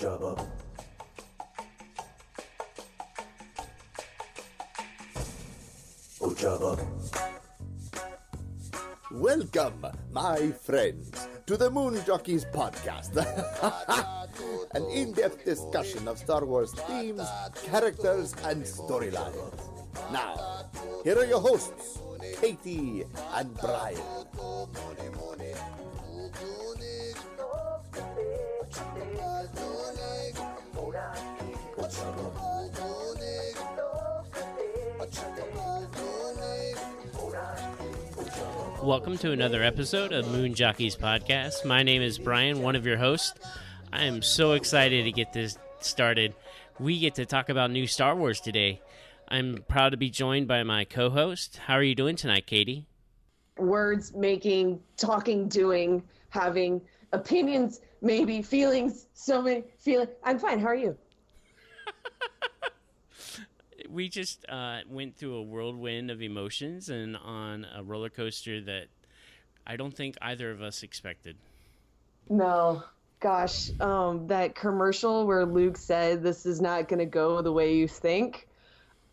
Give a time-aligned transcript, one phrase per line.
[0.00, 0.46] Ojaba.
[6.20, 6.78] Ojaba.
[9.10, 13.12] Welcome, my friends, to the Moon Jockeys podcast.
[14.74, 17.28] An in depth discussion of Star Wars themes,
[17.66, 19.60] characters, and storylines.
[20.10, 20.64] Now,
[21.04, 22.00] here are your hosts,
[22.40, 23.04] Katie
[23.34, 24.19] and Brian.
[39.00, 41.64] Welcome to another episode of Moon Jockeys Podcast.
[41.64, 43.32] My name is Brian, one of your hosts.
[43.90, 46.34] I am so excited to get this started.
[46.78, 48.82] We get to talk about new Star Wars today.
[49.26, 51.56] I'm proud to be joined by my co host.
[51.64, 52.84] How are you doing tonight, Katie?
[53.56, 56.82] words making, talking, doing, having
[57.12, 60.10] opinions, maybe feelings, so many feelings.
[60.24, 60.60] I'm fine.
[60.60, 60.94] How are you?
[63.90, 68.86] We just uh, went through a whirlwind of emotions and on a roller coaster that
[69.66, 71.36] I don't think either of us expected.
[72.28, 72.82] No.
[73.20, 77.74] Gosh, um, that commercial where Luke said this is not going to go the way
[77.74, 78.48] you think.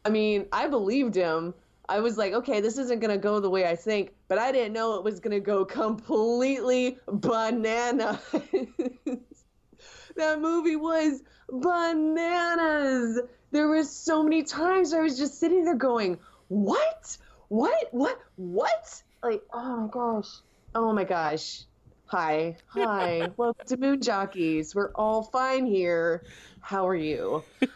[0.06, 1.54] I mean, I believed him.
[1.90, 4.54] I was like, okay, this isn't going to go the way I think, but I
[4.54, 8.22] didn't know it was going to go completely banana.
[10.16, 13.22] that movie was bananas.
[13.52, 17.18] There was so many times I was just sitting there going, "What?
[17.48, 17.88] What?
[17.92, 18.20] What?
[18.36, 20.30] What?" Like, oh my gosh.
[20.76, 21.64] Oh my gosh.
[22.08, 22.56] Hi.
[22.68, 23.30] Hi.
[23.38, 24.74] Welcome to Moon Jockeys.
[24.74, 26.24] We're all fine here.
[26.62, 27.44] How are you?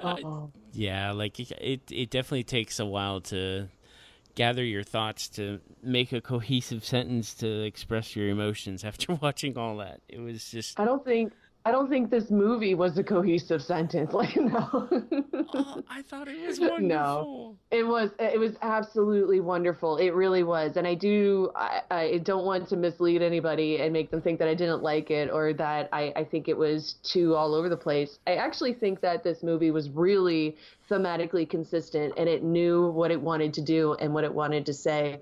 [0.00, 0.50] Uh, oh.
[0.74, 3.68] Yeah, like it, it definitely takes a while to
[4.36, 9.78] gather your thoughts to make a cohesive sentence to express your emotions after watching all
[9.78, 10.00] that.
[10.08, 11.32] It was just I don't think
[11.66, 14.12] I don't think this movie was a cohesive sentence.
[14.16, 14.88] Like no.
[15.52, 16.86] oh, I thought it was wonderful.
[16.86, 17.56] No.
[17.70, 19.96] It was it was absolutely wonderful.
[19.96, 20.76] It really was.
[20.76, 24.48] And I do I, I don't want to mislead anybody and make them think that
[24.48, 27.76] I didn't like it or that I, I think it was too all over the
[27.76, 28.20] place.
[28.28, 30.56] I actually think that this movie was really
[30.88, 34.72] thematically consistent and it knew what it wanted to do and what it wanted to
[34.72, 35.20] say.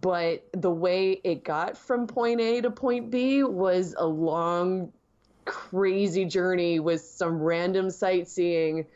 [0.00, 4.92] But the way it got from point A to point B was a long
[5.48, 8.86] crazy journey with some random sightseeing,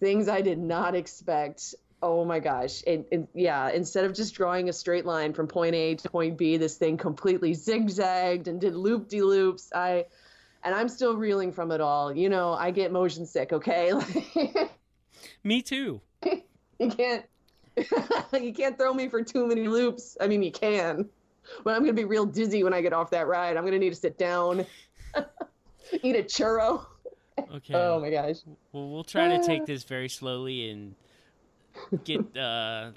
[0.00, 1.74] things I did not expect.
[2.02, 2.82] Oh my gosh.
[2.86, 6.56] And, yeah, instead of just drawing a straight line from point A to point B,
[6.56, 9.70] this thing completely zigzagged and did loop de loops.
[9.74, 10.06] I
[10.62, 12.14] and I'm still reeling from it all.
[12.14, 13.92] You know, I get motion sick, okay?
[15.44, 16.00] Me too.
[16.24, 17.24] you can't
[18.32, 20.16] you can't throw me for too many loops.
[20.20, 21.08] I mean, you can.
[21.64, 23.56] But I'm going to be real dizzy when I get off that ride.
[23.56, 24.66] I'm going to need to sit down.
[26.02, 26.84] eat a churro.
[27.38, 27.74] Okay.
[27.74, 28.36] Oh my gosh.
[28.72, 30.94] Well, we'll try to take this very slowly and
[32.04, 32.90] get uh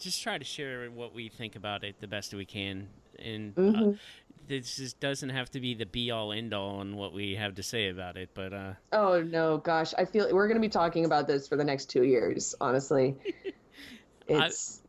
[0.00, 3.60] just try to share what we think about it the best we can and uh,
[3.60, 3.90] Mm-hmm.
[4.48, 7.54] this is, doesn't have to be the be all end all on what we have
[7.56, 9.92] to say about it but uh Oh no, gosh.
[9.98, 13.16] I feel we're going to be talking about this for the next 2 years, honestly.
[14.28, 14.80] It's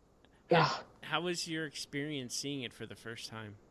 [0.49, 0.69] yeah.
[1.01, 3.62] how was your experience seeing it for the first time Uh,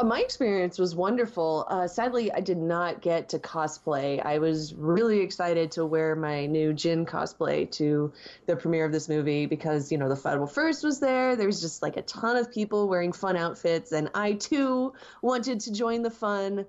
[0.00, 1.66] My experience was wonderful.
[1.68, 4.24] Uh, sadly, I did not get to cosplay.
[4.24, 8.12] I was really excited to wear my new Jyn cosplay to
[8.46, 11.34] the premiere of this movie because, you know, the Federal First was there.
[11.34, 15.60] There was just like a ton of people wearing fun outfits, and I too wanted
[15.60, 16.66] to join the fun.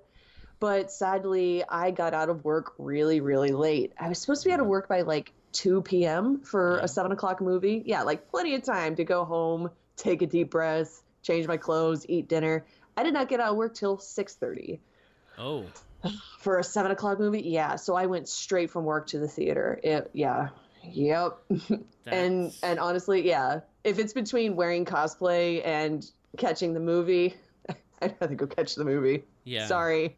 [0.58, 3.92] But sadly, I got out of work really, really late.
[3.98, 6.40] I was supposed to be out of work by like 2 p.m.
[6.40, 7.84] for a 7 o'clock movie.
[7.86, 12.04] Yeah, like plenty of time to go home, take a deep breath, change my clothes,
[12.08, 12.64] eat dinner.
[12.96, 14.80] I did not get out of work till 6:30
[15.38, 15.66] oh
[16.38, 17.42] for a seven o'clock movie.
[17.42, 19.80] Yeah, so I went straight from work to the theater.
[19.82, 20.48] It, yeah,
[20.84, 21.38] yep.
[22.06, 26.04] and and honestly, yeah, if it's between wearing cosplay and
[26.36, 27.34] catching the movie,
[28.02, 29.24] I'd rather go catch the movie.
[29.44, 30.16] yeah Sorry.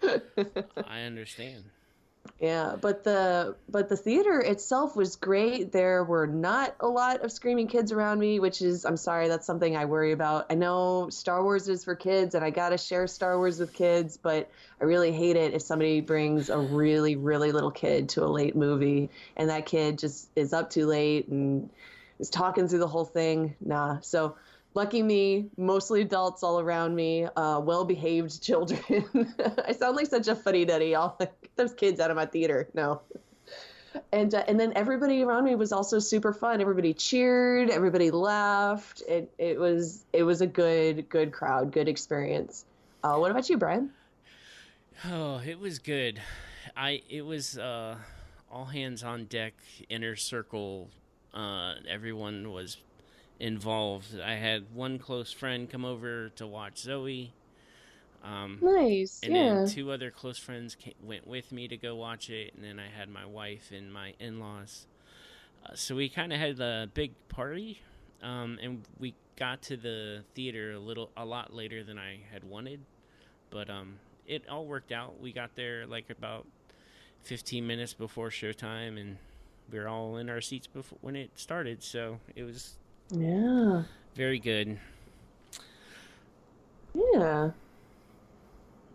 [0.86, 1.64] i understand
[2.40, 5.72] Yeah, but the but the theater itself was great.
[5.72, 9.46] There were not a lot of screaming kids around me, which is I'm sorry, that's
[9.46, 10.46] something I worry about.
[10.50, 13.72] I know Star Wars is for kids and I got to share Star Wars with
[13.72, 18.24] kids, but I really hate it if somebody brings a really really little kid to
[18.24, 21.70] a late movie and that kid just is up too late and
[22.18, 23.54] is talking through the whole thing.
[23.60, 24.00] Nah.
[24.00, 24.36] So
[24.74, 28.80] lucky me, mostly adults all around me, uh, well-behaved children.
[29.66, 30.94] I sound like such a fuddy duddy.
[30.94, 32.68] I'll get those kids out of my theater.
[32.72, 33.02] No.
[34.12, 36.60] And uh, and then everybody around me was also super fun.
[36.60, 37.68] Everybody cheered.
[37.68, 39.02] Everybody laughed.
[39.06, 42.64] It it was it was a good good crowd, good experience.
[43.02, 43.90] Uh, what about you, Brian?
[45.04, 46.20] Oh, it was good.
[46.76, 47.96] I it was uh,
[48.50, 49.54] all hands on deck,
[49.88, 50.88] inner circle.
[51.34, 52.78] Uh, everyone was
[53.40, 54.18] involved.
[54.20, 57.32] I had one close friend come over to watch Zoe.
[58.22, 59.20] Um, Nice.
[59.22, 59.54] and yeah.
[59.54, 62.78] then two other close friends came, went with me to go watch it, and then
[62.78, 64.86] I had my wife and my in-laws.
[65.64, 67.80] Uh, so we kind of had a big party,
[68.22, 72.44] um, and we got to the theater a little, a lot later than I had
[72.44, 72.80] wanted,
[73.50, 75.20] but um, it all worked out.
[75.20, 76.46] We got there like about
[77.22, 79.16] 15 minutes before showtime, and
[79.70, 81.82] we were all in our seats before when it started.
[81.82, 82.74] So it was
[83.10, 83.84] yeah.
[84.14, 84.78] very good.
[86.94, 87.50] Yeah.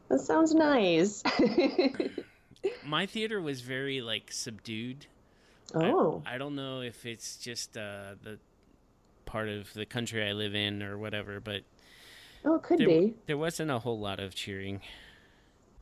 [0.09, 1.23] That sounds nice.
[2.85, 5.05] My theater was very like subdued.
[5.75, 6.21] I- oh.
[6.25, 8.37] I, don't know if it's just uh, the
[9.25, 11.61] part of the country I live in or whatever, but
[12.45, 13.13] Oh, it could there, be.
[13.25, 14.81] there wasn't a whole lot of cheering.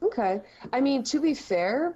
[0.03, 0.41] Okay.
[0.71, 1.95] I mean, to be fair,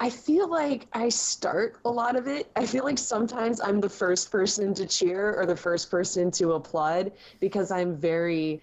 [0.00, 2.50] I feel like I start a lot of it.
[2.54, 6.52] I feel like sometimes I'm the first person to cheer or the first person to
[6.52, 8.62] applaud because I'm very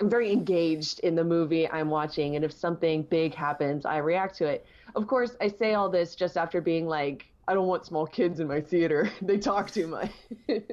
[0.00, 4.36] I'm very engaged in the movie I'm watching and if something big happens, I react
[4.38, 4.66] to it.
[4.94, 8.40] Of course, I say all this just after being like I don't want small kids
[8.40, 9.10] in my theater.
[9.22, 10.10] they talk too much.
[10.48, 10.70] and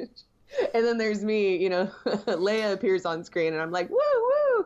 [0.74, 4.66] then there's me, you know, Leia appears on screen and I'm like, "Woo woo."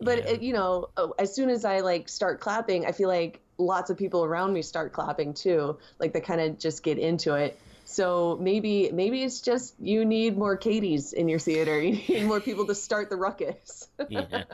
[0.00, 0.32] But Yeah.
[0.32, 3.90] it, you know, uh, as soon as I like start clapping, I feel like lots
[3.90, 5.78] of people around me start clapping too.
[5.98, 7.58] Like they kind of just get into it.
[7.90, 11.80] So maybe maybe it's just you need more Katies in your theater.
[11.82, 13.88] You need more people to start the ruckus.
[14.08, 14.44] Yeah.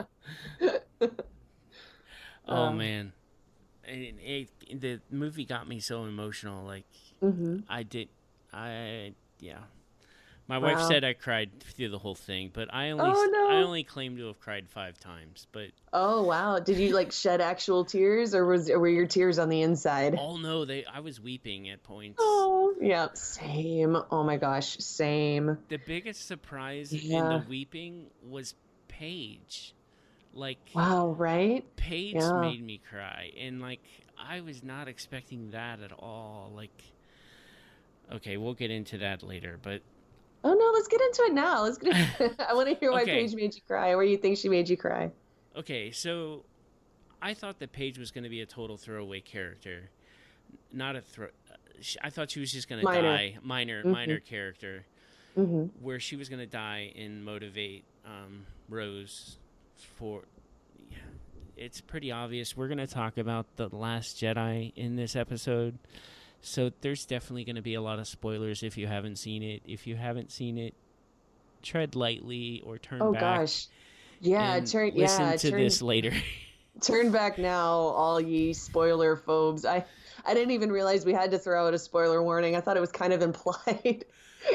[2.48, 3.12] oh Um, man,
[3.84, 6.64] it, it, the movie got me so emotional.
[6.64, 6.86] Like
[7.20, 8.08] hmm I did,
[8.52, 9.60] I yeah.
[10.48, 10.88] My wife Wow.
[10.88, 13.54] said I cried through the whole thing, but I only Oh, no.
[13.56, 15.46] I only claim to have cried five times.
[15.50, 16.58] But Oh wow!
[16.58, 20.16] Did you like shed actual tears, or was or were your tears on the inside?
[20.20, 22.18] oh no, they I was weeping at points.
[22.20, 23.96] Oh yeah, same.
[24.10, 25.58] Oh my gosh, same.
[25.68, 28.54] The biggest surprise in the weeping was
[28.88, 29.74] Paige.
[30.32, 31.64] Like Wow, right?
[31.76, 32.40] Paige Yeah.
[32.40, 33.80] made me cry, and like
[34.18, 36.52] I was not expecting that at all.
[36.54, 36.82] Like,
[38.12, 39.80] okay, we'll get into that later, but
[40.48, 41.62] Oh no, let's get into it now.
[41.64, 41.94] Let's get.
[42.48, 43.12] I want to hear why Okay.
[43.22, 43.94] Paige made you cry.
[43.94, 45.10] Where you think she made you cry?
[45.56, 46.44] okay, so
[47.22, 49.90] I thought that Paige was going to be a total throwaway character,
[50.72, 51.28] not a throw.
[52.02, 53.90] I thought she was just going to die, minor, Mhm.
[53.92, 54.84] minor character,
[55.34, 59.38] hmm where she was going to die and motivate um, Rose
[59.98, 60.22] for.
[60.90, 60.96] Yeah,
[61.56, 62.56] it's pretty obvious.
[62.56, 65.78] We're going to talk about the Last Jedi in this episode,
[66.42, 69.62] so there's definitely going to be a lot of spoilers if you haven't seen it.
[69.66, 70.74] If you haven't seen it,
[71.62, 73.22] tread lightly or turn Oh back.
[73.22, 73.66] Oh gosh,
[74.20, 74.60] yeah.
[74.60, 75.36] Turn listen yeah.
[75.36, 76.12] to turn, this later.
[76.80, 79.64] turn back now, all ye spoiler phobes.
[79.64, 79.84] I
[80.24, 82.56] I didn't even realize we had to throw out a spoiler warning.
[82.56, 84.04] I thought it was kind of implied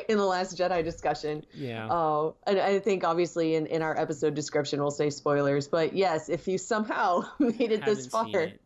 [0.08, 1.46] in the Last Jedi discussion.
[1.54, 1.88] yeah.
[1.90, 5.68] Oh, and I think obviously in, in our episode description we'll say spoilers.
[5.68, 8.62] But yes, if you somehow made it this Haven't far it.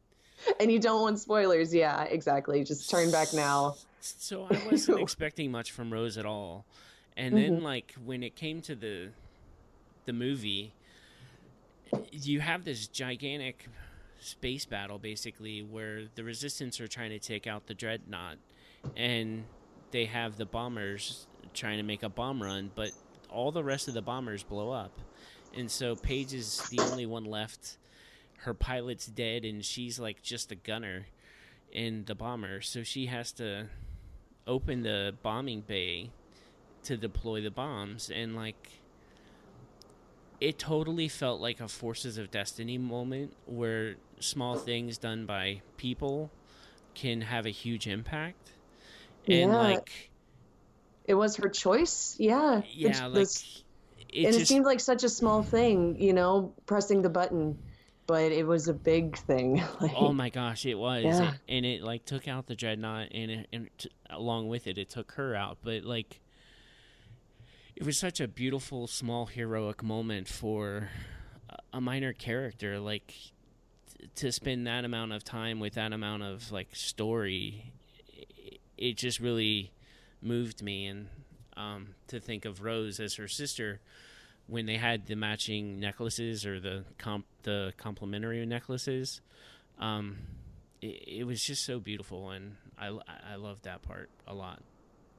[0.60, 2.64] and you don't want spoilers, yeah, exactly.
[2.64, 3.76] Just turn back now.
[4.00, 6.66] So I wasn't expecting much from Rose at all.
[7.18, 7.64] And then Mhm.
[7.64, 9.10] like when it came to the
[10.06, 10.74] the movie
[12.12, 13.68] you have this gigantic
[14.20, 18.38] space battle basically where the resistance are trying to take out the dreadnought
[18.96, 19.46] and
[19.92, 22.92] they have the bombers trying to make a bomb run but
[23.30, 24.92] all the rest of the bombers blow up
[25.56, 27.78] and so paige is the only one left
[28.46, 31.06] her pilot's dead and she's like just a gunner
[31.72, 33.68] in the bomber so she has to
[34.48, 36.10] open the bombing bay
[36.84, 38.70] to deploy the bombs and like
[40.40, 46.30] it totally felt like a forces of destiny moment where small things done by people
[46.94, 48.52] can have a huge impact
[49.28, 49.58] and Yeah.
[49.58, 50.12] like
[51.06, 52.16] It was her choice.
[52.20, 52.62] Yeah.
[52.70, 53.28] Yeah the- like
[54.10, 57.58] it and it seemed like such a small thing, you know, pressing the button,
[58.08, 59.64] but it was a big thing.
[59.82, 61.32] like, oh my gosh it was Yeah.
[61.34, 64.78] It- and it like took out the dreadnought and it, and t- along with it
[64.78, 66.20] it took her out but like
[67.76, 70.90] it was such a beautiful small heroic moment for
[71.74, 76.52] a- minor character like t- to spend that amount of time with that amount of
[76.52, 77.74] like story
[78.08, 79.72] it, it just really
[80.22, 81.08] moved me and
[81.58, 83.80] um, to think of Rose as her sister
[84.48, 89.22] when they had the matching necklaces or the comp the complementary necklaces
[89.80, 90.18] um,
[90.82, 92.98] it, it was just so beautiful and I,
[93.32, 94.62] I loved that part a lot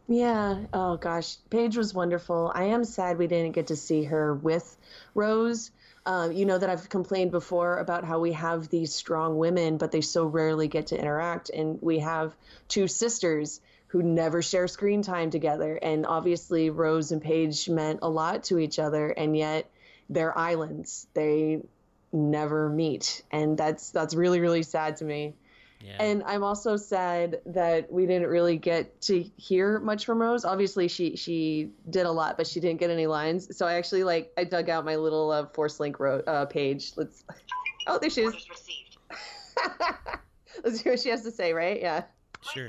[0.08, 0.66] Yeah.
[0.72, 2.52] Oh gosh, Paige was wonderful.
[2.54, 4.76] I am sad we didn't get to see her with
[5.14, 5.72] Rose.
[6.04, 9.90] Um, you know that I've complained before about how we have these strong women, but
[9.90, 11.50] they so rarely get to interact.
[11.50, 12.36] And we have
[12.68, 15.76] two sisters who never share screen time together.
[15.76, 19.70] And obviously, Rose and Paige meant a lot to each other, and yet
[20.10, 21.06] they're islands.
[21.14, 21.62] They
[22.12, 25.34] never meet, and that's that's really really sad to me.
[25.80, 26.02] Yeah.
[26.02, 30.44] And I'm also sad that we didn't really get to hear much from Rose.
[30.44, 33.56] Obviously, she she did a lot, but she didn't get any lines.
[33.56, 36.92] So I actually like I dug out my little uh, Force Link ro- uh, Paige.
[36.96, 37.24] Let's.
[37.86, 38.34] Oh, there she is.
[40.64, 41.52] Let's hear what she has to say.
[41.52, 41.80] Right?
[41.80, 42.04] Yeah.
[42.52, 42.68] Sure.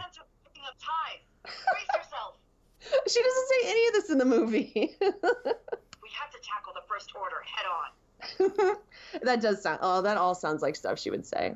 [3.08, 4.72] she doesn't say any of this in the movie.
[5.02, 8.78] we have to tackle the first order head on.
[9.24, 9.80] that does sound.
[9.82, 11.56] Oh, that all sounds like stuff she would say.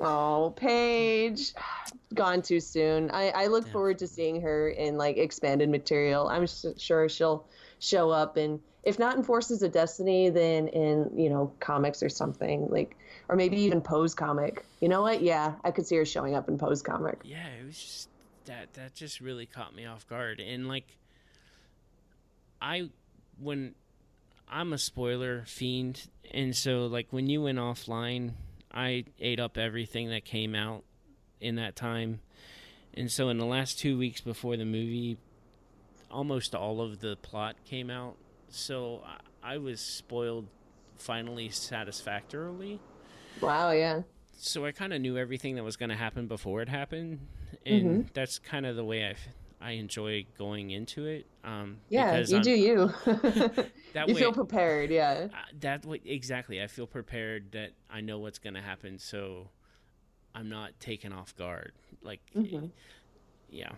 [0.00, 1.52] Oh, Paige,
[2.14, 3.10] gone too soon.
[3.10, 3.72] I, I look yeah.
[3.72, 6.28] forward to seeing her in like expanded material.
[6.28, 7.46] I'm sure she'll
[7.78, 12.08] show up, and if not in Forces of Destiny, then in you know comics or
[12.08, 12.96] something like,
[13.28, 14.64] or maybe even Poe's comic.
[14.80, 15.22] You know what?
[15.22, 17.20] Yeah, I could see her showing up in Poe's comic.
[17.24, 18.08] Yeah, it was just
[18.46, 20.96] that that just really caught me off guard, and like,
[22.60, 22.90] I
[23.40, 23.74] when
[24.48, 28.32] I'm a spoiler fiend, and so like when you went offline
[28.72, 30.84] I ate up everything that came out
[31.40, 32.20] in that time.
[32.94, 35.18] And so in the last 2 weeks before the movie
[36.10, 38.16] almost all of the plot came out.
[38.48, 39.02] So
[39.42, 40.46] I, I was spoiled
[40.96, 42.80] finally satisfactorily.
[43.40, 44.02] Wow, yeah.
[44.38, 47.20] So I kind of knew everything that was going to happen before it happened,
[47.66, 48.08] and mm-hmm.
[48.14, 49.14] that's kind of the way I
[49.62, 51.26] I enjoy going into it.
[51.44, 52.92] Um, yeah, you I'm, do you.
[53.04, 55.28] that you way, feel prepared, yeah.
[55.32, 56.60] Uh, that way, exactly.
[56.60, 59.48] I feel prepared that I know what's going to happen, so
[60.34, 61.72] I'm not taken off guard.
[62.02, 62.66] Like, mm-hmm.
[63.50, 63.70] yeah.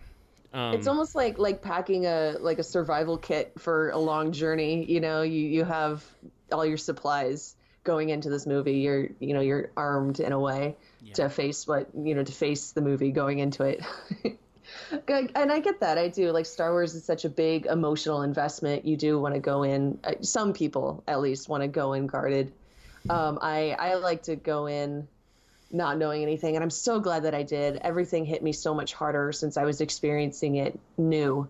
[0.53, 4.85] Um, it's almost like like packing a like a survival kit for a long journey.
[4.85, 6.03] You know, you you have
[6.51, 7.55] all your supplies
[7.85, 8.79] going into this movie.
[8.79, 11.13] You're you know you're armed in a way yeah.
[11.13, 13.81] to face what you know to face the movie going into it.
[15.07, 15.97] and I get that.
[15.97, 16.31] I do.
[16.31, 18.85] Like Star Wars is such a big emotional investment.
[18.85, 19.99] You do want to go in.
[20.03, 22.51] Uh, some people, at least, want to go in guarded.
[23.09, 25.07] Um, I I like to go in
[25.71, 27.77] not knowing anything, and I'm so glad that I did.
[27.77, 31.47] Everything hit me so much harder since I was experiencing it new.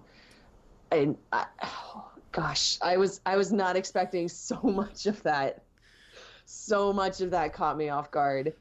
[0.91, 5.63] And I, oh, gosh, I was I was not expecting so much of that.
[6.45, 8.53] So much of that caught me off guard.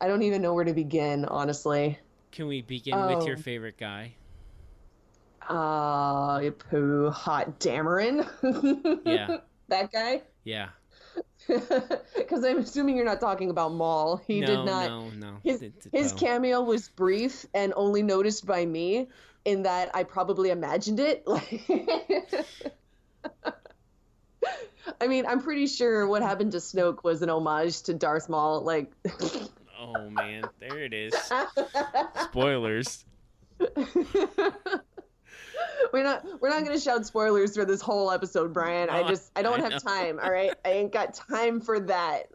[0.00, 1.98] I don't even know where to begin, honestly.
[2.30, 3.16] Can we begin oh.
[3.16, 3.40] with your oh.
[3.40, 4.14] favorite guy?
[5.48, 8.26] Uh, Poe Hot Dameron.
[9.04, 9.38] yeah.
[9.68, 10.22] That guy?
[10.44, 10.68] Yeah.
[11.48, 14.22] Because I'm assuming you're not talking about Maul.
[14.26, 14.88] He no, did not.
[14.88, 15.36] No, no.
[15.42, 19.08] His, his cameo was brief and only noticed by me
[19.44, 21.26] in that I probably imagined it.
[25.00, 28.62] I mean, I'm pretty sure what happened to Snoke was an homage to Darth Maul.
[28.62, 28.92] Like,
[29.82, 31.12] Oh man, there it is.
[32.24, 33.04] Spoilers.
[35.92, 38.88] we're not we're not gonna shout spoilers for this whole episode, Brian.
[38.90, 39.78] I just I don't I have know.
[39.78, 40.20] time.
[40.22, 42.28] All right, I ain't got time for that.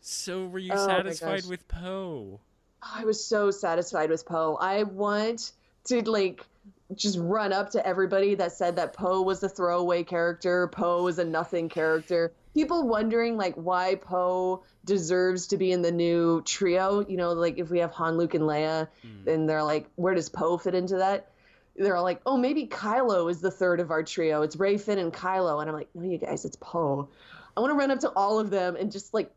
[0.00, 2.40] so, were you oh, satisfied with Poe?
[2.82, 4.56] Oh, I was so satisfied with Poe.
[4.60, 5.52] I want
[5.86, 6.46] to like
[6.94, 11.18] just run up to everybody that said that Poe was a throwaway character, Poe is
[11.18, 17.04] a nothing character people wondering like why Poe deserves to be in the new trio.
[17.06, 19.26] You know, like if we have Han, Luke, and Leia, mm.
[19.26, 21.30] and they're like, where does Poe fit into that?
[21.76, 24.42] They're all like, oh, maybe Kylo is the third of our trio.
[24.42, 25.60] It's Rey, Finn, and Kylo.
[25.60, 27.08] And I'm like, no, you guys, it's Poe.
[27.56, 29.32] I want to run up to all of them and just like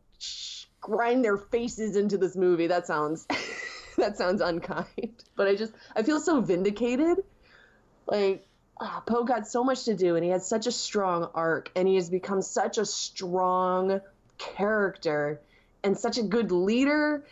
[0.80, 2.66] grind their faces into this movie.
[2.66, 3.26] That sounds,
[3.96, 5.24] that sounds unkind.
[5.34, 7.18] But I just, I feel so vindicated.
[8.06, 8.46] Like,
[8.80, 11.88] oh, Poe got so much to do and he had such a strong arc and
[11.88, 14.00] he has become such a strong
[14.38, 15.40] character
[15.82, 17.24] and such a good leader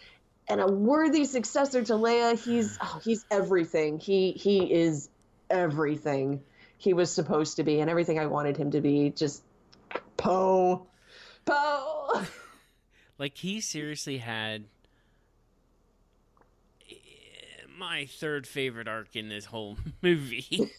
[0.49, 2.39] and a worthy successor to Leia.
[2.39, 3.99] He's oh, he's everything.
[3.99, 5.09] He he is
[5.51, 6.43] everything
[6.79, 9.11] he was supposed to be and everything I wanted him to be.
[9.11, 9.43] Just
[10.17, 10.87] Poe.
[11.45, 12.23] Poe.
[13.19, 14.65] like he seriously had
[17.79, 20.71] my third favorite arc in this whole movie.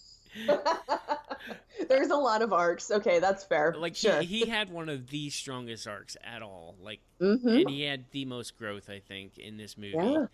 [1.87, 2.91] There's a lot of arcs.
[2.91, 3.75] Okay, that's fair.
[3.77, 4.21] Like sure.
[4.21, 6.75] he, he had one of the strongest arcs at all.
[6.81, 7.47] Like, mm-hmm.
[7.47, 9.95] and he had the most growth, I think, in this movie.
[9.95, 10.25] Yeah.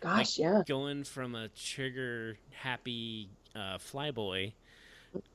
[0.00, 0.62] Gosh, like, yeah.
[0.66, 4.52] Going from a trigger happy uh, flyboy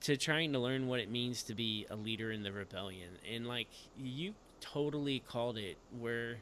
[0.02, 3.48] to trying to learn what it means to be a leader in the rebellion, and
[3.48, 6.40] like you totally called it, where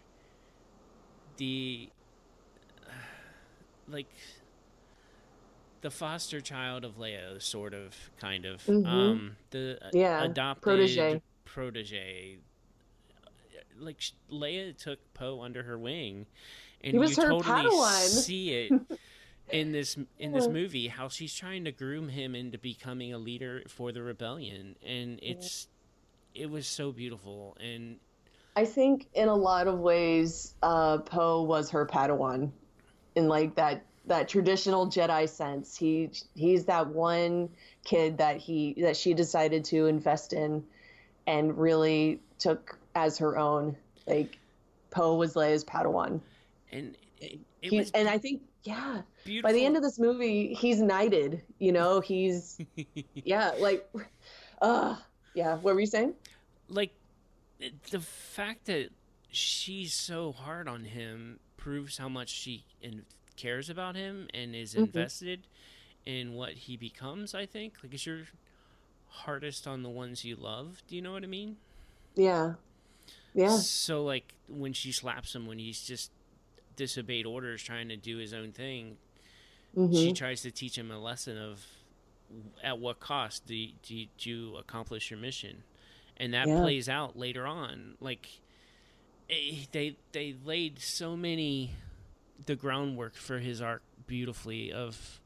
[1.38, 1.90] the
[3.90, 4.08] like
[5.82, 8.64] the foster child of Leia, sort of, kind of.
[8.66, 8.86] Mhm.
[8.86, 11.22] Um, the uh, Yeah, adopted protege.
[11.46, 12.38] protege.
[13.80, 14.02] Like
[14.32, 16.26] Leia took Poe under her wing,
[16.84, 18.08] and you totally Padawan.
[18.10, 18.74] see it
[19.52, 23.62] in this in this movie how she's trying to groom him into becoming a leader
[23.68, 25.68] for the rebellion, and it's
[26.34, 27.98] it was so beautiful and
[28.56, 32.52] I think in a lot of ways, uh, Poe was her Padawan,
[33.18, 35.76] in like that that traditional Jedi sense.
[35.76, 37.50] He he's that one
[37.84, 40.64] kid that he that she decided to invest in,
[41.26, 43.76] and really took as her own.
[44.06, 44.38] Like
[44.92, 46.22] Poe was Leia's Padawan.
[46.72, 49.48] and it, it He- was and I think yeah, beautiful.
[49.50, 51.42] by the end of this movie, he's knighted.
[51.60, 52.58] You know, he's
[53.14, 53.90] yeah, like,
[54.62, 54.96] uh,
[55.34, 55.56] yeah.
[55.58, 56.14] What were you saying?
[56.70, 56.92] like
[57.92, 58.90] the fact that
[59.32, 63.04] she's so hard on him proves how much she in,
[63.36, 64.86] cares about him and is Mhm.
[64.86, 65.42] invested
[66.06, 67.74] in what he becomes i think.
[67.84, 68.20] Like is your
[69.08, 70.82] hardest on the ones you love.
[70.88, 71.58] Do you know what i mean?
[72.16, 72.54] Yeah,
[73.34, 73.58] yeah.
[73.60, 76.12] so like when she slaps him when he's just
[76.76, 78.98] disobeyed orders trying to do his own thing
[79.76, 81.66] hmm she tries to teach him a lesson of
[82.64, 85.64] at what cost do you, do you, do you accomplish your mission?
[86.18, 86.62] And that Yeah.
[86.62, 87.96] plays out later on.
[88.02, 88.28] Like
[89.30, 91.72] they they laid so many
[92.46, 95.20] the groundwork for his arc beautifully of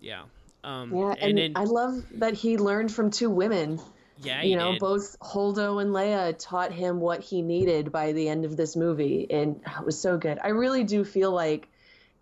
[0.00, 0.22] yeah
[0.64, 3.80] um Yeah, and, and, I love that he learned from two women.
[4.22, 4.80] yeah you know, did.
[4.80, 9.26] both Holdo and Leia taught him what he needed by the end of this movie,
[9.30, 10.38] and it was so good.
[10.42, 11.68] I really do feel like,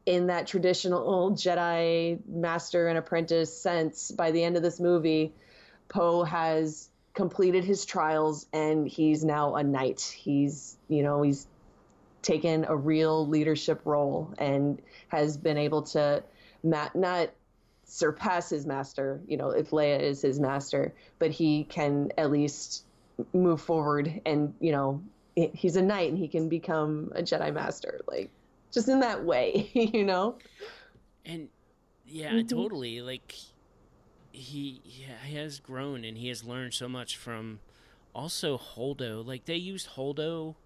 [0.07, 5.35] in that traditional Jedi master and apprentice sense, by the end of this movie,
[5.89, 6.89] Poe has
[7.19, 10.01] completed his trials and he's now a knight.
[10.17, 11.49] He's, you know, he's
[12.23, 16.23] taken a real leadership role and has been able to
[16.63, 17.31] ma- not
[17.83, 22.85] surpass his master, you know, if Leia is his master, but he can at least
[23.33, 25.03] move forward and, you know,
[25.35, 28.31] he's a knight and he can become a Jedi master, like
[28.71, 30.39] just in that way, you know?
[31.27, 31.49] and
[32.07, 32.49] yeah Mhm.
[32.49, 33.35] totally like
[34.39, 37.61] he he has grown and he has learned so much from
[38.15, 39.25] also holdo.
[39.27, 40.57] Like they used holdo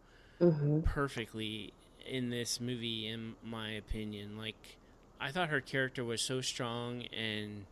[0.40, 1.72] hmm perfectly
[2.06, 4.36] in this movie in my opinion.
[4.36, 4.78] Like
[5.20, 7.66] i thought her character was so strong and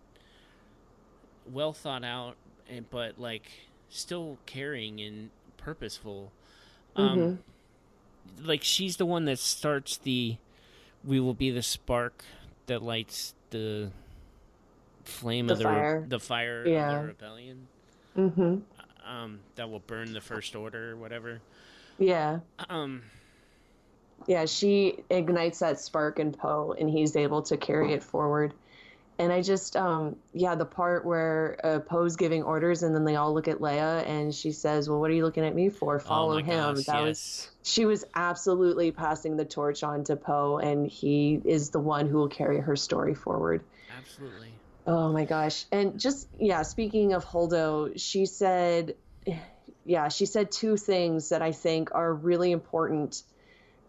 [1.51, 2.37] well thought out
[2.69, 3.51] and but like
[3.89, 6.33] still caring and purposeful.
[6.97, 7.33] Um
[8.43, 10.37] like she's the one that starts the
[11.05, 12.25] we will be the spark
[12.67, 13.91] that lights the
[15.05, 16.05] flame The of the re- fire.
[16.09, 16.93] the fire Yeah.
[16.97, 17.67] of the rebellion
[18.15, 18.57] hmm
[19.07, 21.41] um that will burn the first order or whatever
[21.99, 22.41] Yeah.
[22.69, 23.03] um
[24.27, 28.53] Yeah, she ignites that spark in Poe, and he's able to carry it forward.
[29.19, 33.17] And I just, um, yeah, the part where uh, Poe's giving orders, and then they
[33.17, 35.99] all look at Leia, and she says, "Well, what are you looking at me for?
[35.99, 40.59] Follow oh him." gosh, that was she was absolutely passing the torch on to Poe,
[40.59, 43.63] and he is the one who will carry her story forward.
[43.99, 45.67] absolutely Oh my gosh.
[45.71, 48.97] And just, yeah, speaking of Holdo, she said,
[49.85, 53.23] yeah, she said two things that I think are really important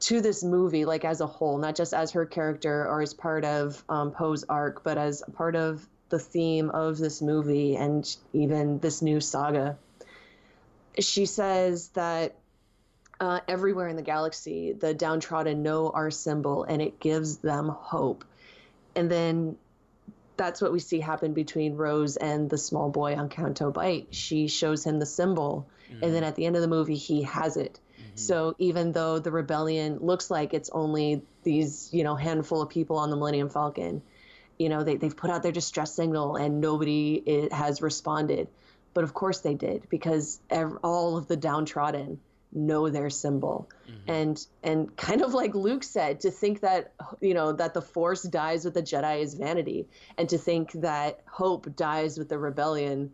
[0.01, 3.45] to this movie, like as a whole, not just as her character or as part
[3.45, 8.80] of um, Poe's arc, but as part of the theme of this movie and even
[8.80, 9.77] this new saga.
[10.99, 12.36] She says that
[13.19, 18.25] uh, everywhere in the galaxy, the downtrodden know our symbol and it gives them hope.
[18.95, 19.58] And then
[20.41, 24.08] that's what we see happen between Rose and the small boy on Canto Bight.
[24.10, 25.67] She shows him the symbol,
[26.01, 27.80] and then at the end of the movie, he has it.
[27.99, 28.19] Mhm.
[28.19, 32.97] So even though the rebellion looks like it's only these, you know, handful of people
[32.97, 34.01] on the Millennium Falcon,
[34.58, 38.47] you know, they, they've put out their distress signal and nobody has responded.
[38.93, 42.19] But of course they did because ev- all of the downtrodden
[42.51, 43.69] know their symbol.
[43.87, 43.93] Mhm.
[44.07, 48.23] And and kind of like Luke said, to think that you know that the Force
[48.23, 49.87] dies with the Jedi is vanity,
[50.17, 53.11] and to think that hope dies with the rebellion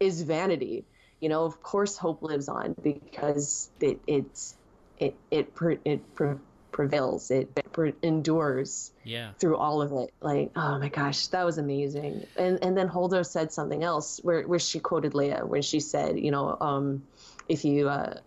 [0.00, 0.84] is vanity.
[1.20, 4.56] You know, of course, hope lives on because it it's
[4.98, 6.36] it it pre- it pre-
[6.72, 10.12] prevails, it, pre- endures yeah through all of it.
[10.20, 12.26] Like, oh my gosh, that was amazing.
[12.36, 16.18] And and then Holdo said something else where where she quoted Leia when she said,
[16.18, 17.04] you know, um,
[17.48, 18.18] if you uh,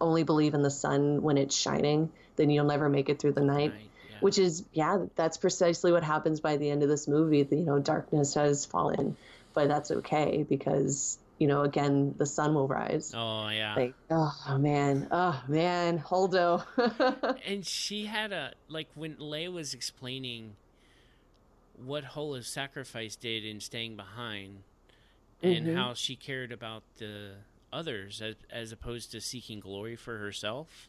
[0.00, 3.40] only believe in the sun when it's shining, then you'll never make it through the
[3.44, 3.70] night.
[3.70, 4.16] right, yeah.
[4.20, 7.46] Which is, yeah, that's precisely what happens by the end of this movie.
[7.50, 9.16] You know, darkness has fallen,
[9.54, 13.12] but that's okay because you know, again, the sun will rise.
[13.14, 16.64] oh yeah Like, oh man, oh man, Holdo.
[17.46, 20.54] and she had a like when Leia was explaining
[21.74, 24.62] what Holdo's sacrifice did in staying behind
[25.42, 25.74] and Mhm.
[25.74, 27.32] how she cared about the
[27.74, 30.88] others as, as opposed to seeking glory for herself.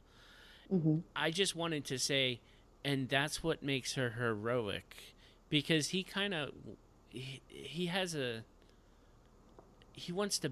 [0.69, 2.39] hmm I just wanted to say,
[2.83, 4.95] and that's what makes her heroic,
[5.49, 6.51] because he kind of
[7.09, 8.43] he, he has a
[9.93, 10.51] he wants to.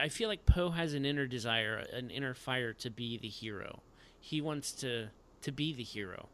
[0.00, 3.80] I feel like Poe has an inner desire, an inner fire to be the hero.
[4.20, 5.08] He wants to
[5.42, 6.28] to be the hero.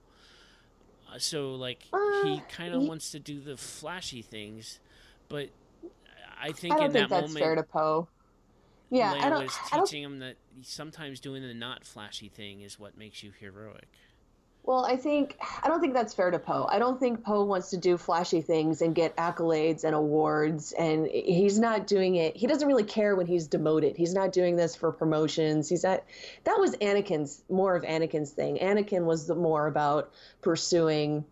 [1.13, 1.83] Uh, so like
[2.23, 4.79] he Uh, kind of wants to do the flashy things,
[5.29, 5.49] but
[6.41, 8.09] I think I in think that that's moment fair to Poe.
[8.91, 9.43] Yeah, Leia I don't.
[9.45, 13.89] was teaching him that sometimes doing the not flashy thing is what makes you heroic.
[14.63, 16.67] Well, I think I don't think that's fair to Poe.
[16.71, 21.07] I don't think Poe wants to do flashy things and get accolades and awards, and
[21.07, 22.37] he's not doing it.
[22.37, 23.97] He doesn't really care when he's demoted.
[23.97, 25.69] He's not doing this for promotions.
[25.69, 26.05] He's not.
[26.45, 28.59] That was Anakin's more of Anakin's thing.
[28.59, 31.25] Anakin was the more about pursuing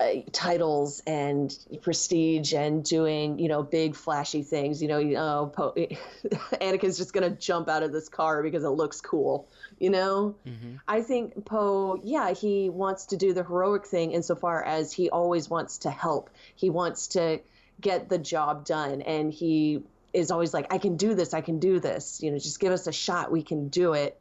[0.00, 4.82] uh, titles and prestige and doing you know big flashy things.
[4.82, 5.72] You know, you know, Poe,
[6.60, 9.48] Anakin's just gonna jump out of this car because it looks cool.
[9.78, 10.34] You know.
[10.46, 10.76] Mm-hmm.
[10.88, 15.48] I think Poe, yeah, he wants to do the heroic thing insofar as he always
[15.48, 16.30] wants to help.
[16.56, 17.40] He wants to
[17.80, 19.02] get the job done.
[19.02, 21.34] And he is always like, I can do this.
[21.34, 22.22] I can do this.
[22.22, 23.30] You know, just give us a shot.
[23.30, 24.18] We can do it.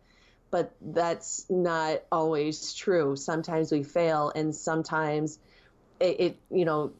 [0.51, 3.15] But that's not always true.
[3.15, 5.39] Sometimes we fail, and sometimes
[5.99, 6.91] it, it you know,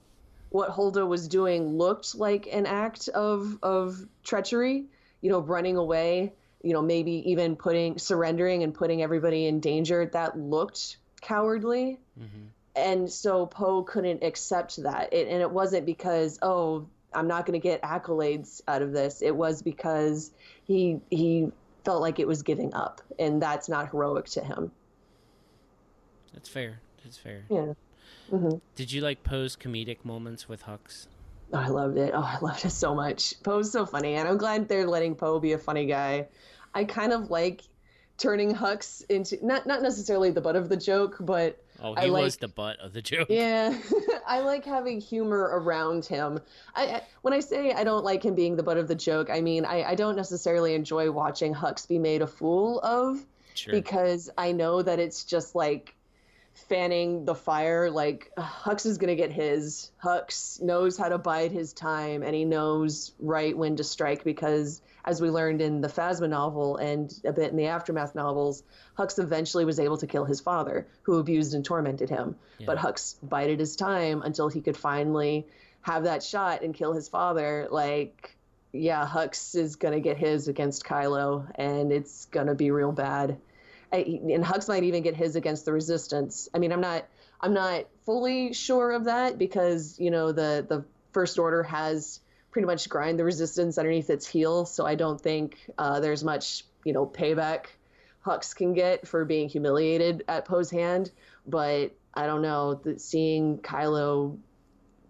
[0.49, 4.85] what Holdo was doing looked like an act of of treachery.
[5.21, 10.09] You know, running away you know, maybe even putting surrendering and putting everybody in danger,
[10.13, 11.99] that looked cowardly.
[12.17, 12.45] Mm-hmm.
[12.75, 15.13] And so Poe couldn't accept that.
[15.13, 19.21] It, and it wasn't because, oh, I'm not going to get accolades out of this.
[19.21, 20.31] It was because
[20.63, 21.51] he he
[21.83, 24.71] felt like it was giving up, and that's not heroic to him.
[26.33, 26.79] That's fair.
[27.03, 27.43] That's fair.
[27.49, 27.73] Yeah.
[28.37, 31.07] Hmm Did you like Poe's comedic moments with Hux?
[31.53, 32.11] Oh, I loved it.
[32.15, 33.35] Oh, I loved it so much.
[33.43, 36.27] Poe's so funny, and I'm glad they're letting Poe be a funny guy.
[36.73, 37.61] I kind of like
[38.17, 42.09] turning Hux into not not necessarily the butt of the joke, but Oh, I he
[42.11, 43.27] was the butt of the joke.
[43.29, 43.77] yeah,
[44.27, 46.39] I like having humor around him.
[46.75, 49.29] I, I when I say I don't like him being the butt of the joke,
[49.29, 53.23] I mean I, I don't necessarily enjoy watching Hux be made a fool of
[53.55, 53.75] Sure.
[53.75, 55.95] because I know that it's just like
[56.53, 57.89] fanning the fire.
[57.89, 59.91] Like Hux is gonna get his.
[60.03, 64.81] Hux knows how to bide his time, and he knows right when to strike because,
[65.05, 68.63] as we learned in the Phasma novel and a bit in the aftermath novels,
[68.97, 72.35] Hux eventually was able to kill his father, who abused and tormented him.
[72.65, 75.45] But Hux bided his time until he could finally
[75.81, 77.67] have that shot and kill his father.
[77.69, 78.35] Like.
[78.75, 83.37] Yeah, Hux is gonna get his against Kylo, and it's gonna be real bad.
[83.93, 86.49] And Hux might even get his against the Resistance.
[86.53, 87.05] I mean, I'm not,
[87.39, 92.19] I'm not fully sure of that because you know the the First Order has
[92.51, 96.65] pretty much grind the Resistance underneath its heel, so I don't think uh, there's much
[96.83, 97.67] you know payback
[98.25, 101.11] Hux can get for being humiliated at Poe's hand.
[101.45, 104.37] But I don't know, seeing Kylo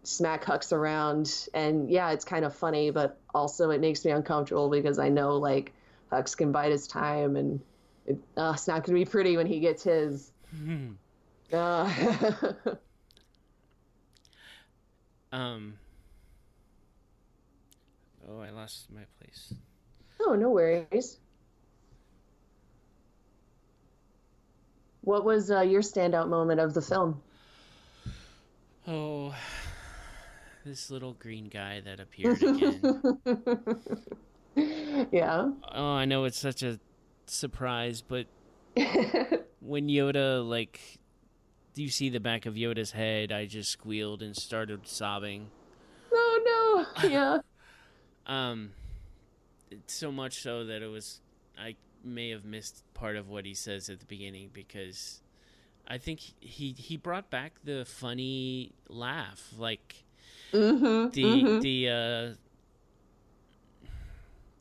[0.04, 4.69] smack Hux around, and yeah, it's kind of funny, but also it makes me uncomfortable
[4.69, 5.72] because I know like
[6.12, 7.62] Hux can bite his time and
[8.06, 10.32] it, uh, it's not going to be pretty when he gets his.
[11.52, 11.89] Uh,
[15.32, 15.76] um.
[18.30, 19.54] Oh, I lost my place.
[20.22, 21.18] oh, no worries.
[25.02, 27.22] What was uh, your standout moment of the film?
[28.88, 29.36] Oh,
[30.66, 33.20] this little green guy that appeared again.
[35.12, 35.50] yeah.
[35.74, 36.80] oh, I know it's such a
[37.26, 38.28] surprise, but
[39.60, 40.80] when Yoda like
[41.74, 45.50] do you see the back of Yoda's head, I just squealed and started sobbing.
[46.12, 47.10] Oh no.
[47.10, 47.40] Yeah.
[48.26, 48.72] Um,
[49.88, 51.22] so much so that it was
[51.58, 55.22] I may have missed part of what he says at the beginning because
[55.88, 60.04] I think he he brought back the funny laugh, like
[60.54, 61.10] mm-hmm.
[61.10, 61.62] the mhm.
[61.62, 62.36] the uh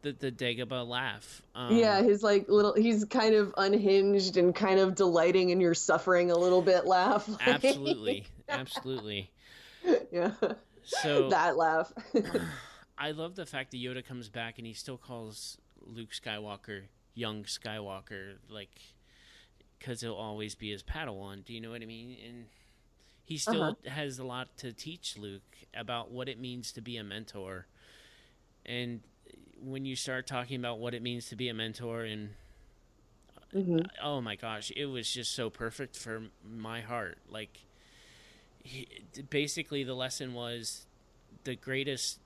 [0.02, 1.42] the the Dagobah laugh.
[1.54, 5.74] Um, yeah, his like little, he's kind of unhinged and kind of delighting in your
[5.74, 7.28] suffering a little bit laugh.
[7.28, 9.30] Like- absolutely, absolutely.
[10.12, 10.32] yeah.
[10.84, 11.92] So that laugh.
[12.98, 16.82] I love the fact that Yoda comes back and he still calls Luke Skywalker
[17.14, 18.70] young Skywalker, like
[19.78, 21.44] because he'll always be his Padawan.
[21.44, 22.16] Do you know what I mean?
[22.26, 22.44] And
[23.24, 23.90] he still Uh-huh.
[23.90, 25.42] has a lot to teach Luke
[25.74, 27.66] about what it means to be a mentor.
[28.64, 29.00] And
[29.62, 32.30] when you start talking about what it means to be a mentor, and
[33.52, 37.18] hmm oh my gosh, it was just so perfect for my heart.
[37.28, 37.66] Like
[38.62, 38.88] he,
[39.30, 40.86] basically the lesson was
[41.44, 42.20] the greatest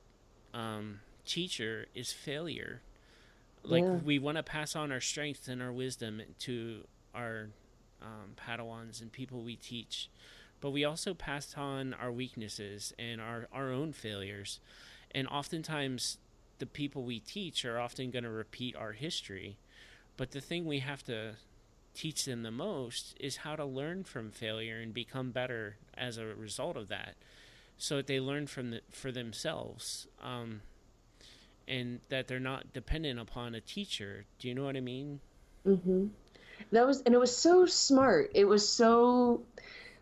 [0.55, 2.83] um, teacher is failure.
[3.62, 4.01] Like Yeah.
[4.05, 7.49] we want to pass on our strength and our wisdom to our
[8.03, 10.11] um, Padawans and people we teach,
[10.61, 14.61] but we also pass on our weaknesses and our our own failures,
[15.12, 16.18] and oftentimes
[16.59, 19.59] the people we teach are often going to repeat our history,
[20.16, 21.35] but the thing we have to
[21.95, 26.27] teach them the most is how to learn from failure and become better as a
[26.27, 27.14] result of that
[27.79, 30.61] so that they learn from the, for themselves um,
[31.66, 35.21] and that they're not dependent upon a teacher do you know what i mean
[35.66, 36.07] Mm-hmm.
[36.73, 38.31] That was, and it was so smart.
[38.35, 39.42] It was so.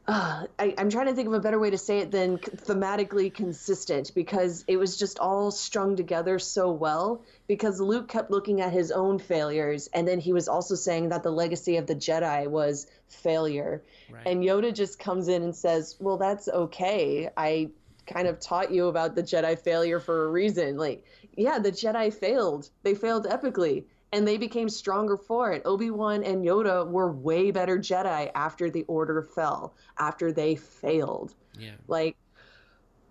[0.07, 3.33] Uh, I, I'm trying to think of a better way to say it than thematically
[3.33, 7.23] consistent because it was just all strung together so well.
[7.47, 11.23] Because Luke kept looking at his own failures, and then he was also saying that
[11.23, 13.83] the legacy of the Jedi was failure.
[14.11, 17.31] right And Yoda just comes in and says, Well, that's okay.
[17.37, 17.71] I
[18.07, 20.77] kind of taught you about the Jedi failure for a reason.
[20.77, 21.05] Like,
[21.37, 22.69] yeah, the Jedi failed.
[22.83, 23.85] They failed epically.
[24.15, 25.63] And they became stronger for it.
[25.65, 31.35] Obi Wan and Yoda were way better Jedi after the Order fell, after they failed.
[31.59, 32.17] yeah Like,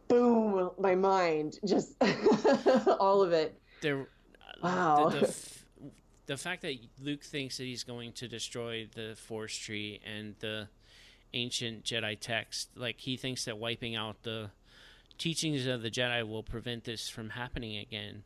[0.08, 1.96] boom, my mind, just
[3.00, 3.60] all of it.
[3.82, 4.06] there uh,
[4.64, 5.10] Wow.
[5.10, 5.36] the, the,
[6.28, 10.70] the fact that luke thinks that he's going to destroy the force tree and the
[11.34, 14.50] ancient jedi text like he thinks that wiping out the
[15.18, 18.24] teachings of the jedi will prevent this from happening again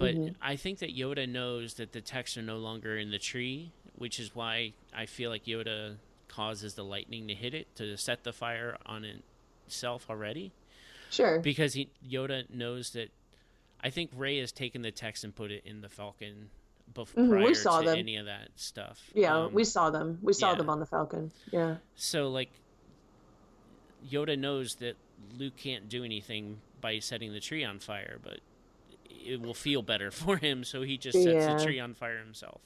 [0.00, 3.70] but i think that yoda knows that the texts are no longer in the tree
[3.96, 5.94] which is why i feel like yoda
[6.28, 9.04] causes the lightning to hit it to set the fire on
[9.66, 10.50] itself already
[11.10, 11.40] Sure.
[11.40, 13.10] because he Yoda knows that.
[13.82, 16.50] I think Rey has taken the text and put it in the Falcon
[16.94, 17.98] before Mhm, we saw to them.
[17.98, 19.10] any of that stuff.
[19.12, 20.20] Yeah, Um, we saw them.
[20.22, 20.58] We saw yeah.
[20.58, 21.32] them on the Falcon.
[21.50, 21.78] Yeah.
[21.96, 22.50] so like
[24.08, 24.94] Yoda knows that
[25.36, 28.38] Luke can't do anything by setting the tree on fire, but
[29.24, 31.56] it will feel better for him, so he just sets Yeah.
[31.58, 32.60] the tree on fire himself.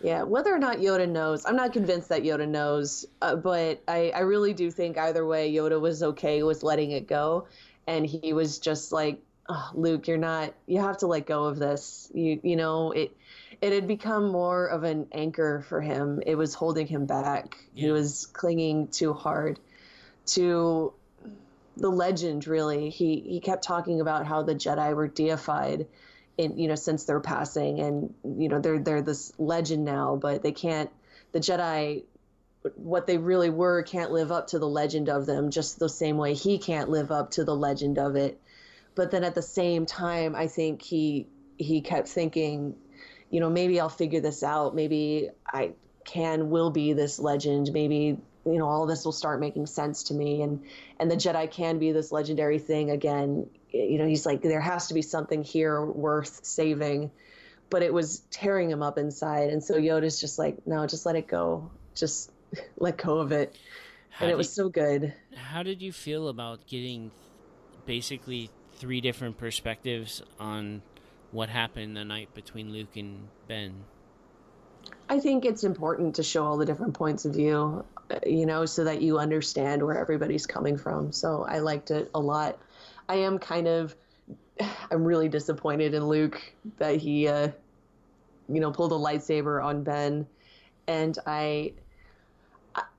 [0.00, 4.10] Yeah, whether or not Yoda knows, I'm not convinced that Yoda knows, uh, but I,
[4.14, 7.46] I really do think either way, Yoda was okay with letting it go.
[7.86, 11.58] And he was just like, oh, Luke, you're not, you have to let go of
[11.58, 12.10] this.
[12.12, 13.16] You, you know, it,
[13.62, 16.22] it had become more of an anchor for him.
[16.26, 17.56] It was holding him back.
[17.72, 19.58] He was clinging too hard
[20.26, 20.92] to
[21.76, 22.90] the legend, really.
[22.90, 25.86] He, he kept talking about how the Jedi were deified
[26.36, 27.80] in you know since their passing.
[27.80, 30.90] And you know they're they're this legend now but they can't
[31.32, 32.04] the jedi
[32.76, 36.16] what they really were can't live up to the legend of them just the same
[36.16, 38.40] way he can't live up to the legend of it.
[38.94, 42.74] But then at the same time i think he he kept thinking
[43.30, 44.74] you know maybe i'll figure this out.
[44.74, 45.72] Maybe i
[46.04, 47.70] can will be this legend.
[47.72, 50.42] Maybe you know all of this will start making sense to me.
[50.42, 50.62] And
[50.98, 53.48] and the jedi can be this legendary thing again.
[53.70, 57.10] You know he's like there has to be something here worth saving.
[57.70, 59.50] But it was tearing him up inside.
[59.50, 61.70] And so yoda's just like no just let it go.
[61.94, 62.30] Just
[62.78, 63.56] let go of it.
[64.10, 65.12] How and it was so good.
[65.34, 67.10] How did you feel about getting
[67.84, 70.82] basically three different perspectives on
[71.32, 73.84] what happened the night between Luke and Ben?
[75.08, 77.84] I think it's important to show all the different points of view,
[78.26, 81.12] you know, so that you understand where everybody's coming from.
[81.12, 82.58] So I liked it a lot.
[83.08, 83.94] I am kind of,
[84.90, 86.40] I'm really disappointed in Luke
[86.78, 87.48] that he, uh,
[88.48, 90.26] you know, pulled a lightsaber on Ben,
[90.86, 91.72] and I,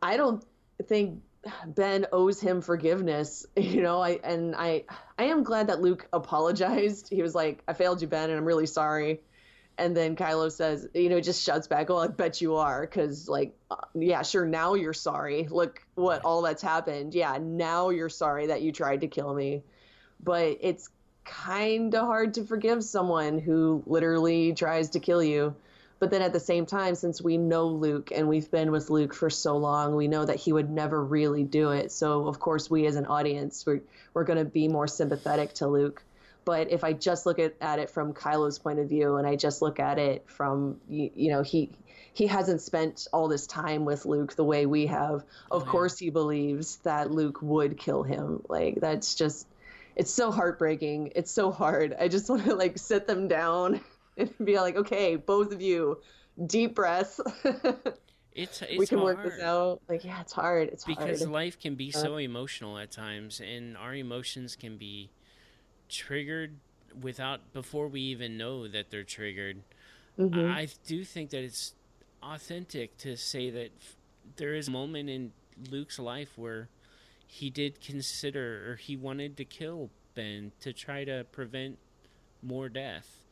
[0.01, 0.43] I- don't
[0.87, 1.21] think
[1.67, 3.45] Ben owes him forgiveness.
[3.55, 4.85] You know, I and I,
[5.17, 7.09] I am glad that Luke apologized.
[7.09, 9.21] He was like, "I failed you, Ben, and I'm really sorry."
[9.77, 13.27] And then Kylo says, you know, just shouts back, "Oh, I bet you are," because
[13.27, 15.47] like, uh, yeah, sure, now you're sorry.
[15.49, 17.13] Look what all that's happened.
[17.13, 19.63] Yeah, now you're sorry that you tried to kill me.
[20.23, 20.89] But it's
[21.25, 25.55] kind of hard to forgive someone who literally tries to kill you.
[25.99, 29.13] But then at the same time, since we know Luke and we've been with Luke
[29.13, 31.91] for so long, we know that he would never really do it.
[31.91, 33.81] So of course, we as an audience, we're
[34.13, 36.03] we're going to be more sympathetic to Luke.
[36.45, 39.35] But if I just look at, at it from Kylo's point of view, and I
[39.35, 41.71] just look at it from you, you know he
[42.13, 45.25] he hasn't spent all this time with Luke the way we have.
[45.51, 45.71] Of yeah.
[45.71, 48.41] course, he believes that Luke would kill him.
[48.47, 49.47] Like that's just
[49.97, 51.11] it's so heartbreaking.
[51.15, 51.95] It's so hard.
[51.99, 53.81] I just want to like sit them down
[54.17, 55.99] and be like, okay, both of you,
[56.45, 57.19] deep breaths.
[58.33, 59.17] It's, it's we can hard.
[59.17, 59.81] work this out.
[59.89, 60.69] Like, yeah, it's hard.
[60.69, 61.31] It's because hard.
[61.31, 62.03] life can be uh-huh.
[62.03, 65.09] so emotional at times and our emotions can be
[65.95, 66.55] triggered
[67.01, 69.61] without before we even know that they're triggered
[70.19, 70.49] Mhm.
[70.51, 71.73] i do think that it's
[72.23, 73.95] authentic to say that f-
[74.37, 75.31] there is a moment in
[75.71, 76.69] luke's life where
[77.27, 81.77] he did consider or he wanted to kill Ben to try to prevent
[82.41, 83.25] more death.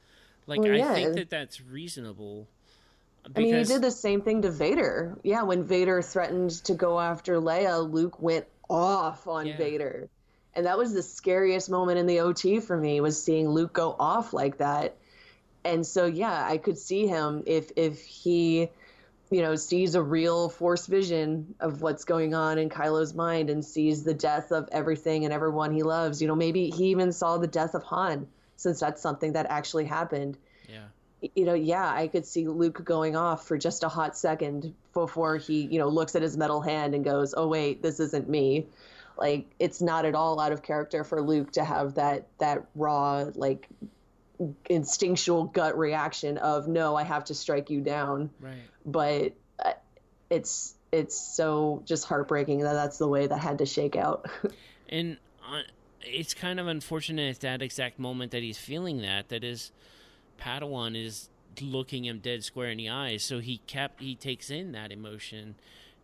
[0.48, 2.48] Like Well, I think that that's reasonable.
[3.24, 5.18] I mean, he did the same thing to Vader.
[5.24, 9.56] Yeah, when Vader threatened to go after Leia, Luke went off on Yeah.
[9.56, 10.10] Vader.
[10.56, 13.96] And that was the scariest moment in the OT for me was seeing Luke go
[14.00, 14.96] off like that.
[15.66, 18.70] And so yeah, I could see him if if he
[19.32, 23.66] you know sees a real force vision of what's going on in Kylo's mind and
[23.66, 26.22] sees the death of everything and everyone he loves.
[26.22, 29.86] You know, maybe he even saw the death of Han since that's something that actually
[29.86, 30.38] happened
[30.70, 30.86] Yeah.
[31.36, 35.38] you know, yeah, I could see Luke going off for just a hot second before
[35.38, 38.68] he, you know, looks at his metal hand and goes, "Oh wait, this isn't me."
[39.18, 43.30] Like it's not at all out of character for Luke to have that that raw
[43.36, 43.68] like
[44.70, 48.56] instinctual gut reaction of, "No, I have to strike you down." Right.
[48.86, 49.74] But uh,
[50.30, 54.30] it's it's so just heartbreaking that that's the way that had to shake out.
[54.90, 55.62] And uh,
[56.02, 59.72] it's kind of unfortunate at that exact moment that he's feeling that that his
[60.40, 61.30] Padawan is
[61.62, 63.24] looking him dead square in the eyes.
[63.24, 65.56] So he kept he takes in that emotion,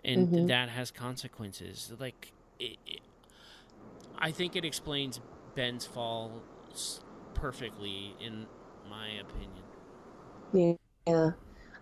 [0.04, 0.48] and Mhm.
[0.48, 1.92] that has consequences.
[2.00, 3.02] Like, it, it,
[4.18, 5.20] I think it explains
[5.56, 6.44] Ben's fall
[7.34, 8.46] perfectly, in
[8.90, 10.78] my opinion.
[11.08, 11.32] Yeah.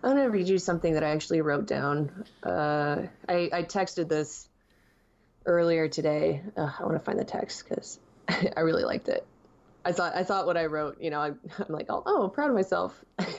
[0.02, 2.24] I'm going to read you something that I actually wrote down.
[2.42, 4.48] Uh, I, I texted this
[5.44, 6.42] earlier today.
[6.56, 9.26] Uh, I want to find the text because I really liked it.
[9.84, 12.50] I thought I thought what I wrote, you know, I'm, I'm like, oh, oh, proud
[12.50, 13.04] of myself.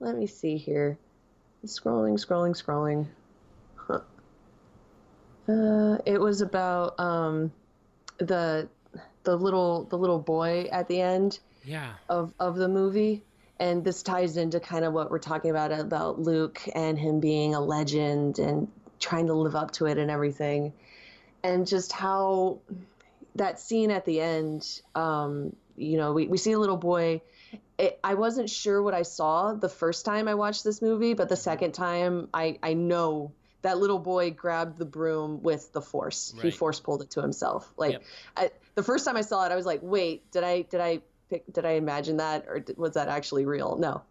[0.00, 0.98] Let me see here.
[1.64, 3.06] Scrolling, scrolling, scrolling.
[5.48, 7.52] Uh, it was about um,
[8.18, 8.68] the
[9.24, 11.94] the little the little boy at the end Yeah.
[12.08, 13.22] of of the movie.
[13.60, 17.54] And this ties into kind of what we're talking about about Luke and him being
[17.54, 18.68] a legend and
[19.00, 20.72] trying to live up to it and everything.
[21.42, 22.60] And just how
[23.34, 27.22] that scene at the end um you know we, we see a little boy.
[27.78, 31.28] It, I wasn't sure what I saw the first time I watched this movie, but
[31.28, 36.34] the second time I, I know that little boy grabbed the broom with the force.
[36.40, 37.72] He force pulled it to himself.
[37.76, 38.02] Like Yep.
[38.36, 41.00] I, the first time I saw it, I was like, wait, did I did I
[41.28, 43.76] pick, did I imagine that or did, was that actually real?
[43.76, 44.02] No,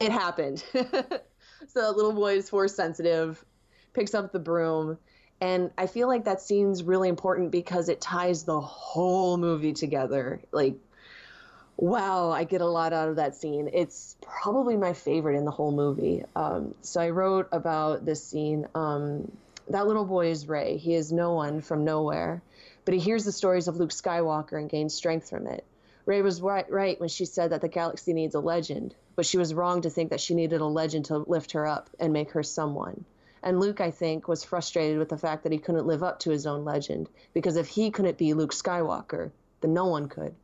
[0.00, 0.62] it happened.
[0.72, 0.82] so
[1.74, 3.42] that little boy is force sensitive,
[3.92, 4.98] picks up the broom.
[5.40, 10.40] And I feel like that scene's really important because it ties the whole movie together.
[10.52, 10.76] Like,
[11.76, 13.70] wow, I get a lot out of that scene.
[13.72, 16.24] It's probably my favorite in the whole movie.
[16.36, 18.68] Um, so I wrote about this scene.
[18.74, 19.30] Um,
[19.68, 20.76] that little boy is Rey.
[20.76, 22.42] He is no one from nowhere,
[22.84, 25.64] but he hears the stories of Luke Skywalker and gains strength from it.
[26.04, 29.38] Rey was right, right when she said that the galaxy needs a legend, but she
[29.38, 32.32] was wrong to think that she needed a legend to lift her up and make
[32.32, 33.04] her someone.
[33.42, 36.30] And Luke, I think, was frustrated with the fact that he couldn't live up to
[36.30, 39.30] his own legend, because if he couldn't be Luke Skywalker,
[39.60, 40.34] then no one could.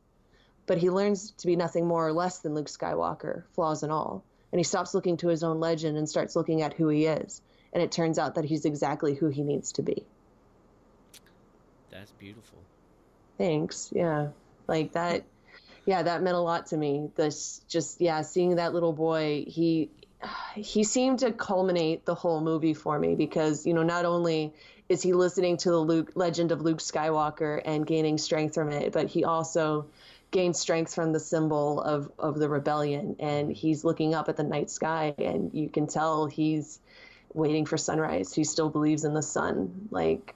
[0.69, 4.23] But he learns to be nothing more or less than Luke Skywalker, flaws and all.
[4.51, 7.41] And he stops looking to his own legend and starts looking at who he is.
[7.73, 10.05] And it turns out that he's exactly who he needs to be.
[11.89, 12.59] That's beautiful.
[13.39, 13.91] Thanks.
[13.95, 14.27] Yeah.
[14.67, 15.23] Like that.
[15.87, 17.09] Yeah, that meant a lot to me.
[17.15, 19.89] This just, yeah, seeing that little boy, he,
[20.53, 24.53] he seemed to culminate the whole movie for me because, you know, not only
[24.87, 28.91] is he listening to the Luke legend of Luke Skywalker and gaining strength from it,
[28.91, 29.87] but he also
[30.31, 33.15] gained strength from the symbol of, of the rebellion.
[33.19, 36.79] And he's looking up at the night sky and you can tell he's
[37.33, 38.33] waiting for sunrise.
[38.33, 39.87] He still believes in the sun.
[39.91, 40.35] Like,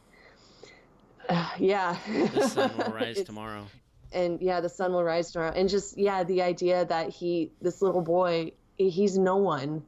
[1.58, 1.98] yeah.
[2.34, 3.66] The sun will rise tomorrow.
[4.12, 5.54] and yeah, the sun will rise tomorrow.
[5.56, 9.84] And just yeah, the idea that he, this little boy, he's no one.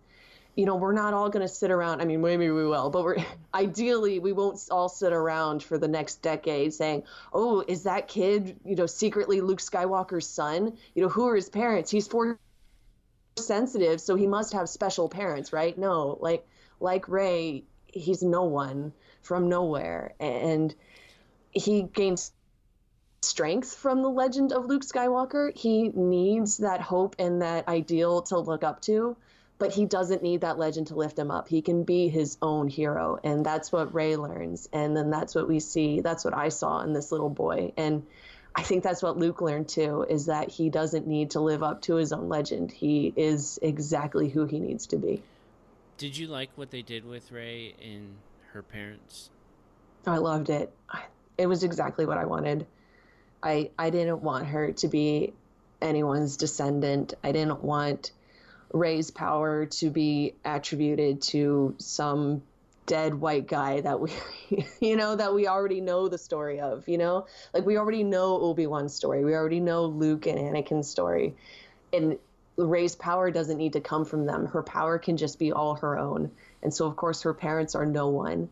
[0.56, 2.02] You know, we're not all going to sit around.
[2.02, 3.18] I mean, maybe we will, but we're
[3.54, 8.60] ideally we won't all sit around for the next decade saying, "Oh, is that kid,
[8.64, 10.78] you know, secretly Luke Skywalker's son?
[10.94, 11.92] You know, who are his parents?
[11.92, 12.38] He's force
[13.38, 16.48] sensitive, so he must have special parents, right?" No, like
[16.80, 20.74] like Rey, he's no one from nowhere, and
[21.52, 22.32] he gains
[23.26, 25.56] strength from the legend of Luke Skywalker.
[25.56, 29.18] He needs that hope and that ideal to look up to,
[29.58, 31.48] but he doesn't need that legend to lift him up.
[31.48, 34.68] He can be his own hero, and that's what Rey learns.
[34.74, 36.02] And then that's what we see.
[36.02, 37.72] That's what I saw in this little boy.
[37.78, 38.06] And
[38.54, 41.82] I think that's what Luke learned too is that he doesn't need to live up
[41.84, 42.72] to his own legend.
[42.72, 45.22] He is exactly who he needs to be.
[45.98, 48.16] Did you like what they did with Rey and
[48.54, 49.30] her parents?
[50.08, 50.74] Oh, I loved it.
[51.38, 52.66] It was exactly what I wanted.
[53.44, 55.34] I I didn't want her to be
[55.82, 57.14] anyone's descendant.
[57.24, 58.12] I didn't want
[58.74, 62.42] Rey's power to be attributed to some
[62.86, 64.12] dead white guy that we
[64.80, 67.26] you know that we already know the story of you know?
[67.54, 69.24] Like we already know obi-wan's story.
[69.24, 71.36] We already know luke and anakin's story.
[71.94, 72.18] And
[72.58, 74.48] rey's power doesn't need to come from them.
[74.48, 76.32] Her power can just be all her own.
[76.62, 78.50] And so of course her parents are no one.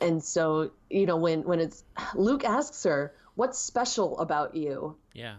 [0.00, 4.96] And so you know when when it's luke asks her what's special about you?
[5.14, 5.34] Yeah.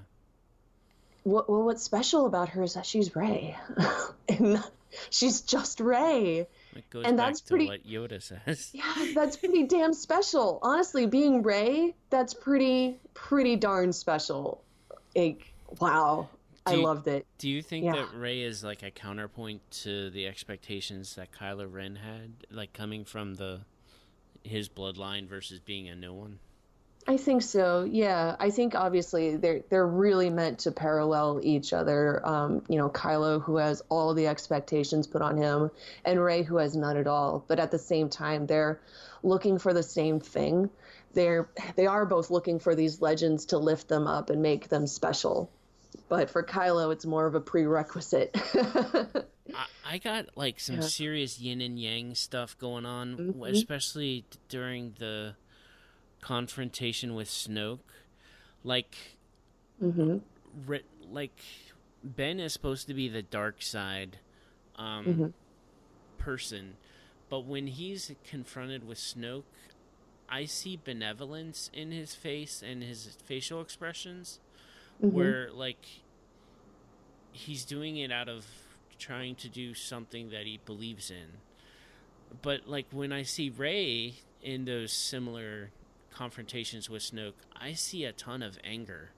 [1.23, 3.55] What well, what's special about her is that she's Rey,
[4.29, 4.61] and
[5.09, 6.47] she's just Rey.
[6.75, 8.71] It goes And back that's to pretty- what Yoda says.
[8.73, 8.83] Yeah,
[9.15, 10.59] that's pretty damn special.
[10.61, 14.61] Honestly, being Rey, that's pretty pretty darn special.
[15.15, 16.27] Like, wow,
[16.65, 17.25] I loved it.
[17.37, 17.93] Do you think Yeah.
[17.93, 23.05] that Rey is like a counterpoint to the expectations that Kylo Ren had, like coming
[23.05, 23.61] from the
[24.43, 26.39] his bloodline versus being a no one?
[27.05, 27.83] I think so.
[27.83, 32.25] Yeah, I think obviously they're they're really meant to parallel each other.
[32.25, 35.69] Um, you know, Kylo who has all the expectations put on him,
[36.05, 37.43] and Rey who has none at all.
[37.47, 38.79] But at the same time, they're
[39.21, 40.69] looking for the same thing.
[41.13, 44.87] They're they are both looking for these legends to lift them up and make them
[44.87, 45.51] special.
[46.09, 48.35] But for Kylo, it's more of a prerequisite.
[49.53, 50.81] I, I got like some Yeah.
[50.81, 53.49] serious yin and yang stuff going on, w Mhm.
[53.51, 55.35] especially during the
[56.23, 57.79] confrontation with Snoke.
[58.63, 58.95] Like,
[59.79, 60.17] hmm
[60.65, 61.37] Re- like
[62.03, 64.19] Ben is supposed to be the dark side
[64.77, 65.33] um, Mhm.
[66.17, 66.77] person,
[67.29, 69.43] but when he's confronted with Snoke,
[70.29, 74.39] I see benevolence in his face and his facial expressions,
[75.01, 75.13] Mhm.
[75.13, 75.85] where like
[77.31, 78.45] he's doing it out of
[78.99, 81.41] trying to do something that he believes in.
[82.41, 85.71] But like when I see Rey in those similar
[86.13, 89.09] confrontations with Snoke, I see a ton of anger.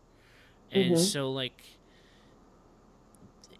[0.72, 0.98] And Mhm.
[0.98, 1.64] so like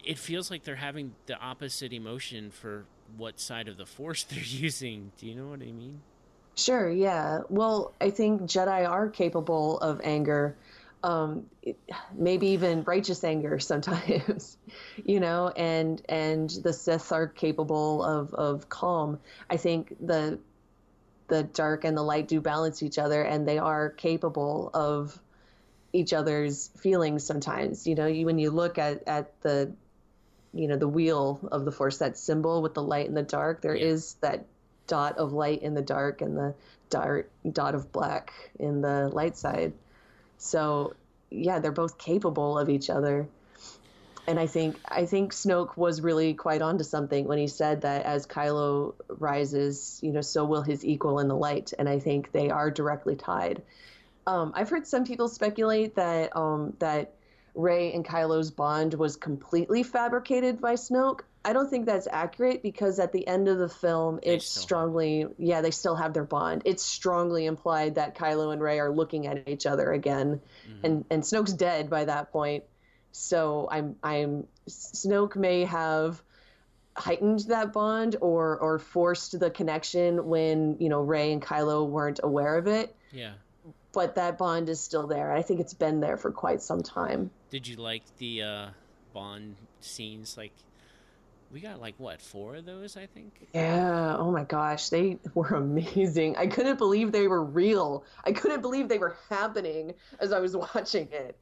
[0.04, 2.84] it feels like they're having the opposite emotion for
[3.16, 5.12] what side of the force they're using.
[5.18, 6.00] Do you know what I mean?
[6.56, 7.40] Sure, yeah.
[7.50, 10.56] Well, I think Jedi are capable of anger,
[11.02, 11.44] um,
[12.16, 14.56] maybe even righteous anger sometimes,
[15.04, 19.18] you know, and and the Sith are capable of of calm.
[19.50, 20.38] I think the
[21.28, 25.18] the dark and the light do balance each other, and they are capable of
[25.92, 27.86] each other's feelings sometimes.
[27.86, 29.72] You know, you, when you look at at the
[30.56, 33.60] you know the wheel of the force that symbol with the light and the dark
[33.60, 34.30] there is Yeah.
[34.30, 34.46] that
[34.86, 36.54] dot of light in the dark and the
[36.90, 39.72] dart dot of black in the light side
[40.38, 40.94] so
[41.30, 43.28] yeah they're both capable of each other
[44.26, 48.04] and i think i think snoke was really quite onto something when he said that
[48.04, 52.32] as kylo rises you know so will his equal in the light and i think
[52.32, 53.62] they are directly tied
[54.26, 57.12] um, i've heard some people speculate that um, that
[57.54, 61.20] Rey and Kylo's bond was completely fabricated by Snoke.
[61.42, 64.60] I don't think that's accurate because at the end of the film, They it's still
[64.60, 66.60] have- strongly, yeah, they still have their bond.
[66.66, 70.84] It's strongly implied that Kylo and Rey are looking at each other again, Mhm.
[70.84, 72.64] and and Snoke's dead by that point.
[73.18, 76.22] So I'm I'm Snoke may have
[76.94, 82.20] heightened that bond or or forced the connection when you know Rey and Kylo weren't
[82.22, 83.32] aware of it, Yeah.
[83.92, 85.32] but that bond is still there.
[85.32, 87.30] I think it's been there for quite some time.
[87.50, 88.66] Did you like the uh,
[89.14, 90.36] Bond scenes?
[90.36, 90.52] Like,
[91.50, 92.98] we got like what four of those?
[92.98, 93.48] I think.
[93.54, 94.14] Yeah.
[94.18, 96.36] Oh my gosh, they were amazing.
[96.36, 98.04] I couldn't believe they were real.
[98.24, 101.38] I couldn't believe they were happening as I was watching it.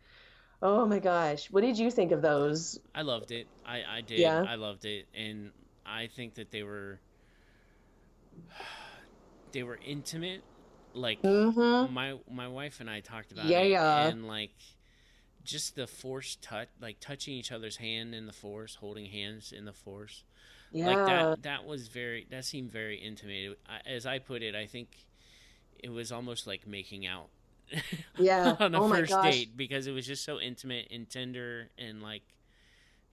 [0.63, 2.79] Oh my gosh, what did you think of those?
[2.95, 3.47] I loved it.
[3.67, 4.19] I I did.
[4.21, 4.45] Yeah?
[4.49, 5.51] I loved it, and
[5.85, 7.01] I think that they were
[9.53, 10.43] they were intimate.
[10.97, 11.93] Like Mm-hmm.
[11.93, 14.07] my my wife and I talked about Yeah, it, yeah.
[14.07, 14.55] and like
[15.43, 19.65] just the force touch, like touching each other's hand in the force, holding hands in
[19.65, 20.23] the force.
[20.73, 20.87] Yeah.
[20.87, 21.43] Like that.
[21.43, 22.27] That was very.
[22.31, 23.59] That seemed very intimate.
[23.87, 24.89] As I put it, I think
[25.83, 27.29] it was almost like making out.
[28.19, 28.57] Yeah.
[28.61, 32.23] on a Oh first date because it was just so intimate and tender and like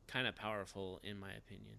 [0.07, 1.75] kind of powerful in my opinion.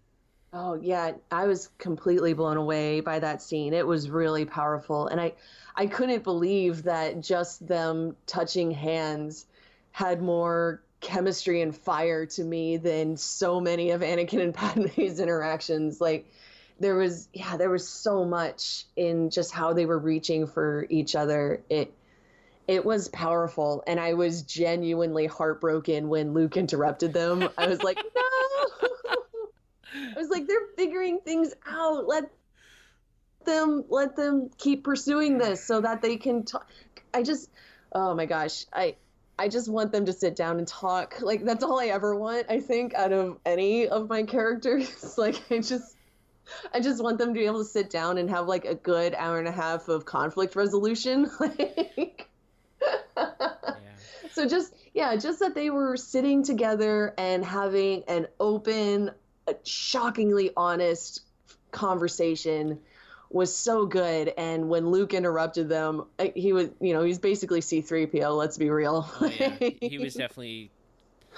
[0.55, 3.73] Oh yeah, I was completely blown away by that scene.
[3.73, 5.33] It was really powerful, and I,
[5.75, 9.47] I couldn't believe that just them touching hands
[9.93, 16.03] had more chemistry and fire to me than so many of Anakin and Padme's interactions.
[16.03, 16.31] Like,
[16.79, 21.17] there was yeah, there was so much in just how they were reaching for each
[21.17, 21.63] other.
[21.71, 21.95] It,
[22.69, 27.49] it was powerful, and I was genuinely heartbroken when Luke interrupted them.
[27.59, 28.89] I was like, no.
[29.95, 32.07] I was like, they're figuring things out.
[32.07, 32.31] Let
[33.45, 36.67] them let them keep pursuing this so that they can talk.
[37.13, 37.51] I just,
[37.93, 38.97] oh my gosh, I
[39.39, 41.21] I just want them to sit down and talk.
[41.21, 42.47] Like that's all I ever want.
[42.49, 45.15] I think out of any of my characters.
[45.19, 45.97] like I just,
[46.73, 49.15] I just want them to be able to sit down and have like a good
[49.15, 51.31] hour and a half of conflict resolution.
[51.41, 52.29] like,
[53.17, 53.75] Yeah.
[54.33, 59.11] so just yeah, just that they were sitting together and having an open,
[59.49, 61.23] uh, shockingly honest
[61.71, 62.79] conversation
[63.31, 64.33] was so good.
[64.37, 68.37] And when Luke interrupted them, he was you know he's basically C-3PO.
[68.37, 69.09] Let's be real.
[69.21, 69.57] Oh, yeah.
[69.81, 70.71] He was definitely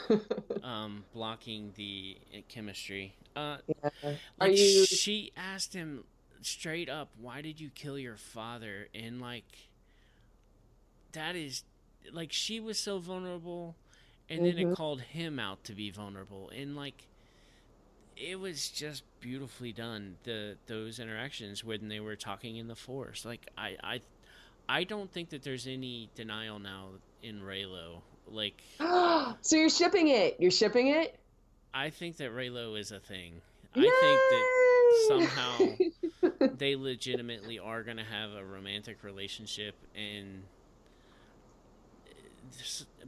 [0.63, 3.15] um, blocking the uh, chemistry.
[3.37, 3.59] Uh,
[4.03, 4.85] Are like, you?
[4.87, 6.05] She asked him
[6.43, 9.45] straight up, "Why did you kill your father?" And like,
[11.15, 11.65] that is
[12.13, 13.75] like she was so vulnerable,
[14.29, 14.73] and then Mhm.
[14.73, 17.07] it called him out to be vulnerable, and like,
[18.17, 20.17] it was just beautifully done.
[20.25, 24.01] The those interactions when they were talking in the force, like I I.
[24.67, 26.87] I don't think that there's any denial now
[27.23, 28.01] in Reylo.
[28.27, 30.37] Like, so you're shipping it.
[30.41, 31.19] You're shipping it.
[31.75, 33.43] I think that Reylo is a thing.
[33.77, 35.79] I think that
[36.41, 40.45] somehow they legitimately are going to have a romantic relationship and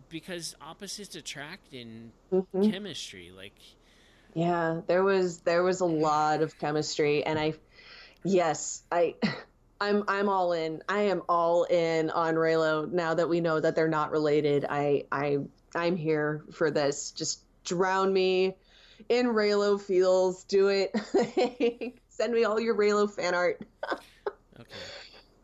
[0.09, 2.71] because opposites attract in Mhm.
[2.71, 3.55] chemistry like
[4.35, 7.55] Yeah, there was there was a lot of chemistry, and I,
[8.25, 9.15] yes, I,
[9.81, 10.83] I'm I'm all in.
[10.89, 14.67] I am all in on Reylo now that we know that they're not related.
[14.69, 15.39] I I
[15.75, 17.13] I'm here for this.
[17.13, 18.57] Just drown me
[19.09, 20.45] in Reylo feels.
[20.45, 20.95] Do it.
[22.09, 23.61] Send me all your Reylo fan art.
[24.61, 24.91] okay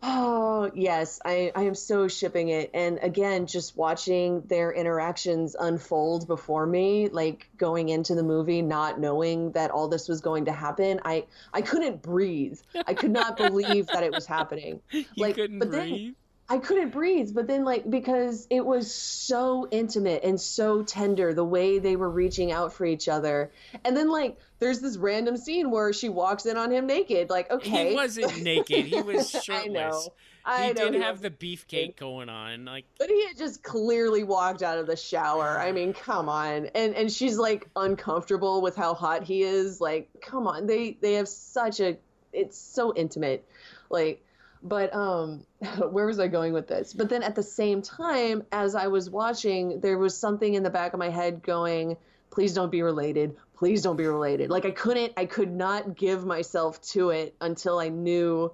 [0.05, 1.21] Oh, yes.
[1.25, 2.71] I, I am so shipping it.
[2.75, 8.99] And again, just watching their interactions unfold before me, like going into the movie, not
[8.99, 12.59] knowing that all this was going to happen, I, I couldn't breathe.
[12.87, 14.81] I could not believe that it was happening.
[14.91, 16.15] you Like, couldn't but then- breathe
[16.53, 21.43] I couldn't breathe, but then like because it was so intimate and so tender the
[21.43, 23.51] way they were reaching out for each other.
[23.87, 27.31] And then like there's this random scene where she walks in on him naked.
[27.31, 27.89] Like, okay.
[27.89, 29.47] he wasn't naked he was shirtless.
[29.65, 30.09] I know.
[30.45, 33.63] I he know did he have the beefcake going on like But he had just
[33.63, 35.59] clearly walked out of the shower.
[35.59, 36.67] I mean, come on.
[36.75, 39.81] And and she's like uncomfortable with how hot he is.
[39.81, 40.67] Like, come on.
[40.67, 41.97] They they have such a
[42.31, 43.49] it's so intimate.
[43.89, 44.23] Like
[44.63, 45.45] but um
[45.91, 46.93] where was I going with this?
[46.93, 50.71] But then at the same time as I was watching, there was something in the
[50.71, 51.97] back of my head going,
[52.31, 53.37] please don't be related.
[53.57, 54.51] Please don't be related.
[54.51, 58.53] Like I couldn't I could not give myself to it until I knew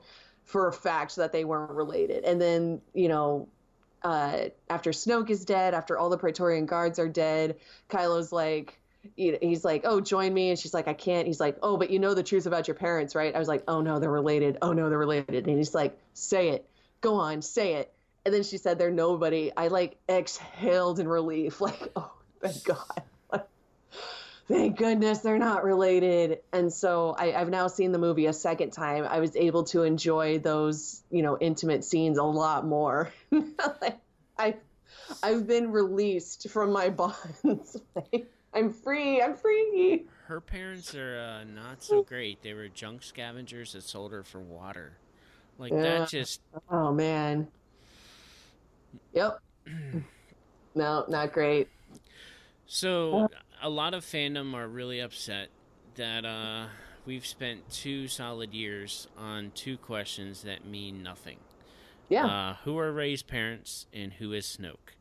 [0.49, 2.25] for a fact that they weren't related.
[2.25, 3.49] And then, you know,
[4.03, 7.57] uh, after Snoke is dead, after all the Praetorian guards are dead,
[7.91, 8.81] Kylo's like,
[9.17, 10.51] he's like, oh, join me.
[10.51, 11.27] And she's like, I can't.
[11.27, 13.35] He's like, oh, but you know the truth about your parents, right?
[13.35, 14.59] I was like, oh, no, they're related.
[14.63, 15.47] Oh, no, they're related.
[15.47, 16.69] And he's like, say it.
[17.01, 17.93] Go on, say it.
[18.25, 19.53] And then she said, they're nobody.
[19.57, 23.03] I like exhaled in relief, like, oh, thank God.
[24.49, 26.39] Thank goodness they're not related.
[26.55, 29.05] And so I, I've now seen the movie a second time.
[29.05, 33.13] I was able to enjoy those, you know, intimate scenes a lot more.
[33.31, 33.99] like,
[34.39, 34.57] I,
[35.23, 37.77] I've been released from my bonds.
[37.95, 39.21] Like, I'm free.
[39.23, 40.07] I'm free.
[40.27, 44.41] her parents are uh, not so great they were junk scavengers that sold her for
[44.41, 44.93] water
[45.59, 45.83] like Yeah.
[45.83, 46.41] that just
[46.71, 47.49] Oh man.
[49.13, 49.41] Yep.
[50.75, 51.69] no, not great.
[52.67, 53.29] So
[53.63, 55.49] a lot of fandom are really upset
[55.97, 56.67] that uh,
[57.07, 61.39] we've spent two solid years on two questions that mean nothing.
[62.09, 62.27] Yeah.
[62.27, 64.95] Uh, who are Rey's parents and who is Snoke?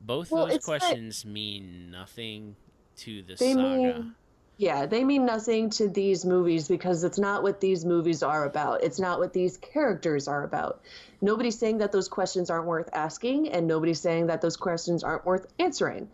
[0.00, 2.56] Both Well, those questions mean nothing
[3.04, 3.62] to the They saga.
[3.76, 4.14] mean-
[4.58, 8.84] Yeah, they mean nothing to these movies because it's not what these movies are about.
[8.84, 10.80] It's not what these characters are about.
[11.20, 15.24] Nobody's saying that those questions aren't worth asking, and nobody's saying that those questions aren't
[15.26, 16.10] worth answering.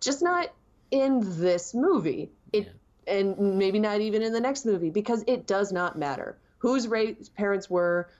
[0.00, 0.52] Just not
[0.90, 2.30] in this movie.
[2.52, 2.68] It
[3.06, 6.36] and maybe not even in the next movie because it does not matter.
[6.58, 8.10] Whose Rey's parents were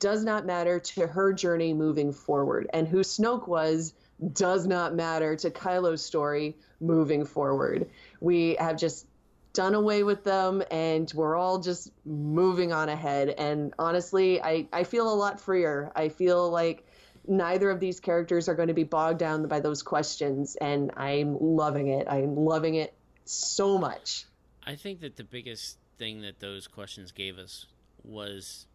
[0.00, 3.92] does not matter to her journey moving forward, and who Snoke was
[4.32, 7.88] does not matter to Kylo's story moving forward.
[8.20, 9.06] We have just
[9.52, 13.30] done away with them and we're all just moving on ahead.
[13.30, 15.90] And honestly I, I feel a lot freer.
[15.96, 16.86] I feel like
[17.26, 21.36] neither of these characters are going to be bogged down by those questions and i'm
[21.38, 22.06] loving it.
[22.08, 22.94] I'm loving it
[23.24, 24.24] so much.
[24.66, 27.66] I think that the biggest thing that those questions gave us
[28.04, 28.66] was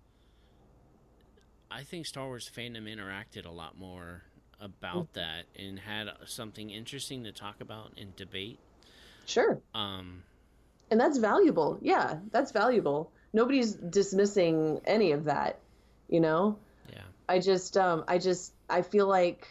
[1.71, 4.23] I think Star Wars fandom interacted a lot more
[4.59, 8.59] about that and had something interesting to talk about and debate.
[9.25, 10.23] sure Um,
[10.91, 15.59] and that's valuable yeah that's valuable nobody's dismissing any of that
[16.09, 16.57] you know
[16.91, 17.01] yeah.
[17.27, 19.47] I just um I just I feel like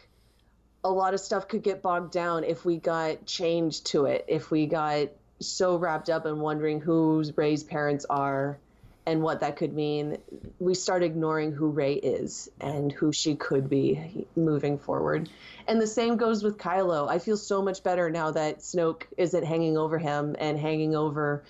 [0.85, 4.51] a lot of stuff could get bogged down if we got chained to it, if
[4.51, 5.09] we got
[5.41, 8.59] so wrapped up in wondering who Rey's parents are
[9.05, 10.19] and what that could mean,
[10.61, 15.29] we start ignoring who Rey is and who she could be moving forward.
[15.67, 17.09] And the same goes with Kylo.
[17.09, 21.43] I feel so much better now that Snoke isn't hanging over him and hanging over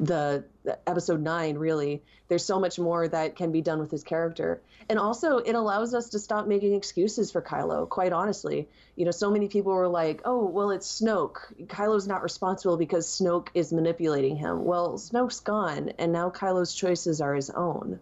[0.00, 0.44] the,
[0.86, 4.60] episode 9 really there's so much more that can be done with his character.
[4.90, 8.68] And also it allows us to stop making excuses for Kylo quite honestly.
[8.96, 11.38] You know so many people were like oh well it's Snoke.
[11.66, 14.64] Kylo's not responsible because Snoke is manipulating him.
[14.64, 17.98] Well Snoke's gone and now Kylo's choices are his own.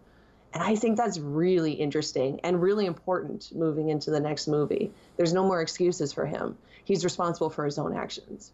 [0.53, 4.91] And I think that's really interesting and really important moving into the next movie.
[5.17, 6.57] There's no more excuses for him.
[6.85, 8.53] He's responsible for his own actions.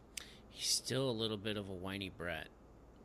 [0.50, 2.48] He's still a little bit of a whiny brat.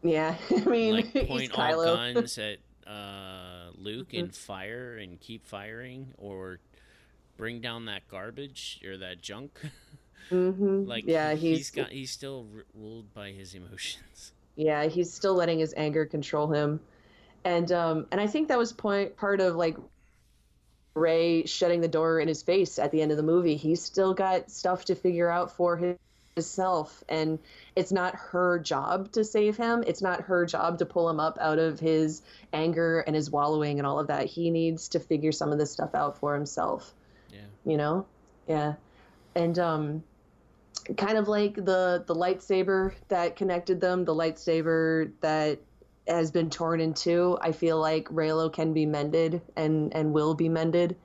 [0.04, 2.58] Yeah I mean Like he's point all Kylo guns at
[2.90, 4.20] uh, Luke Mm-hmm.
[4.26, 6.60] and fire and keep firing, or
[7.36, 9.60] bring down that garbage or that junk.
[10.30, 14.32] hmm like yeah, he- he's, he's got he's still r- ruled by his emotions.
[14.56, 16.80] yeah, he's still letting his anger control him,
[17.44, 19.78] and um, and I think that was point part of like
[20.96, 23.56] Rey shutting the door in his face at the end of the movie.
[23.56, 25.96] He's still got stuff to figure out for his
[26.38, 27.40] himself and
[27.76, 29.84] it's not her job to save him.
[29.86, 32.22] It's not her job to pull him up out of his
[32.54, 34.28] anger and his wallowing and all of that.
[34.28, 36.94] He needs to figure some of this stuff out for himself
[37.32, 37.40] Yeah.
[37.66, 38.06] you know?
[38.48, 38.76] Yeah.
[39.36, 40.04] And um
[40.96, 45.60] kind of like the the lightsaber that connected them the lightsaber that
[46.08, 50.34] has been torn in two i feel like reylo can be mended and and will
[50.34, 50.96] be mended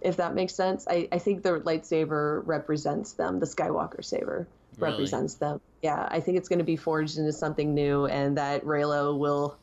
[0.00, 0.86] if that makes sense.
[0.88, 3.38] I i think the lightsaber represents them.
[3.40, 4.46] The skywalker saber
[4.78, 4.92] Really?
[4.92, 5.60] represents them.
[5.82, 9.58] Yeah i think it's going to be forged into something new and that reylo will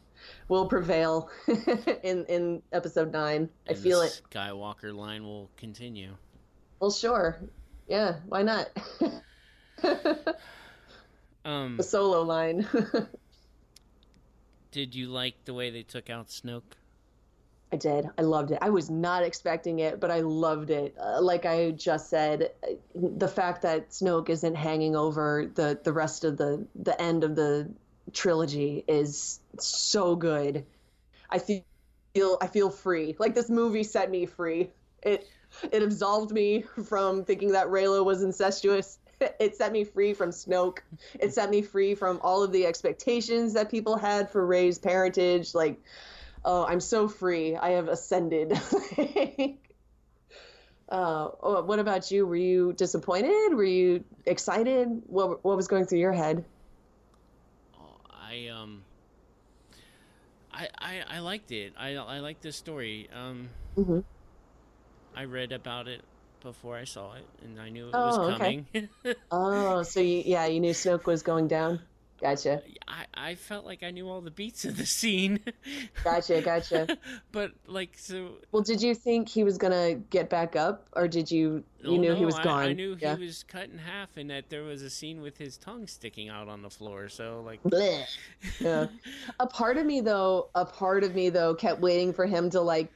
[0.50, 1.30] will prevail
[2.04, 4.22] in in episode 9 i feel the it.
[4.32, 6.12] Skywalker line will continue.
[6.80, 7.40] well sure.
[7.88, 8.68] Yeah why not?
[11.46, 12.68] Um, the solo line.
[14.72, 16.76] did you like the way they took out Snoke?
[17.72, 18.10] I did.
[18.18, 18.60] I loved it.
[18.62, 20.96] I was not expecting it, but I loved it.
[20.98, 25.92] Uh, like I just said, uh, the fact that Snoke isn't hanging over the the
[25.92, 27.70] rest of the the end of the
[28.14, 30.66] trilogy is so good.
[31.30, 31.64] I feel
[32.42, 33.16] I feel free.
[33.20, 34.70] Like this movie set me free.
[35.04, 35.28] It
[35.72, 39.00] it absolved me from thinking that Reylo was incestuous.
[39.40, 40.78] It set me free from Snoke.
[41.20, 45.56] It set me free from all of the expectations that people had for Rey's parentage.
[45.56, 45.82] Like
[46.48, 47.56] oh, I'm so free.
[47.56, 48.54] I have ascended.
[50.90, 52.26] uh, oh, what about you?
[52.26, 53.54] Were you disappointed?
[53.54, 54.88] Were you excited?
[55.08, 56.46] What what was going through your head?
[57.80, 58.84] Oh, I um,
[60.54, 61.74] I I, I liked it.
[61.78, 63.10] I I liked the story.
[63.14, 64.04] Um, Mhm.
[65.16, 66.02] I read about it
[66.42, 68.38] before I saw it, and I knew it Oh, was okay.
[68.38, 68.68] coming.
[69.32, 71.82] Oh, so you, yeah, you knew Snoke was going down.
[72.20, 75.40] Gotcha, I I felt like I knew all the beats of the scene.
[76.04, 76.98] gotcha, gotcha.
[77.32, 78.30] but like so.
[78.52, 81.98] Well, did you think he was gonna get back up, or did you you oh,
[81.98, 82.64] knew no, he was I- gone?
[82.64, 83.16] I, knew yeah.
[83.16, 86.30] he was cut in half, and that there was a scene with his tongue sticking
[86.30, 87.08] out on the floor.
[87.08, 88.08] So like, Blech.
[88.60, 88.88] Yeah.
[89.40, 92.62] A part of me though, a part of me though kept waiting for him to
[92.62, 92.92] like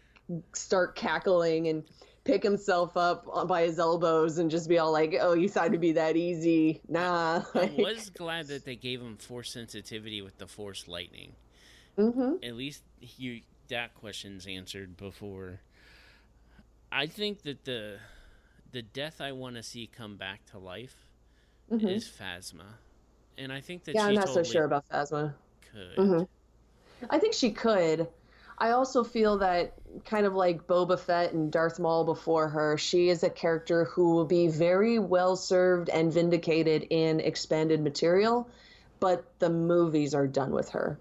[0.53, 1.83] start cackling and
[2.23, 5.81] pick himself up by his elbows and just be all like, "Oh, you thought it'd
[5.81, 6.81] be that easy?
[6.87, 11.35] Nah." I was glad that they gave him force sensitivity with the force lightning.
[11.97, 15.61] hmm At least you that question's answered before.
[16.91, 17.99] I think that the
[18.71, 20.95] the death I want to see come back to life
[21.69, 22.77] hmm is Phasma,
[23.37, 25.33] and I think that Yeah, I'm not totally so sure about Phasma.
[25.71, 26.03] could.
[26.03, 26.27] Mhm.
[27.09, 28.07] I think she could.
[28.61, 29.73] I also feel that
[30.05, 34.13] kind of like Boba Fett and Darth Maul before her, she is a character who
[34.13, 38.47] will be very well served and vindicated in expanded material,
[38.99, 40.99] but the movies are done with her.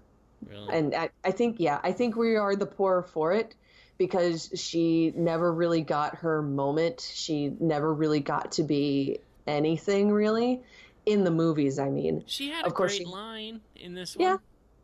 [0.49, 3.53] Really, And I, I think, yeah, I think we are the poorer for it
[3.99, 7.07] because she never really got her moment.
[7.13, 10.63] She never really got to be anything really
[11.05, 12.23] in the movies, I mean.
[12.25, 14.27] she had of a course great she- line in this one.
[14.27, 14.37] Yeah.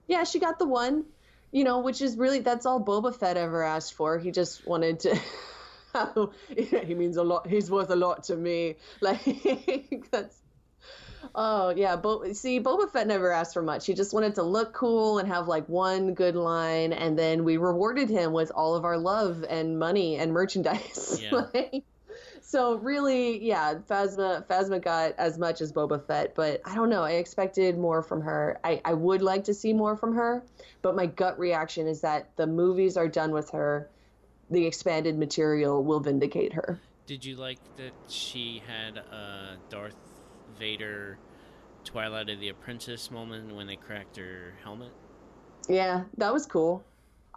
[0.07, 1.05] Yeah, she got the one,
[1.51, 4.17] you know, which is really that's all Boba Fett ever asked for.
[4.17, 5.19] He just wanted to.
[5.95, 7.47] Oh, he means a lot.
[7.47, 8.75] He's worth a lot to me.
[9.01, 10.37] Like that's.
[11.33, 13.87] Oh yeah, Bo- see, Boba Fett never asked for much.
[13.87, 17.57] He just wanted to look cool and have like one good line, and then we
[17.57, 21.19] rewarded him with all of our love and money and merchandise.
[21.23, 21.47] Yeah.
[21.53, 21.83] Like,
[22.47, 27.03] so really, yeah, Phasma Phasma got as much as Boba Fett, but I don't know.
[27.03, 28.57] I expected more from her.
[28.63, 30.41] I, I would like to see more from her,
[30.81, 33.89] but my gut reaction is that the movies are done with her.
[34.49, 36.79] The expanded material will vindicate her.
[37.05, 39.97] Did you like that she had a Darth
[40.57, 41.17] Vader
[41.83, 44.93] Twilight of the Apprentice moment when they cracked her helmet?
[45.67, 46.85] Yeah, that was cool.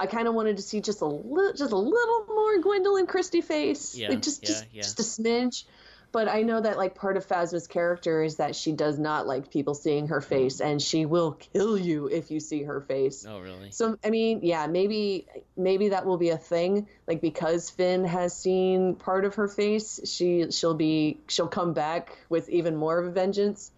[0.01, 3.43] I kind of wanted to see just a little, just a little more Gwendoline Christie
[3.43, 4.83] face, Yeah, like just yeah, just, yeah.
[4.83, 5.65] just a smidge.
[6.13, 9.53] But I know that like part of Phasma's character is that she does not like
[9.53, 13.25] people seeing her face, and she will kill you if you see her face.
[13.29, 13.71] Oh, really?
[13.71, 15.27] So I mean, yeah, maybe
[15.57, 16.89] maybe that will be a thing.
[17.07, 22.19] Like because Finn has seen part of her face, she she'll be she'll come back
[22.29, 23.71] with even more of a vengeance.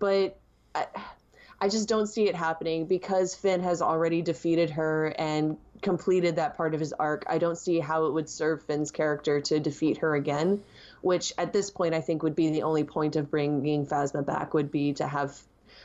[0.00, 0.38] But
[0.74, 0.86] I,
[1.60, 6.56] I just don't see it happening because Finn has already defeated her and completed that
[6.56, 7.24] part of his arc.
[7.28, 10.62] I don't see how it would serve Finn's character to defeat her again,
[11.00, 14.54] which at this point I think would be the only point of bringing Phasma back
[14.54, 15.38] would be to have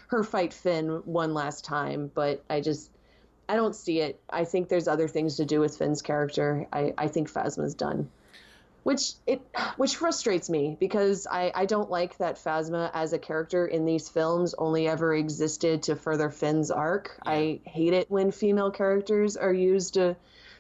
[0.08, 2.12] her fight Finn one last time.
[2.14, 2.90] But I just
[3.48, 4.20] I don't see it.
[4.30, 6.68] I think there's other things to do with Finn's character.
[6.72, 8.10] I, I think Phasma's done.
[8.84, 9.42] Which it
[9.78, 14.10] which frustrates me because I, I don't like that Phasma as a character in these
[14.10, 17.20] films only ever existed to further Finn's arc.
[17.24, 20.16] I hate it when female characters are used to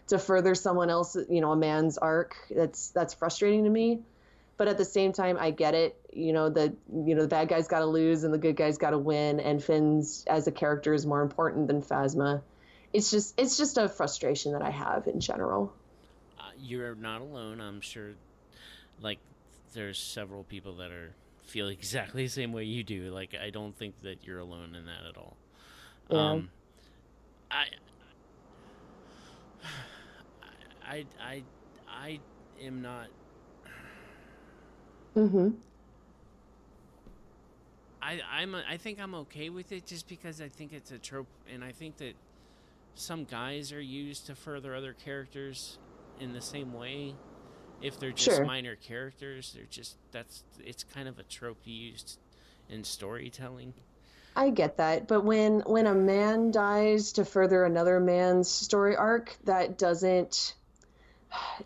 [0.07, 2.35] to further someone else, you know, a man's arc.
[2.51, 4.01] That's that's frustrating to me.
[4.57, 5.97] But at the same time, I get it.
[6.13, 8.77] You know, the you know the bad guys got to lose and the good guys
[8.77, 12.41] got to win, and Finn's as a character is more important than Phasma.
[12.93, 15.73] It's just it's just a frustration that I have in general.
[16.61, 17.59] You're not alone.
[17.59, 18.11] I'm sure.
[19.01, 19.19] Like,
[19.73, 21.11] there's several people that are
[21.45, 23.11] feel exactly the same way you do.
[23.11, 25.35] Like, I don't think that you're alone in that at all.
[26.09, 26.17] Yeah.
[26.17, 26.49] Um,
[27.49, 27.65] I,
[30.87, 31.43] I, I,
[31.89, 32.19] I
[32.61, 33.07] am not.
[35.15, 35.49] Mm-hmm.
[38.01, 38.55] I, I'm.
[38.55, 41.71] I think I'm okay with it just because I think it's a trope, and I
[41.71, 42.15] think that
[42.95, 45.77] some guys are used to further other characters
[46.21, 47.15] in the same way.
[47.81, 48.45] If they're just Sure.
[48.45, 52.19] minor characters, they're just that's it's kind of a trope used
[52.69, 53.73] in storytelling.
[54.35, 59.35] I get that, but when when a man dies to further another man's story arc,
[59.45, 60.55] that doesn't.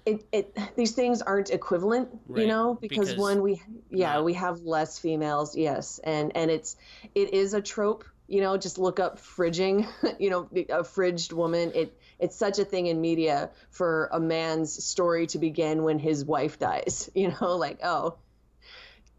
[0.05, 4.21] It, it these things aren't equivalent, Right, you know, because, because- one we yeah Yeah.
[4.21, 6.77] we have less females, yes, and and it's
[7.13, 8.57] it is a trope, you know.
[8.57, 9.87] Just look up fridging,
[10.19, 11.71] you know, a fridged woman.
[11.75, 16.23] It it's such a thing in media for a man's story to begin when his
[16.23, 18.15] wife dies, you know, like oh,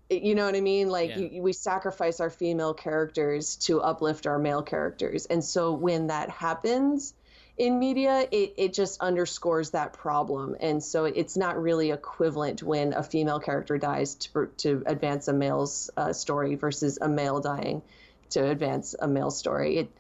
[0.09, 0.89] you know what I mean?
[0.89, 1.19] Like Yeah.
[1.19, 6.31] you, we sacrifice our female characters to uplift our male characters, and so when that
[6.31, 7.15] happens
[7.59, 12.93] in media, it, it just underscores that problem, and so it's not really equivalent when
[12.93, 17.83] a female character dies to to advance a male's uh, story versus a male dying
[18.31, 19.79] to advance a male story.
[19.79, 19.97] It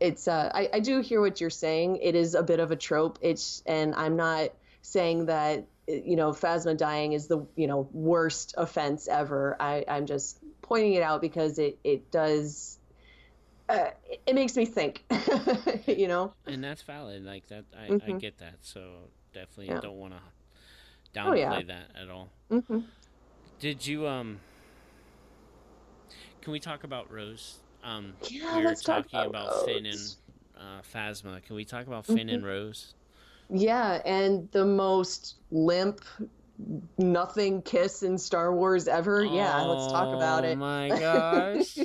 [0.00, 1.96] it's uh, I, I do hear what you're saying.
[1.96, 3.18] It is a bit of a trope.
[3.22, 4.50] It's and I'm not
[4.82, 9.56] saying that you know Phasma dying is the you know worst offense ever.
[9.60, 12.78] I, I'm just pointing it out because it it does
[13.68, 15.04] uh, it, it makes me think.
[15.86, 16.34] you know.
[16.46, 17.24] and that's valid.
[17.24, 18.20] Like that, I, I Mhm.
[18.20, 18.56] get that.
[18.62, 19.80] So definitely Yeah.
[19.80, 20.20] don't want to
[21.16, 21.62] Oh, downplay yeah.
[21.62, 22.28] that at all.
[22.50, 22.80] hmm
[23.60, 24.40] Did you um?
[26.44, 27.56] Can we talk about Rose?
[27.82, 29.98] Um, Yeah, we let's talk talking about about, Finn and
[30.58, 31.42] uh, Phasma.
[31.42, 32.28] Can we talk about Finn Mm-hmm.
[32.28, 32.94] and Rose?
[33.50, 36.00] Yeah, and the most limp,
[36.98, 39.24] nothing kiss in Star Wars ever.
[39.24, 40.52] Yeah, let's talk about it.
[40.52, 41.76] Oh my gosh!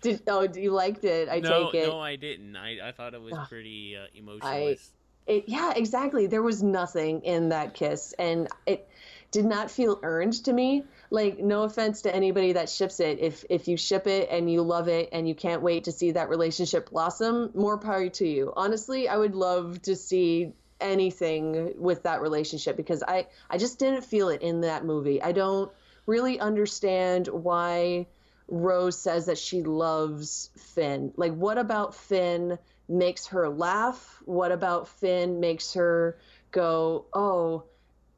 [0.00, 1.28] Did oh, you liked it?
[1.28, 1.86] I no, take it.
[1.86, 2.56] no, I didn't.
[2.56, 4.90] I, I thought it was pretty uh, emotionless.
[5.26, 8.88] it yeah exactly there was nothing in that kiss and it
[9.30, 13.44] did not feel earned to me like no offense to anybody that ships it if
[13.50, 16.30] if you ship it and you love it and you can't wait to see that
[16.30, 22.22] relationship blossom more power to you honestly i would love to see anything with that
[22.22, 25.70] relationship because i i just didn't feel it in that movie i don't
[26.06, 28.06] really understand why
[28.48, 31.12] Rose says that she loves Finn.
[31.16, 32.58] Like, what about Finn
[32.88, 34.20] makes her laugh?
[34.24, 36.18] What about Finn makes her
[36.50, 37.62] go, "Oh,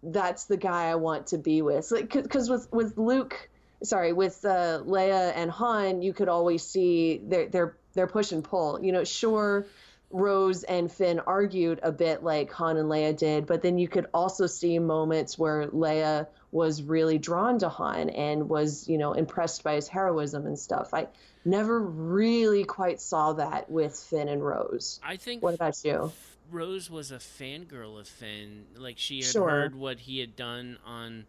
[0.05, 1.91] that's the guy I want to be with"?
[1.91, 3.49] Like, because with with Luke,
[3.83, 8.45] sorry, with uh, Leia and Han, you could always see their their their push and
[8.45, 8.83] pull.
[8.83, 9.67] You know, sure.
[10.11, 14.07] Rose and Finn argued a bit like Han and Leia did, but then you could
[14.15, 19.65] also see moments where Leia was really drawn to Han and was, you know, impressed
[19.65, 20.95] by his heroism and stuff.
[20.95, 21.09] I
[21.45, 25.01] never really quite saw that with Finn and Rose.
[25.03, 26.13] I think What about you?
[26.51, 28.67] Rose was a fangirl of Finn.
[28.77, 29.39] Like she had Sure.
[29.39, 31.27] heard what he had done on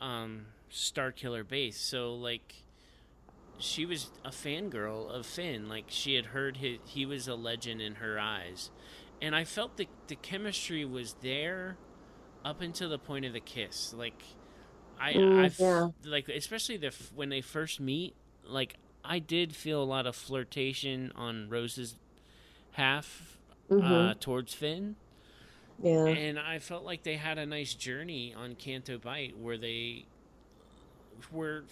[0.00, 1.78] um Starkiller Base.
[1.78, 2.64] So like
[3.58, 5.68] she was a fangirl of Finn.
[5.68, 8.70] Like she had heard his, he was a legend in her eyes.
[9.20, 11.78] And I felt the the chemistry was there
[12.44, 13.92] up until the point of the kiss.
[13.92, 14.38] Like
[14.98, 15.88] I Mm, yeah.
[16.04, 21.12] like especially the when they first meet, like I did feel a lot of flirtation
[21.14, 21.96] on Rose's
[22.72, 23.38] half
[23.70, 23.92] Mm-hmm.
[23.92, 24.96] uh, towards Finn.
[25.82, 26.06] Yeah.
[26.06, 30.04] And I felt like they had a nice journey on Canto Bight where they,
[31.30, 31.62] where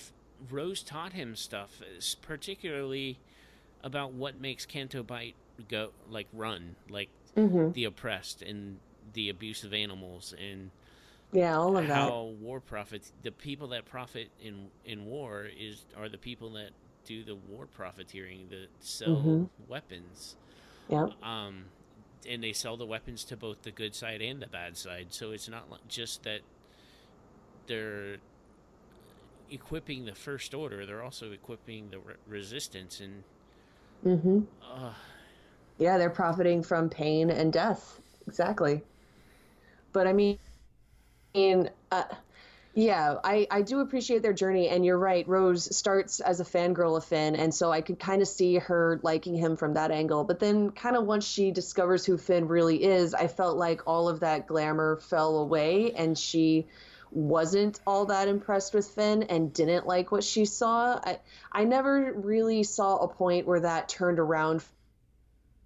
[0.51, 1.81] Rose taught him stuff,
[2.23, 3.19] particularly
[3.83, 5.35] about what makes Canto Bight
[5.69, 8.79] go like run, like hmm the oppressed and
[9.13, 10.71] the abuse of animals and
[11.33, 11.95] Yeah, all of that.
[11.95, 16.71] how war profits the people that profit in in war is are the people that
[17.05, 19.49] do the war profiteering that sell Mhm.
[19.69, 20.37] weapons
[20.89, 21.13] Yep.
[21.23, 21.65] um
[22.29, 25.31] and they sell the weapons to both the good side and the bad side so
[25.33, 26.41] it's not just that
[27.67, 28.19] they're
[29.51, 33.25] equipping the first order they're also equipping the re- resistance and
[34.03, 34.93] hmm uh,
[35.79, 38.01] Yeah, they're profiting from pain and death.
[38.27, 38.85] Exactly.
[39.93, 40.39] But I mean,
[41.35, 42.05] in uh,
[42.75, 45.27] yeah, I I do appreciate their journey, and you're right.
[45.27, 49.01] Rose starts as a fangirl of Finn, and so I could kind of see her
[49.03, 50.25] liking him from that angle.
[50.25, 54.09] But then, kind of once she discovers who Finn really is, I felt like all
[54.09, 56.67] of that glamour fell away, and she
[57.11, 61.01] wasn't all that impressed with Finn and didn't like what she saw.
[61.03, 61.19] I
[61.51, 64.63] I never really saw a point where that turned around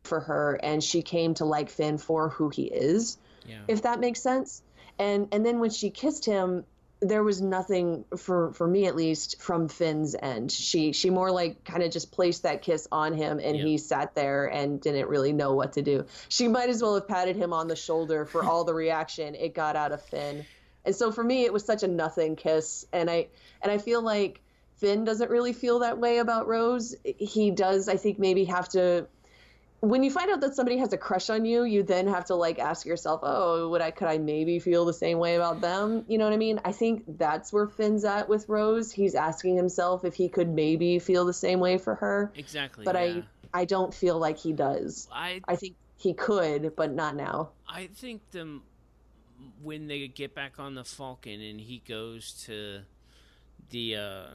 [0.05, 4.01] for her and she came to like Finn for who he is, yeah if that
[4.01, 4.63] makes sense.
[4.99, 6.65] And and then when she kissed him,
[7.09, 10.51] there was nothing for for me at least from Finn's end.
[10.51, 13.65] She she more like kind of just placed that kiss on him and Yeah.
[13.65, 16.07] he sat there and didn't really know what to do.
[16.29, 19.55] She might as well have patted him on the shoulder for all the reaction it
[19.55, 20.45] got out of Finn.
[20.85, 23.29] And so for me it was such a nothing kiss and I
[23.63, 24.41] and I feel like
[24.77, 26.95] Finn doesn't really feel that way about Rose.
[27.05, 29.07] He does I think maybe have to
[29.89, 32.35] when you find out that somebody has a crush on you, you then have to
[32.35, 36.05] like ask yourself, "Oh, would I could I maybe feel the same way about them?"
[36.09, 36.61] You know what I mean?
[36.65, 38.93] I think that's where Finn's at with Rose.
[38.93, 42.95] He's asking himself if he could maybe feel the same way for her, exactly but
[42.95, 43.23] yeah.
[43.53, 45.09] I I don't feel like he does.
[45.13, 47.51] I I think he could, but not now.
[47.69, 48.61] I think the
[49.63, 52.81] when they get back on the Falcon and he goes to
[53.71, 54.27] the uh,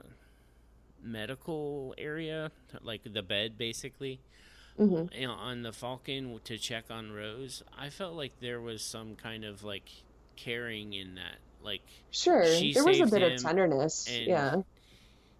[1.01, 4.19] medical area, like the bed, basically,
[4.79, 7.63] hmm on the Falcon to check on Rose.
[7.77, 9.89] I felt like there was some kind of like
[10.37, 14.07] caring in that, like Sure, there was a bit of tenderness.
[14.25, 14.61] Yeah,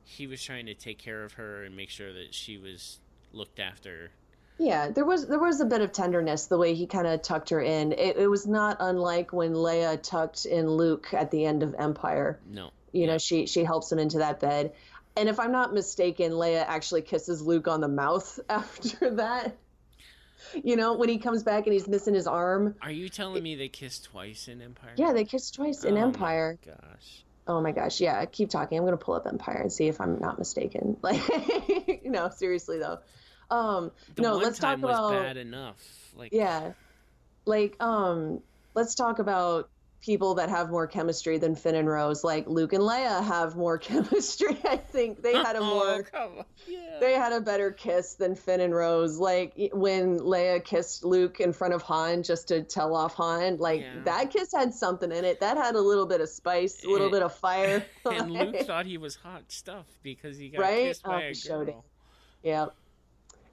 [0.04, 3.00] he was trying to take care of her and make sure that she was
[3.32, 4.12] looked after.
[4.58, 7.50] Yeah, there was there was a bit of tenderness the way he kind of tucked
[7.52, 7.94] her in.
[7.94, 12.40] It, it was not unlike when Leia tucked in Luke at the end of Empire.
[12.46, 13.08] No, You Yeah.
[13.08, 14.74] know, she she helps him into that bed.
[15.18, 19.58] And if I'm not mistaken, Leia actually kisses Luke on the mouth after that.
[20.64, 22.76] You know, when he comes back and he's missing his arm.
[22.82, 24.94] are you telling me they kissed twice in Empire?
[24.96, 26.58] Yeah, they kissed twice in Oh my Empire.
[26.66, 27.24] Gosh.
[27.48, 28.24] Oh my gosh, yeah.
[28.26, 28.78] Keep talking.
[28.78, 30.98] I'm gonna pull up Empire and see if I'm not mistaken.
[31.04, 33.00] Like, no, seriously though.
[33.52, 35.12] Um, The no, let's talk about.
[35.12, 35.84] bad enough.
[36.16, 36.74] Like Yeah.
[37.46, 38.42] Like, um,
[38.76, 39.70] let's talk about
[40.02, 42.24] people that have more chemistry than Finn and Rose.
[42.24, 44.58] Like Luke and Leia have more chemistry.
[44.64, 46.46] I think they had a Oh, more on.
[46.68, 46.98] Yeah.
[47.02, 49.18] they had a better kiss than Finn and Rose.
[49.18, 53.82] Like when Leia kissed Luke in front of Han just to tell off Han, like
[53.82, 54.04] Yeah.
[54.06, 55.42] that kiss had something in it.
[55.42, 57.86] That had a little bit of spice, a little And- bit of fire.
[58.06, 60.88] and Luke thought he was hot stuff because he got Right?
[60.88, 61.72] kissed by Oh, a he showed it.
[61.74, 61.86] girl.
[62.42, 62.66] Yeah.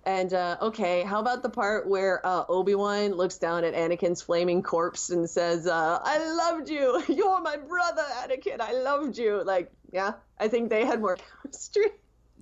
[0.06, 4.22] And uh, okay, how about the part where uh, Obi Wan looks down at Anakin's
[4.22, 7.02] flaming corpse and says, uh, "I loved you.
[7.08, 8.60] You're my brother, Anakin.
[8.60, 11.86] I loved you." Like, yeah, I think they had more chemistry.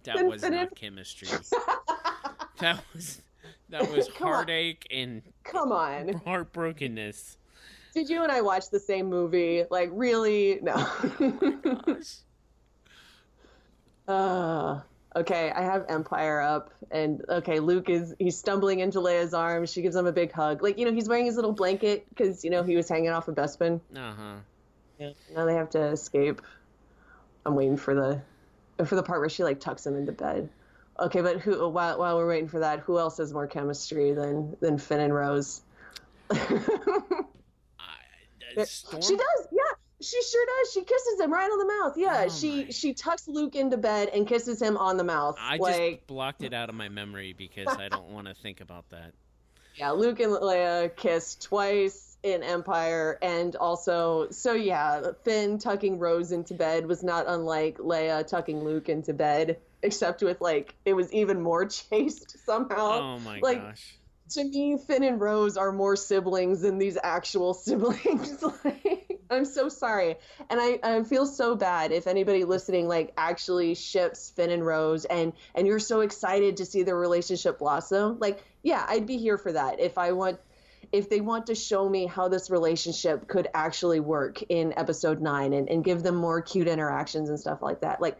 [0.02, 1.28] That was not chemistry.
[2.58, 3.22] that was
[3.70, 4.34] that was Come on.
[4.34, 7.36] heartache and Come on, heartbrokenness.
[7.94, 9.64] did you and I watch the same movie?
[9.70, 10.58] Like, really?
[10.60, 10.74] No.
[11.86, 12.16] Gosh.
[14.06, 14.80] Uh,
[15.16, 19.72] okay, I have Empire up, and okay, Luke is he's stumbling into Leia's arms.
[19.72, 20.62] She gives him a big hug.
[20.62, 23.28] Like, you know, he's wearing his little blanket because you know he was hanging off
[23.28, 23.80] a Bespin.
[23.94, 24.34] Uh huh.
[24.98, 25.10] Yeah.
[25.34, 26.40] Now they have to escape.
[27.46, 30.48] I'm waiting for the for the part where she like tucks him into bed.
[30.98, 34.56] Okay, but who while while we're waiting for that, who else has more chemistry than
[34.60, 35.62] than Finn and Rose?
[38.62, 39.02] Storm.
[39.02, 39.63] She does, yeah.
[40.04, 40.72] She sure does.
[40.72, 41.96] She kisses him right on the mouth.
[41.96, 42.70] Yeah, Oh she my.
[42.70, 45.36] she tucks Luke into bed and kisses him on the mouth.
[45.40, 48.60] I like just blocked it out of my memory because I don't want to think
[48.60, 49.12] about that.
[49.76, 56.32] yeah, Luke and Leia kiss twice in Empire, and also so yeah, Finn tucking Rose
[56.32, 61.12] into bed was not unlike Leia tucking Luke into bed, except with like it was
[61.12, 63.00] even more chaste somehow.
[63.00, 63.96] Oh my like, gosh.
[64.34, 68.42] To me, Finn and Rose are more siblings than these actual siblings.
[68.64, 70.16] like, I'm so sorry.
[70.50, 75.04] And I, I feel so bad if anybody listening like actually ships Finn and Rose
[75.04, 78.18] and and you're so excited to see their relationship blossom.
[78.18, 79.78] Like, yeah, I'd be here for that.
[79.78, 80.40] If I want
[80.90, 85.52] if they want to show me how this relationship could actually work in episode nine
[85.52, 88.00] and, and give them more cute interactions and stuff like that.
[88.00, 88.18] Like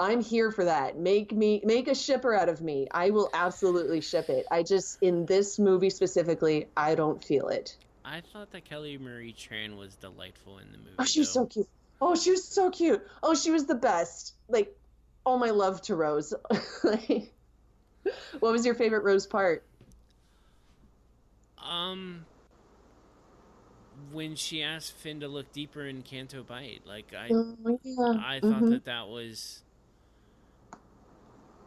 [0.00, 0.98] I'm here for that.
[0.98, 2.88] Make me make a shipper out of me.
[2.90, 4.44] I will absolutely ship it.
[4.50, 7.76] I just in this movie specifically, I don't feel it.
[8.04, 10.90] I thought that Kelly Marie Tran was delightful in the movie.
[10.98, 11.68] Oh, she was so cute.
[12.00, 13.06] Oh, she was so cute.
[13.22, 14.34] Oh, she was the best.
[14.48, 14.76] Like,
[15.24, 16.34] oh my love to Rose.
[16.82, 17.32] like,
[18.40, 19.62] what was your favorite Rose part?
[21.64, 22.26] Um,
[24.12, 28.20] when she asked Finn to look deeper in Canto Bight, like I, Oh, yeah.
[28.22, 28.70] I thought Mhm.
[28.70, 29.62] that that was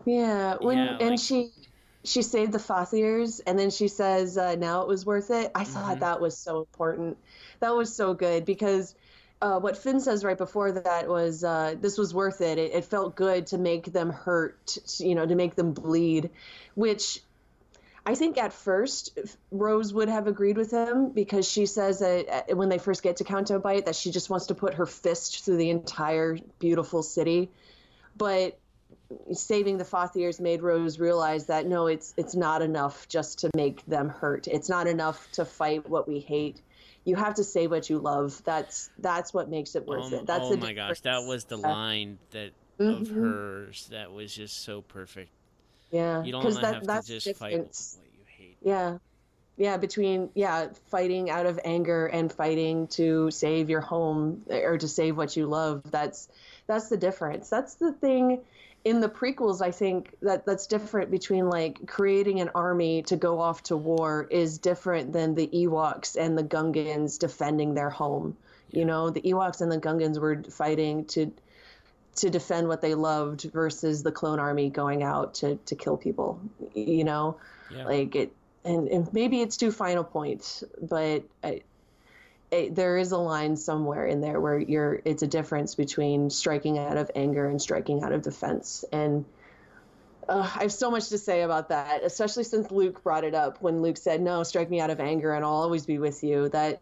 [0.07, 1.51] Yeah, when Yeah, and like- she
[2.03, 5.65] she saved the Fathiers, and then she says, uh, "Now it was worth it." I
[5.65, 5.99] thought Mhm.
[5.99, 7.17] that was so important.
[7.59, 8.95] That was so good because
[9.41, 12.57] uh, what Finn says right before that was, uh, "This was worth it.
[12.57, 12.71] it.
[12.73, 16.29] It felt good to make them hurt, you know, to make them bleed,"
[16.75, 17.21] which.
[18.05, 19.19] I think at first
[19.51, 23.17] Rose would have agreed with him because she says that uh, when they first get
[23.17, 27.03] to Canto Bight that she just wants to put her fist through the entire beautiful
[27.03, 27.51] city.
[28.17, 28.57] But
[29.33, 33.85] saving the Fathiers made Rose realize that no, it's it's not enough just to make
[33.85, 34.47] them hurt.
[34.47, 36.61] It's not enough to fight what we hate.
[37.05, 38.41] You have to say what you love.
[38.43, 40.25] That's that's what makes it worth um, it.
[40.27, 43.21] That's oh my gosh, that was the line that of Mhm.
[43.21, 45.29] hers that was just so perfect.
[45.91, 47.97] Yeah, You don't because want to that have that's to just fight difference.
[47.99, 48.57] what you hate.
[48.61, 48.97] Yeah.
[49.59, 54.87] Yeah, between yeah, fighting out of anger and fighting to save your home or to
[54.87, 55.81] save what you love.
[55.89, 56.27] That's
[56.67, 57.49] that's the difference.
[57.49, 58.41] That's the thing
[58.87, 63.39] in the prequels I think that that's different between like creating an army to go
[63.41, 68.37] off to war is different than the Ewoks and the Gungans defending their home.
[68.71, 71.31] You know, the Ewoks and the Gungans were fighting to
[72.15, 76.39] to defend what they loved versus the clone army going out to to kill people.
[76.73, 77.37] You know,
[77.69, 77.85] Yeah.
[77.85, 78.31] like it
[78.63, 81.61] and, and maybe it's too final point but I,
[82.51, 86.77] it, there is a line somewhere in there where you're it's a difference between striking
[86.77, 89.25] out of anger and striking out of defense and
[90.29, 93.61] uh, I have so much to say about that, especially since Luke brought it up
[93.61, 96.49] when Luke said, "No, strike me out of anger, and I'll always be with you."
[96.49, 96.81] That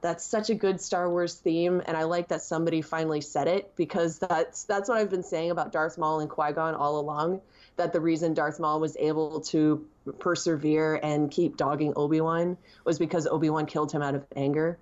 [0.00, 3.74] that's such a good Star Wars theme, and I like that somebody finally said it
[3.76, 7.42] because that's that's what I've been saying about Darth Maul and Qui Gon all along.
[7.76, 9.86] That the reason Darth Maul was able to
[10.18, 14.78] persevere and keep dogging Obi Wan was because Obi Wan killed him out of anger,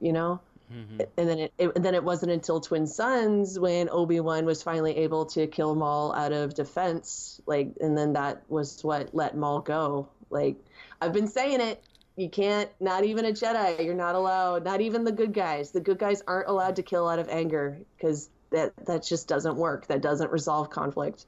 [0.00, 0.40] you know
[0.72, 1.06] Mhm.
[1.16, 4.98] and then it, it then it wasn't until Twin Suns when Obi Wan was finally
[4.98, 9.60] able to kill Maul out of defense, like, and then that was what let Maul
[9.60, 10.08] go.
[10.30, 10.56] Like,
[11.00, 11.82] I've been saying it.
[12.14, 12.70] You can't.
[12.78, 13.84] Not even a Jedi.
[13.84, 14.64] You're not allowed.
[14.64, 15.72] Not even the good guys.
[15.72, 19.56] The good guys aren't allowed to kill out of anger because that that just doesn't
[19.56, 19.88] work.
[19.88, 21.26] That doesn't resolve conflict.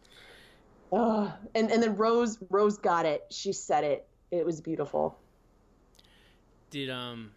[0.92, 3.24] And and then Rose Rose got it.
[3.30, 4.06] She said it.
[4.30, 5.18] It was beautiful.
[6.70, 7.32] Did um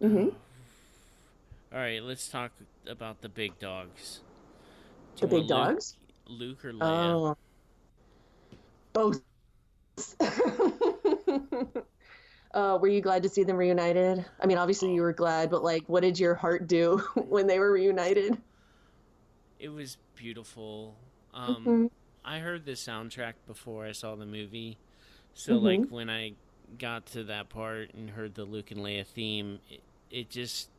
[0.00, 0.28] hmm
[1.70, 2.52] all right, let's talk
[2.86, 4.20] about the big dogs.
[5.16, 5.96] Do The big Luke- dogs.
[6.26, 6.80] Luke or Leia?
[6.80, 7.36] Oh.
[8.94, 9.20] Both.
[12.54, 14.24] uh, were you glad to see them reunited?
[14.40, 17.58] I mean, obviously you were glad, but like, what did your heart do when they
[17.58, 18.38] were reunited?
[19.58, 20.96] It was beautiful.
[21.38, 21.88] Um Mhm.
[22.24, 24.78] I heard the soundtrack before I saw the movie.
[25.34, 25.60] So Mhm.
[25.60, 26.34] like when I
[26.78, 30.70] got to that part and heard the Luke and Leia theme, it, it just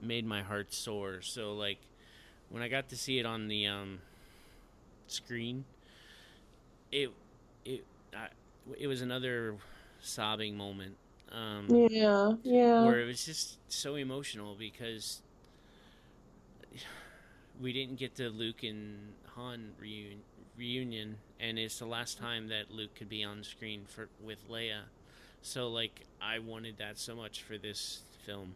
[0.00, 1.20] made my heart soar.
[1.22, 1.78] So like
[2.50, 4.00] when I got to see it on the um
[5.08, 5.64] screen,
[6.92, 7.10] it
[7.64, 7.84] it
[8.14, 8.28] I,
[8.78, 9.56] it was another
[10.00, 10.96] sobbing moment.
[11.32, 12.94] Um Yeah, yeah.
[12.94, 15.22] where it was just so emotional because
[17.60, 20.18] we didn't get the Luke and Han reun-
[20.56, 24.82] reunion, and it's the last time that Luke could be on screen for with Leia.
[25.42, 28.54] So like, I wanted that so much for this film.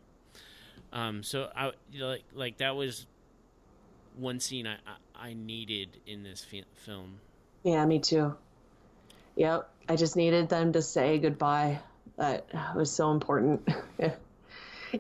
[0.93, 3.07] Um, so I like like that was
[4.17, 7.21] one scene I I, I needed in this fi- film.
[7.63, 8.35] Yeah, me too.
[9.37, 9.69] Yep.
[9.89, 11.81] I just needed them to say goodbye.
[12.17, 13.69] That was so important.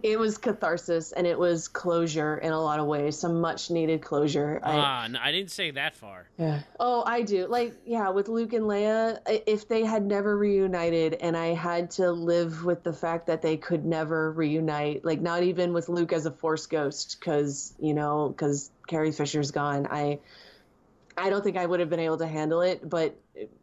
[0.02, 4.02] it was catharsis and it was closure in a lot of ways, some much needed
[4.02, 4.60] closure.
[4.62, 6.28] I, ah, no, I didn't say that far.
[6.38, 6.60] Yeah.
[6.78, 7.46] Oh, I do.
[7.46, 12.10] Like, yeah, with Luke and Leia, if they had never reunited and I had to
[12.10, 16.26] live with the fact that they could never reunite, like not even with Luke as
[16.26, 19.86] a force ghost cuz, you know, cuz Carrie Fisher's gone.
[19.90, 20.20] I
[21.16, 23.18] I don't think I would have been able to handle it, but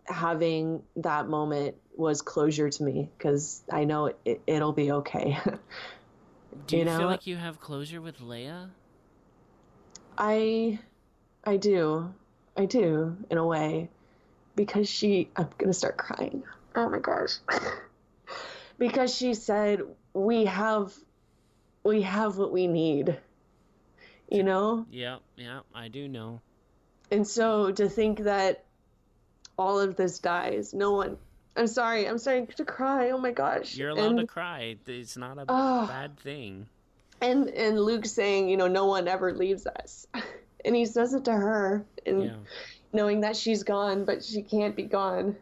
[0.05, 5.37] having that moment was closure to me because I know it, it, it'll be okay.
[6.67, 6.97] Do you, You know?
[6.97, 8.69] feel like you have closure with Leia?
[10.17, 10.79] I
[11.43, 12.13] I do.
[12.57, 13.89] I do in a way
[14.55, 16.43] because she I'm going to start crying.
[16.75, 17.37] Oh my gosh.
[18.77, 19.81] because she said
[20.13, 20.93] we have
[21.83, 23.17] we have what we need.
[24.29, 24.87] You know?
[24.89, 26.41] Yeah, yeah, I do know.
[27.11, 28.63] And so to think that
[29.57, 31.17] all of this dies, no one
[31.57, 33.11] I'm sorry, I'm starting to cry.
[33.11, 33.75] Oh my gosh.
[33.77, 34.75] You're allowed and, to cry.
[34.87, 35.85] It's not a Ah.
[35.87, 36.67] bad thing.
[37.21, 40.05] and and Luke saying, you know, no one ever leaves us.
[40.65, 42.35] And he says it to her and Yeah.
[42.91, 45.37] knowing that she's gone, but she can't be gone.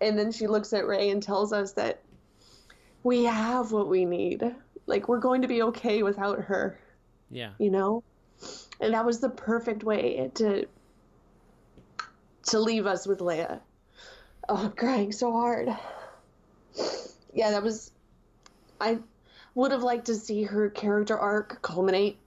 [0.00, 2.00] And then she looks at Rey and tells us that
[3.02, 4.54] we have what we need.
[4.86, 6.78] Like we're going to be okay without her,
[7.30, 7.50] Yeah.
[7.58, 8.04] you know?
[8.80, 10.66] And that was the perfect way to
[12.46, 13.58] to leave us with Leia.
[14.48, 15.68] Oh, I'm crying so hard.
[17.32, 17.90] Yeah, that was
[18.80, 18.98] I
[19.54, 22.18] would have liked to see her character arc culminate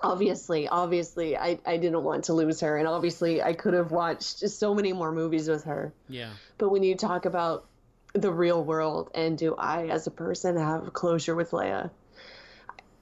[0.00, 4.38] obviously obviously I, I didn't want to lose her and obviously i could have watched
[4.40, 6.30] just so many more movies with her Yeah.
[6.56, 7.66] but when you talk about
[8.12, 11.90] the real world and do i as a person have closure with leia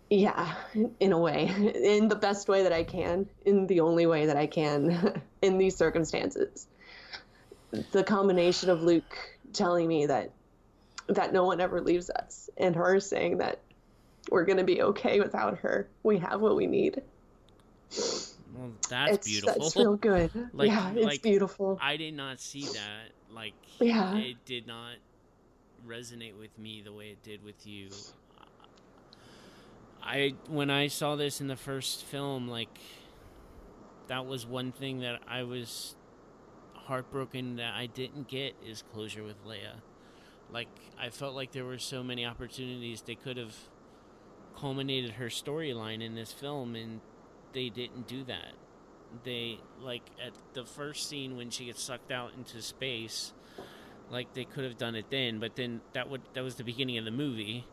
[0.09, 0.55] yeah
[0.99, 4.37] in a way in the best way that i can in the only way that
[4.39, 6.67] i can in these circumstances
[7.93, 9.17] the combination of luke
[9.53, 10.31] telling me that
[11.09, 13.61] that no one ever leaves us and her saying that
[14.31, 17.01] we're going to be okay without her we have what we need
[18.55, 19.63] Well, that's it's, beautiful.
[19.63, 20.31] That's real good.
[20.53, 21.79] Like- yeah, it's like- beautiful.
[21.81, 23.11] I did not see that.
[23.31, 24.17] Like, Yeah.
[24.17, 24.95] it did not
[25.87, 27.91] resonate with me the way it did with you.
[30.03, 32.79] I when I saw this in the first film, like
[34.09, 35.95] that was one thing that I was
[36.87, 39.81] heartbroken that I didn't get is closure with Leia.
[40.53, 40.69] Like
[40.99, 43.55] I felt like there were so many opportunities they could have
[44.57, 47.01] culminated her storyline in this film and
[47.53, 48.53] they didn't do that.
[49.25, 53.33] They like at the first scene when she gets sucked out into space,
[54.11, 56.99] like they could have done it then, but then that would that was the beginning
[56.99, 57.67] of the movie.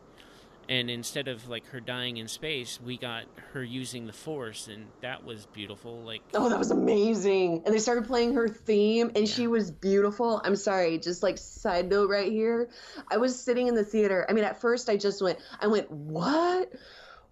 [0.68, 4.86] And instead of like her dying in space, we got her using the force and
[5.02, 6.00] that was beautiful.
[6.02, 7.62] Like Oh, that was amazing.
[7.64, 10.40] And they started playing her theme and she was beautiful.
[10.44, 12.68] I'm sorry, just like side note right here.
[13.10, 14.26] I was sitting in the theater.
[14.28, 16.72] I mean, at first I just went I went, "What?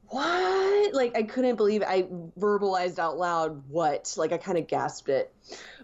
[0.08, 1.88] What?" Like I couldn't believe it.
[1.88, 2.02] I
[2.38, 4.14] verbalized out loud what.
[4.16, 5.32] Like I kind of gasped it.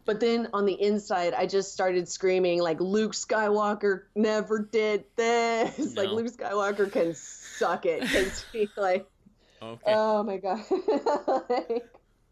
[0.04, 5.78] But then on the inside, I just started screaming like Luke Skywalker never did this.
[5.96, 8.02] Like Luke Skywalker can suck it.
[8.02, 9.06] Cause he like
[9.60, 9.82] okay.
[9.86, 10.64] Oh my god.
[11.50, 11.86] like,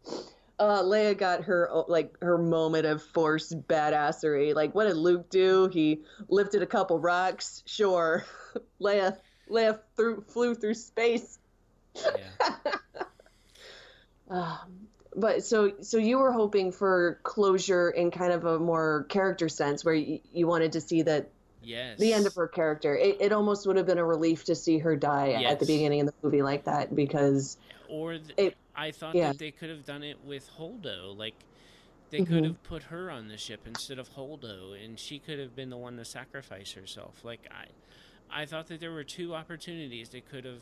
[0.59, 4.55] uh, Leia got her like her moment of force badassery.
[4.55, 5.67] Like, what did Luke do?
[5.67, 7.63] He lifted a couple rocks.
[7.65, 8.25] Sure,
[8.81, 9.17] Leia
[9.49, 11.39] Leia through, flew through space.
[11.95, 12.51] yeah.
[14.29, 14.86] Um,
[15.17, 19.83] but so so you were hoping for closure in kind of a more character sense,
[19.83, 21.29] where you, you wanted to see that
[21.63, 21.99] Yes.
[21.99, 22.95] the end of her character.
[22.95, 25.99] It, it almost would have been a relief to see her die at the beginning
[26.01, 27.57] of the movie like that because
[27.89, 29.29] Or th- It- I thought yeah.
[29.31, 31.17] that they could have done it with Holdo.
[31.17, 31.33] Like
[32.09, 32.45] they could Mhm.
[32.45, 35.77] have put her on the ship instead of Holdo, and she could have been the
[35.77, 37.25] one to sacrifice herself.
[37.25, 37.65] Like I,
[38.43, 40.61] I thought that there were two opportunities that could have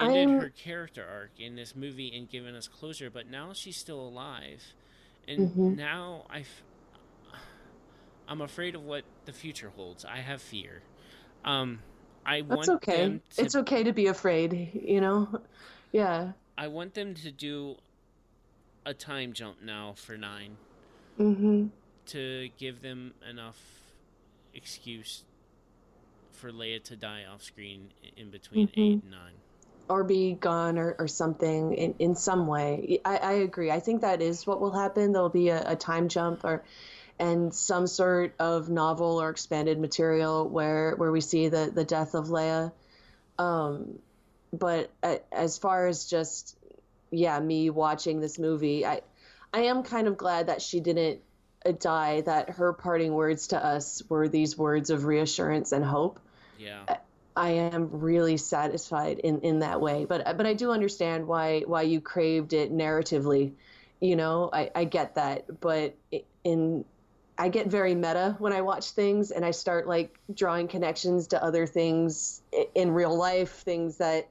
[0.00, 3.10] ended I'm- her character arc in this movie and given us closure.
[3.10, 4.62] But now she's still alive,
[5.28, 5.76] and Mhm.
[5.76, 6.26] now
[8.28, 10.04] I'm afraid of what the future holds.
[10.04, 10.82] I have fear.
[11.44, 11.82] Um,
[12.24, 12.96] I That's want okay.
[12.98, 15.42] them to It's okay to be afraid, you know?
[15.90, 16.32] Yeah.
[16.56, 17.76] I want them to do
[18.86, 20.56] a time jump now for nine
[21.16, 21.66] hmm
[22.06, 23.60] to give them enough
[24.54, 25.24] excuse
[26.32, 28.72] for Leia to die off screen in between Mhm.
[28.76, 29.34] eight and nine.
[29.92, 32.98] Or be gone or, or something in, in some way.
[33.04, 33.70] I, I agree.
[33.70, 35.12] I think that is what will happen.
[35.12, 36.64] There'll be a, a time jump or
[37.18, 42.14] and some sort of novel or expanded material where where we see the, the death
[42.14, 42.72] of Leia.
[43.38, 43.98] Um,
[44.50, 44.90] but
[45.30, 46.56] as far as just
[47.10, 49.02] yeah, me watching this movie, I
[49.52, 51.20] I am kind of glad that she didn't
[51.66, 52.22] uh, die.
[52.22, 56.18] That her parting words to us were these words of reassurance and hope.
[56.58, 56.96] Yeah,
[57.36, 60.04] I am really satisfied in, in that way.
[60.04, 63.52] But but I do understand why why you craved it narratively.
[64.00, 65.60] You know, I, I get that.
[65.60, 65.96] But
[66.44, 66.84] in
[67.38, 71.42] I get very meta when I watch things and I start like drawing connections to
[71.42, 72.42] other things
[72.74, 74.28] in real life, things that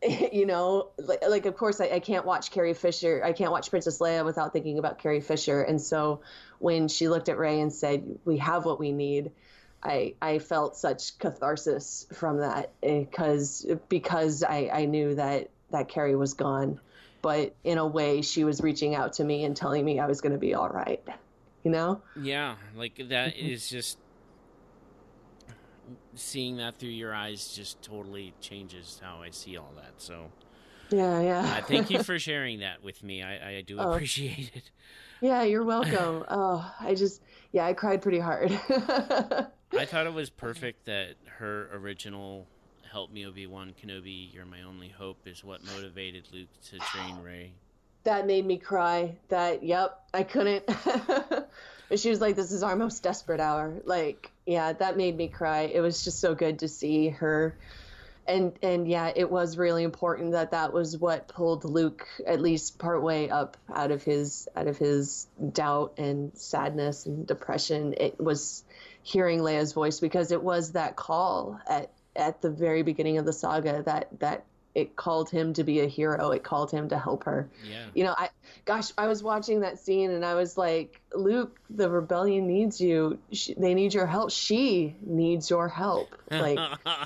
[0.32, 3.20] you know, like, like of course I, I can't watch Carrie Fisher.
[3.24, 5.60] I can't watch Princess Leia without thinking about Carrie Fisher.
[5.62, 6.20] And so
[6.60, 9.32] when she looked at Rey and said, "We have what we need,"
[9.82, 16.16] I I felt such catharsis from that because because I I knew that that Carrie
[16.16, 16.80] was gone,
[17.22, 20.20] but in a way she was reaching out to me and telling me I was
[20.20, 21.02] going to be all right.
[21.62, 22.00] You know?
[22.16, 23.98] Yeah, like that is just
[26.14, 29.92] seeing that through your eyes just totally changes how I see all that.
[29.98, 30.30] So
[30.90, 31.40] Yeah, yeah.
[31.58, 33.22] uh, thank you for sharing that with me.
[33.22, 33.92] I, I do Oh.
[33.92, 34.70] appreciate it.
[35.20, 36.24] yeah, you're welcome.
[36.28, 37.22] oh, I just
[37.52, 38.50] yeah, I cried pretty hard.
[39.76, 42.46] I thought it was perfect that her original
[42.90, 47.18] "Help me, Obi Wan Kenobi, you're my only hope" is what motivated Luke to train
[47.22, 47.52] Rey.
[48.04, 49.14] that made me cry.
[49.28, 50.64] That yep, I couldn't.
[51.96, 55.60] She was like, "This is our most desperate hour." Like, yeah, that made me cry.
[55.62, 57.56] It was just so good to see her,
[58.28, 62.78] and and yeah, it was really important that that was what pulled Luke at least
[62.78, 67.94] partway up out of his out of his doubt and sadness and depression.
[67.96, 68.64] It was
[69.02, 73.32] hearing Leia's voice because it was that call at at the very beginning of the
[73.32, 74.44] saga that that
[74.78, 76.30] it called him to be a hero.
[76.30, 77.48] It called him to help her.
[77.68, 77.86] Yeah.
[77.94, 78.30] you know i
[78.64, 83.18] gosh i was watching that scene and i was like luke the rebellion needs you.
[83.32, 84.30] She, they need your help.
[84.30, 86.08] She needs your help.
[86.30, 86.58] Like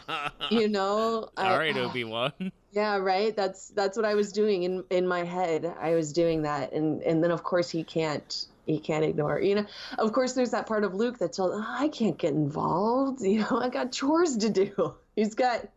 [0.50, 2.32] you know all right, Obi Wan.
[2.72, 3.34] yeah right?
[3.34, 5.64] That's that's what i was doing in in my head.
[5.80, 6.72] I was doing that.
[6.72, 9.66] And and then of course he can't he can't ignore you know
[9.98, 13.20] of course there's that part of luke that tells oh, i can't get involved.
[13.32, 14.94] You know i got chores to do.
[15.16, 15.68] He's got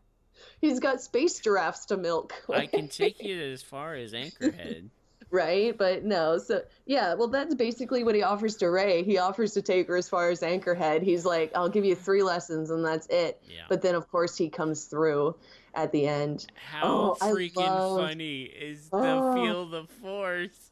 [0.61, 4.89] he's got space giraffes to milk I can take you as far as Anchorhead.
[5.31, 5.77] right?
[5.77, 9.03] But no, so yeah, well, that's basically what he offers to Rey.
[9.03, 11.01] He offers to take her as far as Anchorhead.
[11.01, 13.41] He's like, I'll give you three lessons and that's it.
[13.49, 13.63] Yeah.
[13.67, 15.35] But then, of course, he comes through
[15.73, 16.45] at the end.
[16.55, 19.33] How Oh, freaking love- funny is the Oh.
[19.33, 20.71] feel the force?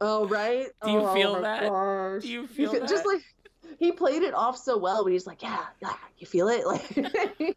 [0.00, 0.66] Oh, right?
[0.84, 1.62] Do you oh, feel that?
[1.62, 2.22] gosh.
[2.22, 3.06] Do you feel Just that?
[3.06, 3.22] like
[3.78, 6.66] he played it off so well, but he's like, yeah, yeah, you feel it?
[7.40, 7.56] Like.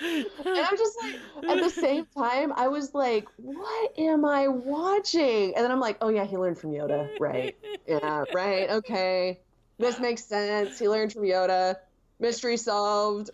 [0.00, 5.54] And I'm just like, at the same time, I was like, what am I watching?
[5.54, 7.08] And then I'm like, oh, yeah, he learned from Yoda.
[7.20, 7.56] Right.
[7.86, 8.70] Yeah, right.
[8.70, 9.40] Okay.
[9.78, 10.78] This makes sense.
[10.78, 11.76] He learned from Yoda.
[12.18, 13.30] Mystery solved.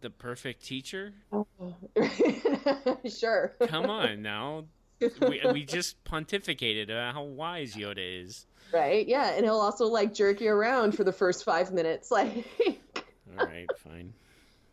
[0.00, 1.12] the perfect teacher?
[3.06, 3.54] sure.
[3.66, 4.64] Come on now.
[5.20, 8.46] We, we just pontificated about how wise Yoda is.
[8.72, 9.06] Right.
[9.06, 9.32] Yeah.
[9.32, 12.10] And he'll also like jerk you around for the first five minutes.
[12.10, 12.46] Like,
[13.38, 14.12] All right, fine.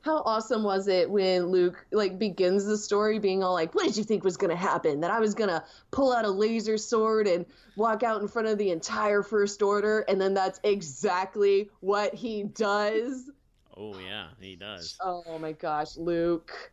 [0.02, 3.98] How awesome was it when Luke like begins the story being all like, "What did
[3.98, 5.02] you think was going to happen?
[5.02, 7.46] That I was going to pull out a laser sword and
[7.76, 12.44] walk out in front of the entire First Order?" And then that's exactly what he
[12.44, 13.30] does.
[13.76, 14.98] Oh yeah, he does.
[15.02, 16.72] Oh my gosh, Luke,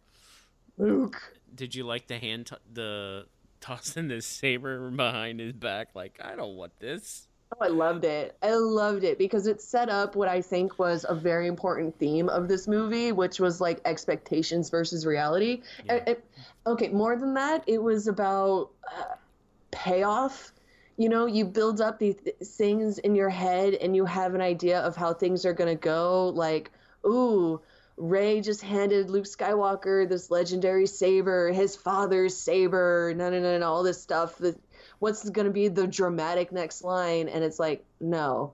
[0.78, 1.20] Luke.
[1.54, 3.26] Did you like the hand, t- the
[3.60, 5.88] tossing the saber behind his back?
[5.94, 7.25] Like I don't want this.
[7.52, 8.36] Oh, I loved it.
[8.42, 12.28] I loved it because it set up what I think was a very important theme
[12.28, 15.62] of this movie, which was like expectations versus reality.
[15.84, 15.94] Yeah.
[15.94, 16.24] Uh, it-
[16.66, 19.14] okay, more than that, it was about uh,
[19.70, 20.52] payoff.
[20.96, 24.80] You know, you build up these things in your head and you have an idea
[24.80, 26.28] of how things are going to go.
[26.30, 26.70] Like,
[27.06, 27.60] ooh,
[27.96, 33.66] Rey just handed Luke Skywalker this legendary saber, his father's saber, no, no, no, no,
[33.66, 34.36] all this stuff.
[34.38, 34.56] The,
[34.98, 37.28] what's going to be the dramatic next line?
[37.28, 38.52] And it's like, no.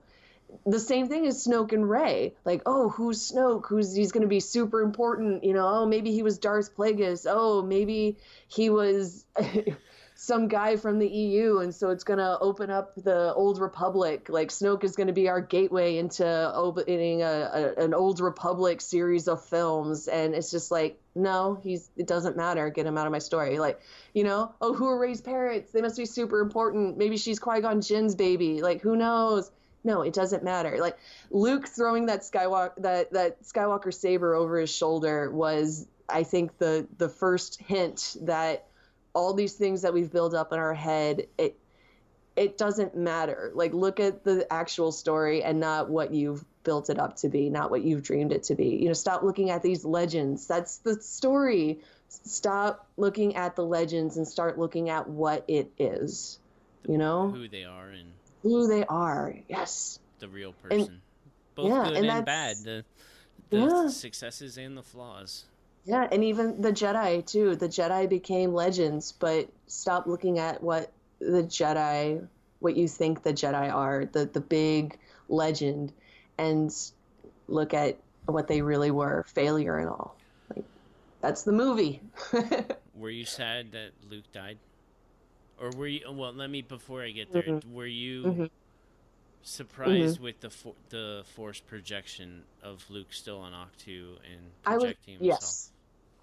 [0.65, 2.33] The same thing as Snoke and Rey.
[2.45, 3.67] Like, oh, who's Snoke?
[3.67, 5.43] Who's he's going to be super important?
[5.43, 7.25] You know, oh, maybe he was Darth Plagueis.
[7.27, 8.17] Oh, maybe
[8.47, 9.25] he was
[10.23, 14.29] some guy from the EU, and so it's going to open up the Old Republic.
[14.29, 16.25] Like, Snoke is going to be our gateway into
[16.55, 21.89] opening a, a, an Old Republic series of films, and it's just like, no, he's
[21.97, 22.69] it doesn't matter.
[22.69, 23.59] Get him out of my story.
[23.59, 23.81] Like,
[24.13, 25.73] you know, oh, who are Rey's parents?
[25.73, 26.97] They must be super important.
[26.97, 28.61] Maybe she's Qui Gon Jinn's baby.
[28.61, 29.51] Like, who knows?
[29.83, 30.77] No, it doesn't matter.
[30.79, 30.97] Like
[31.31, 36.87] Luke throwing that Skywalker that that Skywalker saber over his shoulder was, I think, the
[36.97, 38.67] the first hint that
[39.13, 41.57] all these things that we've built up in our head, it
[42.35, 43.51] it doesn't matter.
[43.53, 47.49] Like look at the actual story and not what you've built it up to be,
[47.49, 48.69] not what you've dreamed it to be.
[48.77, 50.47] You know, stop looking at these legends.
[50.47, 51.79] That's the story.
[52.09, 56.39] Stop looking at the legends and start looking at what it is.
[56.87, 58.11] You know, Who they are and
[58.41, 59.35] who they are.
[59.47, 59.99] Yes.
[60.19, 61.01] the real person.
[61.55, 62.55] Both yeah, good and and, bad.
[62.63, 62.85] The
[63.51, 63.87] the Yeah.
[63.89, 65.45] successes and the flaws.
[65.85, 67.55] Yeah, and even the Jedi too.
[67.55, 72.25] The Jedi became legends, but stop looking at what the Jedi,
[72.59, 74.97] what you think the Jedi are, the the big
[75.27, 75.91] legend,
[76.37, 76.73] and
[77.47, 80.15] look at what they really were, failure and all.
[80.55, 80.65] Like
[81.21, 82.01] that's the movie.
[82.95, 84.59] were you sad that Luke died,
[85.59, 86.09] or were you?
[86.09, 87.43] Well, let me before I get there.
[87.43, 87.73] Mm-hmm.
[87.73, 88.49] Were you Mhm.
[89.41, 94.83] surprised with the for, the force projection of Luke still on Ahch-To and I was
[94.83, 95.41] projecting himself?
[95.41, 95.71] yes,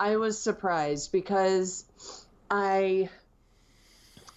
[0.00, 1.84] I was surprised because
[2.50, 3.10] I,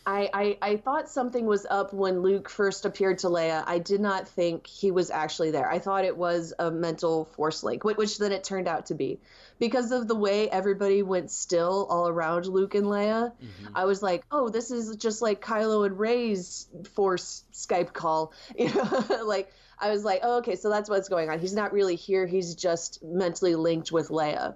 [0.06, 3.64] I, I, I thought something was up when Luke first appeared to Leia.
[3.66, 5.72] I did not think he was actually there.
[5.72, 8.96] I thought it was a mental force link, which, which then it turned out to
[8.96, 9.22] be,
[9.60, 13.32] because of the way everybody went still all around Luke and Leia.
[13.32, 13.72] Mhm.
[13.74, 18.34] I was like, oh, this is just like Kylo and Rey's force Skype call.
[18.58, 21.40] You know, like I was like, oh, okay, so that's what's going on.
[21.40, 22.26] He's not really here.
[22.26, 24.56] He's just mentally linked with Leia.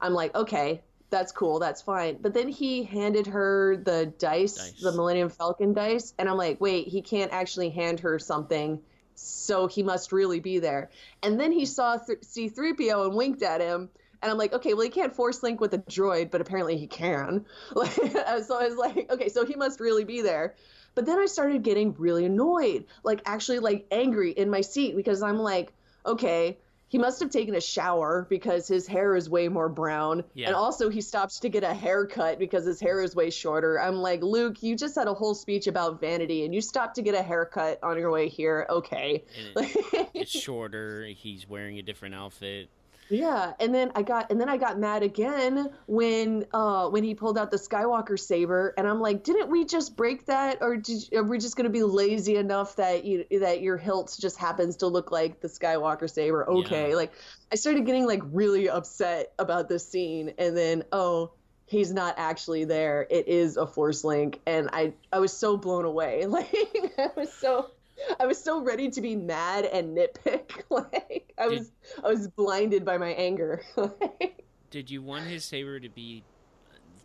[0.00, 2.18] I'm like, okay, that's cool, that's fine.
[2.20, 4.80] But then he handed her the dice, Dice.
[4.80, 8.80] the Millennium Falcon dice, and I'm like, wait, he can't actually hand her something,
[9.14, 10.90] so he must really be there.
[11.22, 13.90] And then he saw th- C3PO and winked at him.
[14.22, 16.86] And I'm like, okay, well, he can't force link with a droid, but apparently he
[16.86, 17.46] can.
[17.74, 20.54] Like, so I was like, okay, so he must really be there.
[20.94, 25.22] But then I started getting really annoyed, like actually like angry in my seat because
[25.22, 25.72] I'm like,
[26.04, 26.58] okay,
[26.90, 30.24] he must have taken a shower because his hair is way more brown.
[30.34, 30.48] Yeah.
[30.48, 33.80] And also he stopped to get a haircut because his hair is way shorter.
[33.80, 37.02] I'm like, Luke, you just had a whole speech about vanity and you stopped to
[37.02, 38.66] get a haircut on your way here.
[38.68, 39.22] Okay.
[39.54, 41.04] It, it's shorter.
[41.04, 42.68] He's wearing a different outfit.
[43.10, 47.14] Yeah, and then I got and then I got mad again when uh when he
[47.14, 51.12] pulled out the Skywalker saber, and I'm like, didn't we just break that, or did,
[51.14, 54.86] are we just gonna be lazy enough that you that your hilt just happens to
[54.86, 56.48] look like the Skywalker saber?
[56.48, 56.96] Okay, Yeah.
[56.96, 57.12] like
[57.52, 61.32] I started getting like really upset about this scene, and then oh.
[61.66, 63.06] He's not actually there.
[63.08, 66.26] It is a force link, and I I was so blown away.
[66.28, 66.52] Like
[66.98, 67.70] I was so
[68.18, 70.50] I was so ready to be mad and nitpick.
[70.70, 71.72] Like I Did- was
[72.04, 73.62] I was blinded by my anger.
[74.70, 76.22] Did you want his saber to be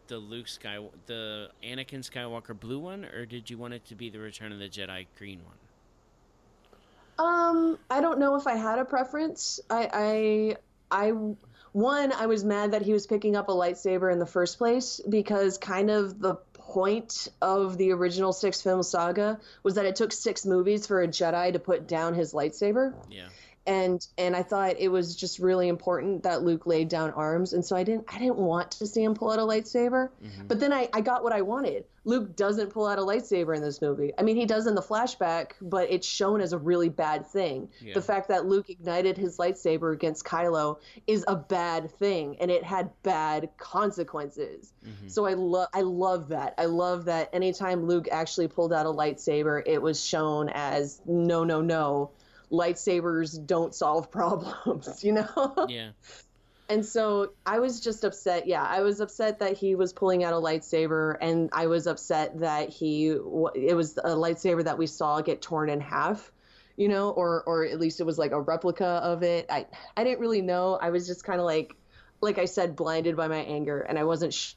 [0.08, 0.78] the Luke Sky,
[1.08, 4.60] the Anakin Skywalker blue one, or did you want it to be the Return of
[4.60, 5.56] the Jedi green one?
[7.18, 9.60] um, I don't know if I had a preference.
[9.70, 10.56] I
[10.92, 11.10] I I
[11.72, 15.02] one I was mad that he was picking up a lightsaber in the first place
[15.10, 16.36] because kind of the
[16.76, 21.08] point of the original six film saga was that it took six movies for a
[21.08, 22.94] Jedi to put down his lightsaber.
[23.10, 23.28] Yeah.
[23.68, 27.66] And and I thought it was just really important that Luke laid down arms, and
[27.66, 30.48] so I didn't I didn't want to see him pull out a lightsaber, Mhm.
[30.48, 31.86] but then I, I got what I wanted.
[32.08, 34.14] Luke doesn't pull out a lightsaber in this movie.
[34.16, 37.70] I mean, he does in the flashback, but it's shown as a really bad thing.
[37.82, 37.96] Yeah.
[37.96, 40.78] The fact that Luke ignited his lightsaber against Kylo
[41.08, 44.72] is a bad thing, and it had bad consequences.
[44.86, 45.10] Mhm.
[45.12, 46.54] So I love I love that.
[46.60, 51.44] I love that anytime Luke actually pulled out a lightsaber, it was shown as no
[51.44, 52.12] no no.
[52.52, 55.68] Lightsabers don't solve problems, you know?
[55.70, 55.92] Yeah.
[56.68, 58.48] And so I was just upset.
[58.48, 62.40] Yeah, I was upset that he was pulling out a lightsaber and I was upset
[62.40, 66.32] that he it was a lightsaber that we saw get torn in half.
[66.76, 69.46] You know, or or at least it was like a replica of it.
[69.50, 70.78] I I didn't really know.
[70.82, 71.76] I was just kind of like
[72.20, 74.56] like I said blinded by my anger and I wasn't sh-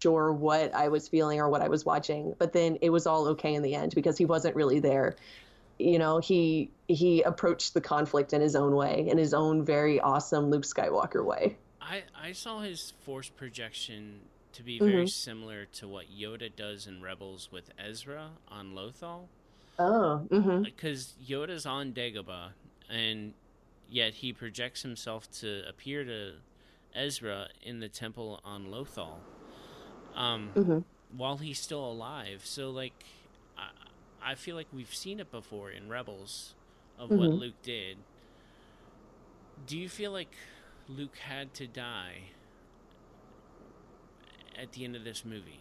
[0.00, 2.34] sure what I was feeling or what I was watching.
[2.38, 5.16] But then it was all okay in the end because he wasn't really there.
[5.78, 10.00] You know, he he approached the conflict in his own way, in his own very
[10.00, 11.56] awesome Luke Skywalker way.
[11.80, 14.20] I I saw his force projection
[14.52, 15.10] to be very Mhm.
[15.10, 19.28] similar to what Yoda does in Rebels with Ezra on Lothal,
[19.78, 20.62] Oh, mm-hmm.
[20.62, 22.52] because Yoda's on Dagobah,
[22.88, 23.34] and
[23.88, 26.32] yet he projects himself to appear to
[26.94, 29.18] Ezra in the temple on Lothal,
[30.16, 30.84] um, Mhm.
[31.16, 32.44] while he's still alive.
[32.44, 33.04] So like,
[34.28, 36.54] I feel like we've seen it before in Rebels
[36.98, 37.38] of what Mhm.
[37.38, 37.96] Luke did.
[39.66, 40.36] Do you feel like
[40.86, 42.24] Luke had to die
[44.54, 45.60] at the end of this movie?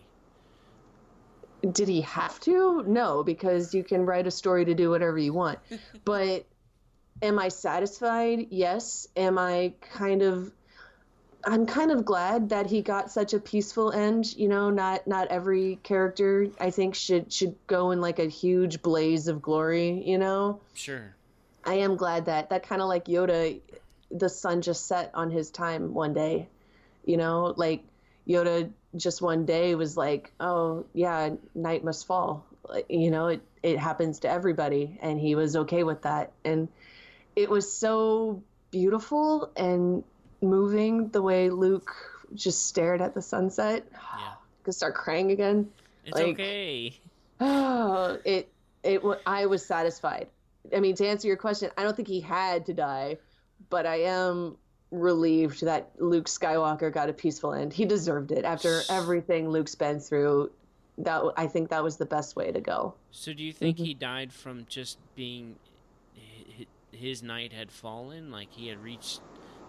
[1.72, 2.84] Did he have to?
[2.84, 5.60] No, because you can write a story to do whatever you want.
[6.04, 6.46] but
[7.22, 8.48] am I satisfied?
[8.50, 9.08] Yes.
[9.16, 10.52] Am I kind of
[11.46, 14.36] I'm kind of glad that he got such a peaceful end.
[14.36, 18.82] You know, not not every character I think should should go in like a huge
[18.82, 20.04] blaze of glory.
[20.06, 21.16] You know, Sure.
[21.64, 23.60] I am glad that that kind of like Yoda,
[24.12, 26.48] the sun just set on his time one day.
[27.06, 27.84] You know, like
[28.28, 32.46] Yoda just one day was like, oh yeah, night must fall.
[32.90, 36.68] You know, it it happens to everybody, and he was okay with that, and
[37.36, 38.42] it was so
[38.72, 40.04] beautiful and
[40.42, 41.94] moving the way Luke
[42.34, 43.86] just stared at the sunset.
[43.92, 44.00] Yeah.
[44.64, 45.70] Could start crying again.
[46.06, 47.00] It's Like- okay.
[47.40, 48.52] Oh, it
[48.84, 50.28] it I was satisfied.
[50.76, 53.18] I mean, to answer your question, I don't think he had to die,
[53.70, 54.58] but I am
[54.92, 57.74] relieved that Luke Skywalker got a peaceful end.
[57.74, 60.52] He deserved it after everything Luke's been through.
[61.00, 62.96] That I think that was the best way to go.
[63.12, 63.86] So do you think mm-hmm.
[63.86, 65.58] he died from just being
[66.98, 69.22] his night had fallen, like he had reached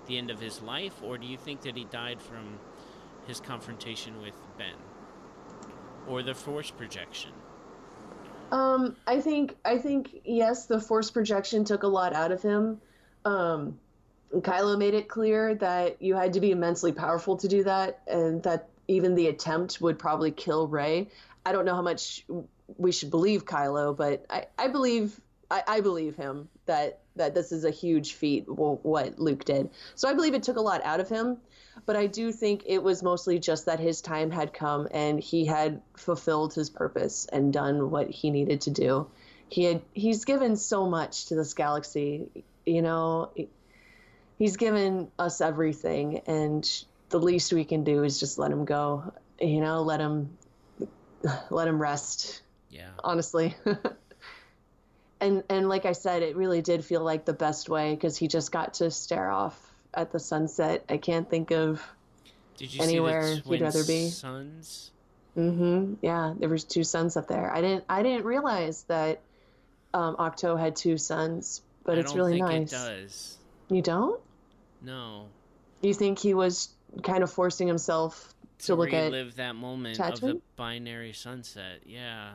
[0.08, 2.58] the end of his life, or do you think that he died from
[3.26, 4.74] his confrontation with Ben,
[6.08, 7.30] or the Force projection?
[8.50, 12.80] Um, I think I think yes, the force projection took a lot out of him.
[13.24, 13.78] Um,
[14.34, 18.42] Kylo made it clear that you had to be immensely powerful to do that, and
[18.42, 21.08] that even the attempt would probably kill Rey.
[21.44, 22.24] I don't know how much
[22.76, 27.52] we should believe Kylo, but I, I believe I, I believe him that that this
[27.52, 29.70] is a huge feat what Luke did.
[29.94, 31.38] So I believe it took a lot out of him,
[31.84, 35.44] but I do think it was mostly just that his time had come and he
[35.44, 39.10] had fulfilled his purpose and done what he needed to do.
[39.48, 43.32] He had he's given so much to this galaxy, you know.
[44.38, 49.12] He's given us everything, and the least we can do is just let him go.
[49.40, 50.36] You know, let him
[51.50, 52.42] let him rest.
[52.70, 52.90] Yeah.
[53.02, 53.56] Honestly.
[55.20, 58.28] and and like I said, it really did feel like the best way because he
[58.28, 60.84] just got to stare off at the sunset.
[60.88, 61.82] I can't think of.
[62.56, 64.08] Did you Anywhere see he'd rather be.
[64.10, 64.90] suns?
[65.36, 65.94] Mm-hmm.
[66.02, 67.52] Yeah, there was two suns up there.
[67.52, 69.20] I didn't I didn't realize that
[69.94, 72.72] um, Ahch-To had two suns, but I it's don't really think nice.
[72.72, 73.38] it does.
[73.70, 74.20] You don't?
[74.82, 75.28] No.
[75.82, 76.70] You think he was
[77.04, 79.12] kind of forcing himself to, To look at?
[79.12, 81.80] relive that moment of the binary sunset.
[81.86, 82.30] Yeah.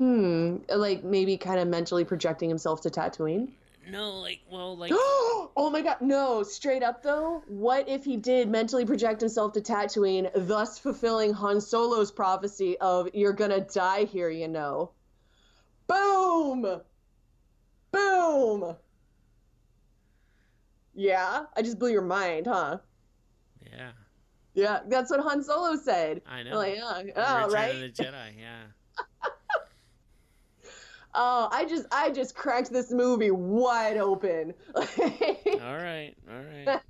[0.00, 3.48] Hmm, like maybe kind of mentally projecting himself to Tatooine.
[3.86, 8.48] No, like, well, like, oh my god, no, straight up though, what if he did
[8.48, 14.30] mentally project himself to Tatooine, thus fulfilling Han Solo's prophecy of you're gonna die here,
[14.30, 14.92] you know?
[15.86, 16.80] Boom!
[17.92, 18.76] Boom!
[20.94, 22.78] Yeah, I just blew your mind, huh?
[23.70, 23.90] yeah.
[24.54, 26.22] Yeah, that's what Han Solo said.
[26.26, 26.56] I know.
[26.56, 27.74] Like, oh, Return right?
[27.74, 28.62] of the Jedi, yeah.
[31.14, 34.54] Oh, I just, I just cracked this movie wide open.
[34.74, 34.84] All
[35.76, 36.80] right, all right.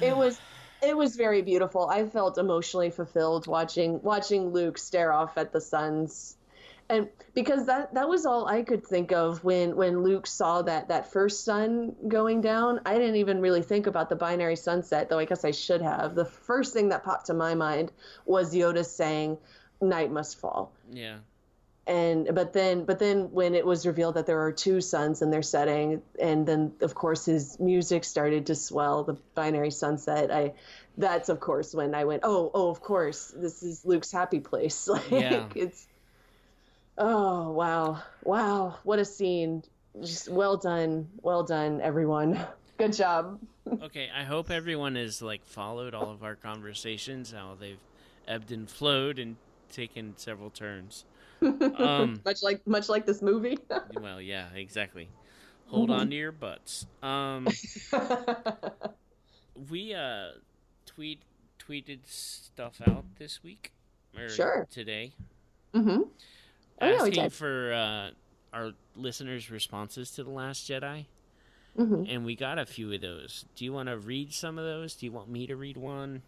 [0.00, 0.40] it was
[0.82, 1.88] it was very beautiful.
[1.88, 6.36] I felt emotionally fulfilled watching watching Luke stare off at the suns.
[6.88, 10.88] And because that that was all I could think of when when Luke saw that
[10.88, 12.80] that first sun going down.
[12.86, 16.14] I didn't even really think about the binary sunset, though I guess I should have.
[16.14, 17.90] The first thing that popped to my mind
[18.24, 19.38] was Yoda saying,
[19.80, 21.18] "Night must fall." Yeah.
[21.86, 25.30] and but then but then when it was revealed that there are two suns in
[25.30, 30.52] their setting and then of course his music started to swell the binary sunset i
[30.98, 34.88] that's of course when i went oh oh of course this is luke's happy place
[34.94, 35.46] like Yeah.
[35.54, 35.86] it's
[36.98, 39.62] oh wow wow what a scene
[40.02, 42.38] just well done well done everyone
[42.78, 43.38] good job
[43.82, 47.80] Okay, I hope everyone has like followed all of our conversations, how they've
[48.28, 49.34] ebbed and flowed and
[49.72, 51.04] taken several turns.
[51.42, 53.58] Um, much like much like this movie
[54.00, 55.10] well, yeah, exactly.
[55.66, 56.86] Hold on to your butts.
[57.02, 57.46] Um,
[59.70, 60.28] we uh
[60.86, 61.20] tweet
[61.58, 63.72] tweeted stuff out this week
[64.16, 64.66] or Sure.
[64.70, 65.12] today,
[65.74, 66.02] Mm-hmm.
[66.80, 68.10] Oh, asking for uh,
[68.56, 71.04] our listeners' responses to the Last Jedi,
[71.78, 72.04] Mm-hmm.
[72.08, 73.44] and we got a few of those.
[73.56, 74.94] Do you want to read some of those?
[74.94, 76.22] Do you want me to read one?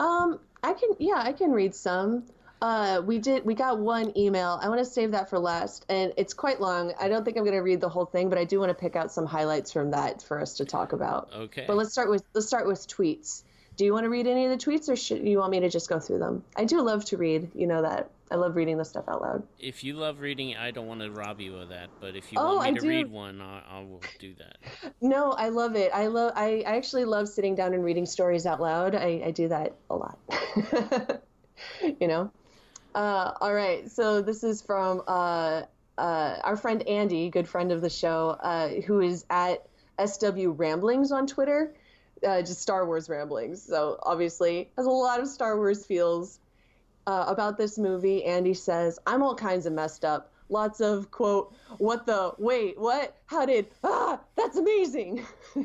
[0.00, 2.24] Um, I can, yeah, I can read some.
[2.62, 4.56] Uh, we did, we got one email.
[4.62, 6.92] I want to save that for last, and it's quite long.
[7.00, 8.74] I don't think I'm going to read the whole thing, but I do want to
[8.74, 11.28] pick out some highlights from that for us to talk about.
[11.34, 11.64] Okay.
[11.66, 13.42] But let's start with let's start with tweets.
[13.76, 15.68] Do you want to read any of the tweets, or should you want me to
[15.70, 16.44] just go through them?
[16.54, 17.50] I do love to read.
[17.56, 19.42] You know that I love reading the stuff out loud.
[19.58, 21.88] If you love reading, I don't want to rob you of that.
[22.00, 24.34] But if you Oh, want me I to do- read one, I, I will do
[24.38, 24.92] that.
[25.00, 25.90] No, I love it.
[25.92, 26.32] I love.
[26.36, 28.94] I, I actually love sitting down and reading stories out loud.
[28.94, 30.18] I, I do that a lot.
[32.00, 32.30] you know.
[32.94, 33.90] Uh, all right.
[33.90, 35.62] So this is from uh,
[35.98, 39.66] uh, our friend Andy, good friend of the show, uh, who is at
[40.04, 41.74] SW Ramblings on Twitter.
[42.26, 43.62] Uh, just Star Wars ramblings.
[43.62, 46.38] So obviously has a lot of Star Wars feels
[47.06, 48.24] uh, about this movie.
[48.24, 52.78] Andy says, "I'm all kinds of messed up." Lots of quote, "What the wait?
[52.78, 53.16] What?
[53.26, 53.66] How did?
[53.82, 55.26] Ah, that's amazing."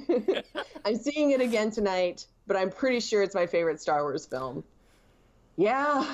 [0.85, 4.63] I'm seeing it again tonight, but I'm pretty sure it's my favorite Star Wars film.
[5.57, 6.05] Yeah,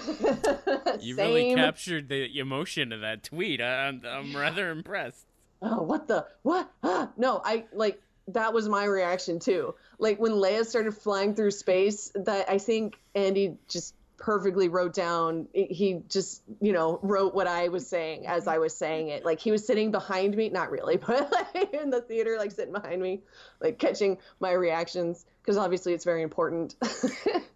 [1.02, 3.60] You really captured the emotion of that tweet.
[3.60, 5.26] I, I'm, I'm rather impressed.
[5.62, 6.72] oh, what the what?
[6.82, 9.76] Ah, no, I like that was my reaction too.
[10.00, 15.50] Like when Leia started flying through space, that I think Andy just perfectly wrote down
[15.54, 19.26] he just you know wrote what i was saying as i was saying it.
[19.26, 22.72] Like he was sitting behind me not really but like in the theater like sitting
[22.72, 23.20] behind me
[23.60, 26.76] like catching my reactions because obviously it's very important.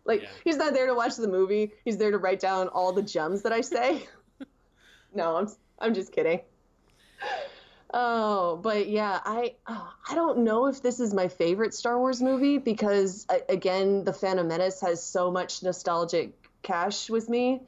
[0.04, 0.30] Like Yeah.
[0.44, 1.72] he's not there to watch the movie.
[1.86, 4.06] He's there to write down all the gems that i say.
[5.14, 5.48] No i'm
[5.80, 6.42] i'm just kidding.
[7.94, 12.22] Oh, but yeah, I oh, I don't know if this is my favorite Star Wars
[12.22, 17.62] movie because again, The Phantom Menace has so much nostalgic cash with me,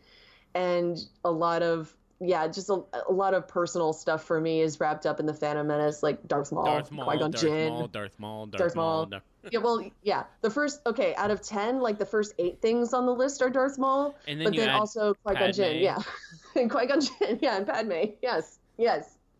[0.53, 4.79] and a lot of yeah, just a, a lot of personal stuff for me is
[4.79, 7.69] wrapped up in The Phantom Menace, like Darth Maul, Darth Maul, Qui-Gon Darth Jinn.
[7.69, 9.07] Maul, Darth Maul, Darth, Darth Maul.
[9.07, 9.21] Maul.
[9.49, 13.05] Yeah, well, yeah, the first okay out of ten, like the first eight things on
[13.05, 15.99] the list are Darth Maul, And then but then also Qui Gon Jinn, yeah,
[16.55, 19.15] and Qui Gon Jinn, yeah, and Padme, yes, yes.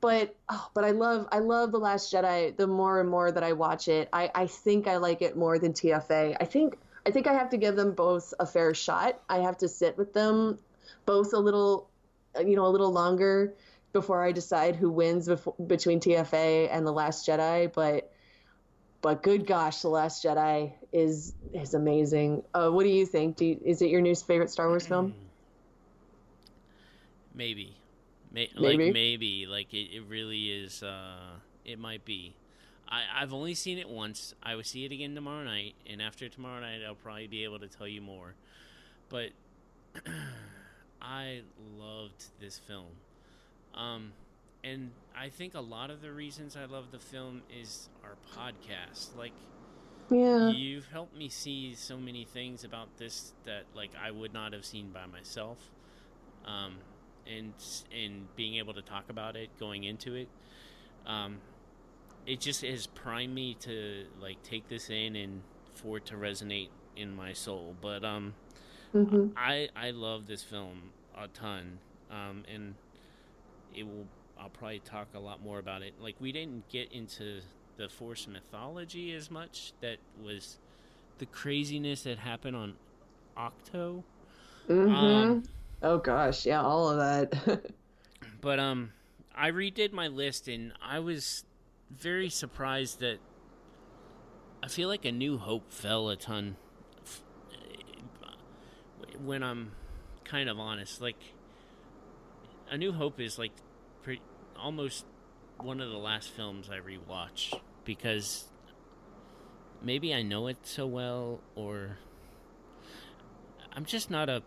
[0.00, 2.56] but oh, but I love I love the Last Jedi.
[2.56, 5.58] The more and more that I watch it, I I think I like it more
[5.58, 6.38] than TFA.
[6.40, 9.20] I think I think I have to give them both a fair shot.
[9.28, 10.58] I have to sit with them
[11.06, 11.90] both a little,
[12.38, 13.54] you know, a little longer
[13.92, 17.72] before I decide who wins before, between TFA and the Last Jedi.
[17.72, 18.10] But
[19.02, 22.42] but good gosh, the Last Jedi is is amazing.
[22.54, 23.36] Uh, what do you think?
[23.36, 25.14] Do you, is it your new favorite Star Wars film?
[27.34, 27.76] Maybe.
[28.32, 28.84] May- Maybe?
[28.86, 29.46] Like maybe.
[29.46, 32.34] Like it, it really is uh it might be.
[32.88, 34.34] I, I've only seen it once.
[34.42, 37.58] I will see it again tomorrow night, and after tomorrow night I'll probably be able
[37.60, 38.34] to tell you more.
[39.08, 39.30] But
[41.02, 41.42] I
[41.78, 42.92] loved this film.
[43.74, 44.12] Um
[44.62, 49.16] and I think a lot of the reasons I love the film is our podcast.
[49.16, 49.32] Like
[50.10, 50.50] Yeah.
[50.50, 54.64] You've helped me see so many things about this that like I would not have
[54.64, 55.58] seen by myself,
[56.46, 56.76] um,
[57.26, 57.52] and
[57.92, 60.28] and being able to talk about it going into it,
[61.06, 61.38] um,
[62.26, 65.42] it just has primed me to like take this in and
[65.74, 67.76] for it to resonate in my soul.
[67.80, 68.34] But um,
[68.92, 71.80] hmm I I love this film a ton,
[72.10, 72.76] um, and
[73.74, 74.08] it will.
[74.38, 75.94] I'll probably talk a lot more about it.
[76.00, 77.40] Like we didn't get into
[77.76, 79.74] the Force mythology as much.
[79.80, 80.58] That was
[81.18, 82.74] the craziness that happened on
[83.36, 84.04] Ahch-To.
[84.68, 84.92] Mm-hmm.
[84.92, 85.44] Um,
[85.82, 87.60] oh gosh, yeah, all of that.
[88.40, 88.92] But um,
[89.34, 91.44] I redid my list and I was
[91.90, 93.18] very surprised that
[94.62, 96.56] I feel like A New Hope fell a ton.
[99.22, 99.72] When I'm
[100.24, 101.16] kind of honest, like
[102.70, 103.52] A New Hope is like
[104.02, 104.22] pretty,
[104.58, 105.04] almost
[105.58, 108.44] one of the last films I rewatch because
[109.82, 111.98] maybe I know it so well or
[113.72, 114.42] I'm just not a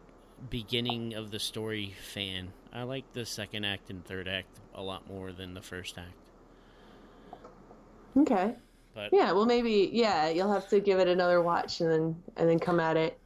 [0.50, 2.54] beginning of the story fan.
[2.72, 6.27] I like the second act and third act a lot more than the first act.
[8.18, 8.56] Okay.
[8.96, 12.50] But Yeah, well maybe yeah, you'll have to give it another watch and then and
[12.50, 13.18] then come at it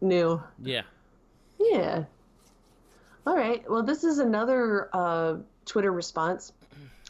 [0.00, 0.42] new.
[0.62, 0.82] yeah,
[1.58, 2.04] Yeah.
[3.26, 3.68] All right.
[3.70, 6.52] Well, this is another uh, Twitter response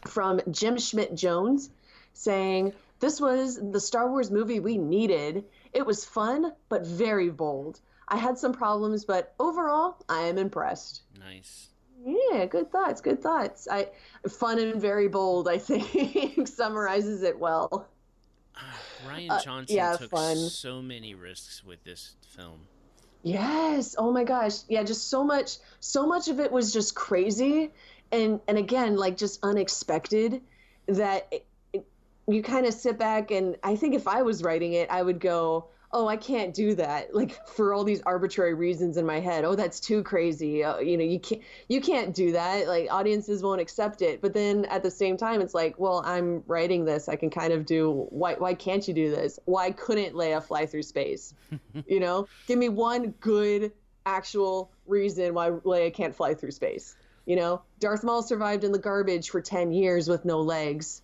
[0.07, 1.71] from Jim Schmidt Jones
[2.13, 5.45] saying, This was the Star Wars movie we needed.
[5.73, 7.81] It was fun, but very bold.
[8.07, 11.03] I had some problems, but overall, I am impressed.
[11.19, 11.69] nice.
[12.05, 13.01] Yeah, good thoughts.
[13.01, 13.67] Good thoughts.
[13.71, 13.89] I
[14.29, 15.49] fun and very bold.
[15.49, 17.89] I think summarizes it well.
[19.09, 20.37] Rian Uh, Johnson yeah, took fun.
[20.37, 22.61] so many risks with this film.
[23.23, 23.97] Yes.
[23.99, 24.59] Oh my gosh.
[24.69, 27.71] Yeah, just so much so much of it was just crazy
[28.13, 30.43] and and again like just unexpected
[30.87, 31.87] that it, it,
[32.29, 35.21] you kind of sit back and I think if I was writing it I would
[35.21, 39.45] go, "Oh, I can't do that." Like for all these arbitrary reasons in my head.
[39.45, 42.69] "Oh, that's too crazy." Uh, you know, you can't you can't do that.
[42.69, 44.21] Like audiences won't accept it.
[44.21, 47.09] But then at the same time it's like, "Well, I'm writing this.
[47.09, 49.39] I can kind of do why why can't you do this?
[49.47, 51.33] Why couldn't Leia fly through space?"
[51.87, 53.73] you know give me one good
[54.07, 56.95] actual reason why leia can't fly through space
[57.27, 61.03] you know darth maul survived in the garbage for 10 years with no legs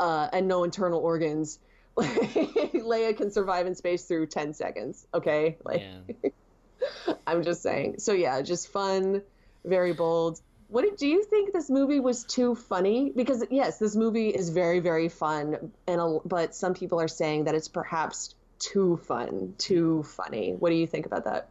[0.00, 1.58] uh, and no internal organs
[1.96, 5.56] leia can survive in space through 10 seconds okay?
[5.64, 7.12] Like Yeah.
[7.26, 7.98] i'm just saying.
[7.98, 9.22] So yeah just fun
[9.64, 10.40] very bold.
[10.68, 13.12] What did, do you think this movie was too funny?
[13.14, 17.44] Because yes this movie is very very fun and a, but some people are saying
[17.44, 20.52] that it's perhaps too fun too funny.
[20.52, 21.48] What do you think about that?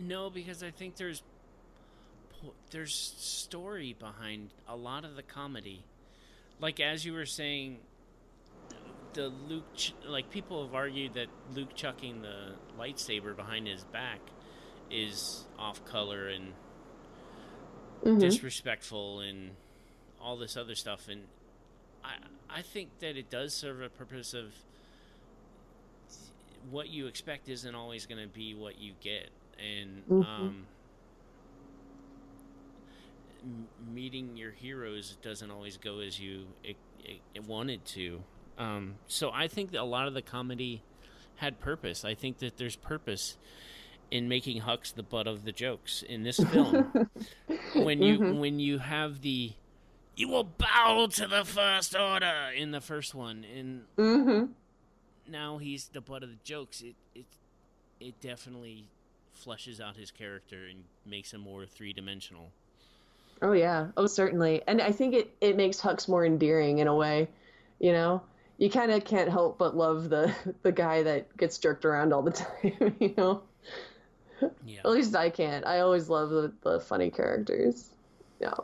[0.00, 1.22] No, because I think there's
[2.70, 5.84] there's story behind a lot of the comedy.
[6.60, 7.78] Like as you were saying,
[9.14, 14.20] the Luke ch- like people have argued that Luke chucking the lightsaber behind his back
[14.90, 16.52] is off color and
[18.02, 18.20] Mhm.
[18.20, 19.56] disrespectful and
[20.20, 21.26] all this other stuff and
[22.04, 22.16] I
[22.50, 24.52] I think that it does serve a purpose of
[26.70, 30.24] what you expect isn't always going to be what you get, and Mhm.
[30.24, 30.66] um,
[33.92, 38.22] meeting your heroes doesn't always go as you it, it, it wanted to.
[38.58, 40.82] Um, so I think that a lot of the comedy
[41.36, 42.04] had purpose.
[42.04, 43.36] I think that there's purpose
[44.10, 47.08] in making Hux the butt of the jokes in this film.
[47.74, 48.38] when you Mhm.
[48.40, 49.52] when you have the
[50.16, 54.52] you will bow to the first order in the first one, and Mm-hmm.
[55.32, 56.80] now he's the butt of the jokes.
[56.82, 57.26] It it
[57.98, 58.84] it definitely
[59.32, 62.50] flushes out his character and makes him more three dimensional.
[63.42, 63.88] Oh yeah.
[63.96, 64.62] Oh certainly.
[64.68, 67.28] And I think it it makes Hux more endearing in a way.
[67.80, 68.22] You know,
[68.58, 72.22] you kind of can't help but love the the guy that gets jerked around all
[72.22, 72.30] the
[72.72, 72.96] time.
[73.00, 73.42] You know.
[74.66, 74.80] Yeah.
[74.84, 75.66] At least I can't.
[75.66, 77.90] I always love the, the funny characters.
[78.40, 78.54] Yeah.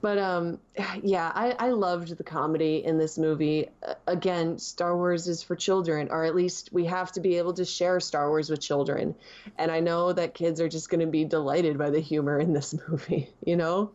[0.00, 0.58] But um
[1.02, 3.68] yeah, I, I loved the comedy in this movie.
[3.86, 7.54] Uh, again, Star Wars is for children, or at least we have to be able
[7.54, 9.14] to share Star Wars with children.
[9.56, 12.74] And I know that kids are just gonna be delighted by the humor in this
[12.88, 13.92] movie, you know?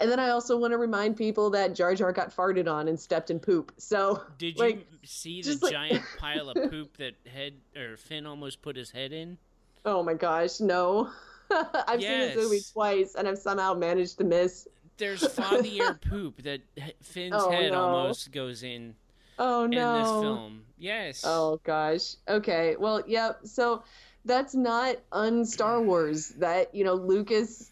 [0.00, 2.98] And then I also want to remind people that Jar Jar got farted on and
[2.98, 3.72] stepped in poop.
[3.78, 8.26] So Did like, you see the like- giant pile of poop that head or Finn
[8.26, 9.38] almost put his head in?
[9.84, 11.10] Oh my gosh, no.
[11.50, 14.66] I've seen this movie twice and I've somehow managed to miss.
[14.96, 16.60] There's fathier poop that
[17.02, 17.80] Finn's Oh, head no.
[17.82, 18.94] almost goes in
[19.38, 19.96] Oh no!
[19.96, 20.62] in this film.
[20.78, 21.24] Yes.
[21.26, 22.14] Oh gosh.
[22.28, 22.76] Okay.
[22.78, 23.40] Well, yep.
[23.44, 23.82] So
[24.24, 26.28] that's not un Star Wars.
[26.38, 27.70] That you know Lucas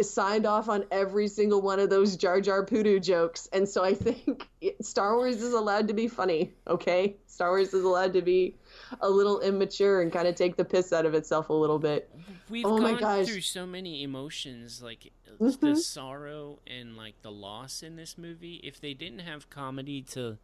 [0.00, 3.94] signed off on every single one of those Jar Jar Poodoo jokes, and so I
[3.94, 4.48] think
[4.80, 6.52] Star Wars is allowed to be funny.
[6.66, 8.56] Okay, Star Wars is allowed to be
[9.00, 12.10] a little immature and kind of take the piss out of itself a little bit.
[12.50, 13.26] We've Oh my gone gosh.
[13.26, 15.60] through so many emotions, like Mhm.
[15.60, 18.56] the sorrow and like the loss in this movie.
[18.64, 20.38] If they didn't have comedy to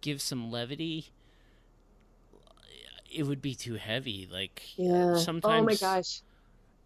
[0.00, 1.10] give some levity,
[3.10, 4.28] it would be too heavy.
[4.30, 5.14] Like Yeah.
[5.14, 5.62] sometimes.
[5.62, 6.22] Oh my gosh.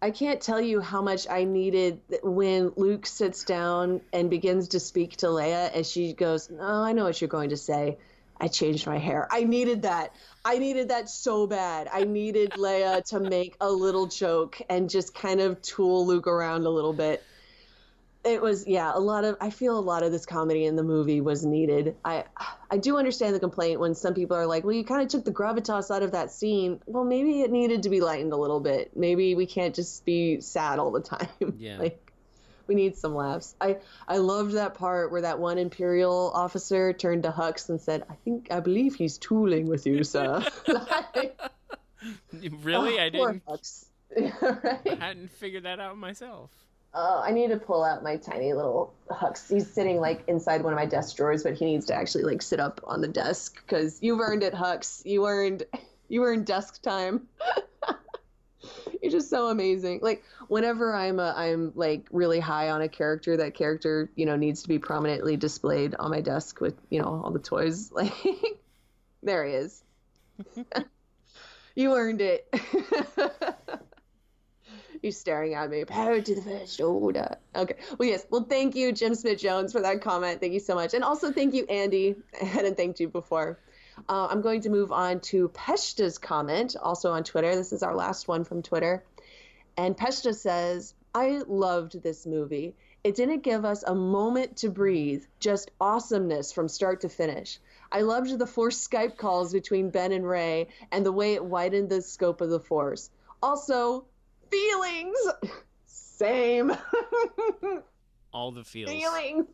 [0.01, 4.79] I can't tell you how much I needed when Luke sits down and begins to
[4.79, 7.97] speak to Leia and she goes, "No, I know what you're going to say.
[8.39, 10.13] I changed my hair." I needed that.
[10.45, 11.89] I needed that so bad.
[11.91, 16.67] I needed Leia to make a little joke and just kind of tool Luke around
[16.67, 17.23] a little bit.
[18.27, 20.83] It was yeah, a lot of I feel a lot of this comedy in the
[20.83, 21.95] movie was needed.
[22.03, 22.25] I
[22.69, 25.23] I do understand the complaint when some people are like, "Well, you kind of took
[25.23, 28.59] the gravitas out of that scene." Well, maybe it needed to be lightened a little
[28.59, 28.97] bit.
[28.97, 31.55] Maybe we can't just be sad all the time.
[31.57, 31.77] Yeah.
[31.77, 32.11] like
[32.67, 33.55] we need some laughs.
[33.61, 33.77] I
[34.07, 38.15] I loved that part where that one imperial officer turned to Hux and said, "I
[38.25, 40.45] think I believe he's tooling with you, sir."
[42.31, 43.45] Like, really, oh, I didn't.
[43.47, 43.85] Hux.
[44.15, 44.99] right?
[44.99, 46.51] hadn't figured that out myself.
[46.99, 49.47] Oh, I need to pull out my tiny little Hux.
[49.53, 52.41] He's sitting like inside one of my desk drawers, but he needs to actually like
[52.41, 55.05] sit up on the desk because you've earned it, Hux.
[55.05, 55.63] You earned,
[56.09, 57.27] you earned desk time.
[59.03, 59.99] You're just so amazing.
[60.01, 64.35] Like whenever I'm a, I'm like really high on a character, that character you know
[64.35, 67.91] needs to be prominently displayed on my desk with you know all the toys.
[67.97, 68.11] Like
[69.21, 69.83] there he is.
[71.75, 72.51] you earned it.
[75.01, 75.85] He's staring at me.
[75.85, 77.37] Power to the first order.
[77.55, 77.75] Okay.
[77.97, 78.25] Well, yes.
[78.29, 80.39] Well, thank you, Jim Smith Jones, for that comment.
[80.39, 80.93] Thank you so much.
[80.93, 82.15] And also thank you, Andy.
[82.41, 83.59] I hadn't thanked you before.
[84.07, 87.55] Uh, I'm going to move on to Peshta's comment, also on Twitter.
[87.55, 89.03] This is our last one from Twitter.
[89.75, 92.75] And Peshta says, I loved this movie.
[93.03, 97.59] It didn't give us a moment to breathe, just awesomeness from start to finish.
[97.91, 101.89] I loved the forced Skype calls between Ben and Rey and the way it widened
[101.89, 103.09] the scope of the Force.
[103.41, 104.05] Also,
[104.49, 105.17] feelings.
[105.85, 106.75] Same.
[108.33, 108.91] All the feels.
[108.91, 109.45] feelings.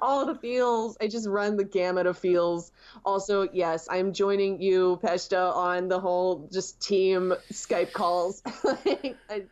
[0.00, 0.96] All the feels.
[1.00, 2.72] I just run the gamut of feels.
[3.04, 8.42] Also, yes, I'm joining you, Peshta, on the whole just team Skype calls.
[8.64, 9.44] I,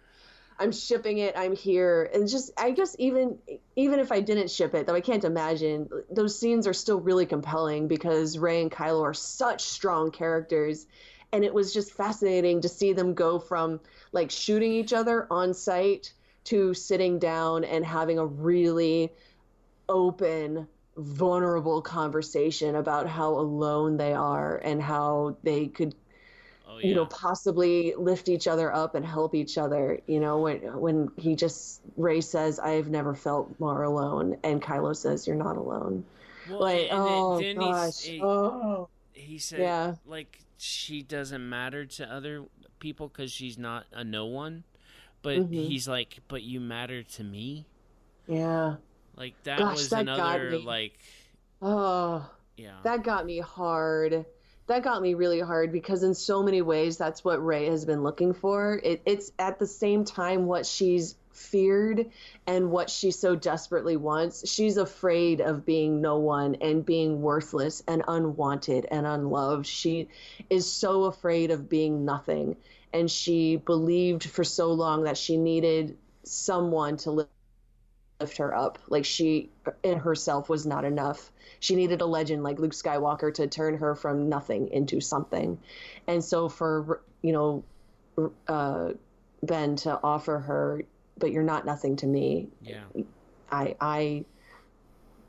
[0.58, 1.34] I'm shipping it.
[1.36, 3.38] I'm here, and just I guess even
[3.76, 7.26] even if I didn't ship it, though I can't imagine those scenes are still really
[7.26, 10.86] compelling because Rey and Kylo are such strong characters,
[11.32, 13.80] and it was just fascinating to see them go from
[14.12, 16.12] like shooting each other on site
[16.44, 19.12] to sitting down and having a really
[19.88, 25.94] open vulnerable conversation about how alone they are and how they could
[26.70, 26.88] Oh yeah.
[26.88, 31.10] you know possibly lift each other up and help each other you know when when
[31.16, 36.04] he just rey says i've never felt more alone and kylo says you're not alone
[36.48, 38.88] well, like oh gosh he, oh
[39.18, 39.94] he said, Yeah.
[40.06, 42.44] like she doesn't matter to other
[42.80, 44.64] people because she's not a no one.
[45.22, 45.52] But Mhm.
[45.52, 47.66] he's like, but you matter to me.
[48.26, 48.76] yeah
[49.16, 50.98] Like that Gosh, was that another like,
[51.62, 52.76] oh yeah.
[52.82, 54.26] that got me hard
[54.66, 58.02] that got me really hard because in so many ways that's what Rey has been
[58.02, 58.78] looking for.
[58.82, 62.10] It, it's at the same time what she's feared
[62.46, 64.48] and what she so desperately wants.
[64.48, 69.66] She's afraid of being no one and being worthless and unwanted and unloved.
[69.66, 70.08] She
[70.50, 72.56] is so afraid of being nothing.
[72.92, 77.10] And she believed for so long that she needed someone to
[78.20, 78.78] lift her up.
[78.88, 79.50] Like she
[79.82, 81.30] in herself was not enough.
[81.60, 85.58] She needed a legend like Luke Skywalker to turn her from nothing into something.
[86.06, 87.64] And so for, you know,
[88.48, 88.92] uh,
[89.42, 90.82] Ben to offer her
[91.18, 92.48] but you're not nothing to me.
[92.62, 92.84] Yeah.
[93.50, 94.24] I I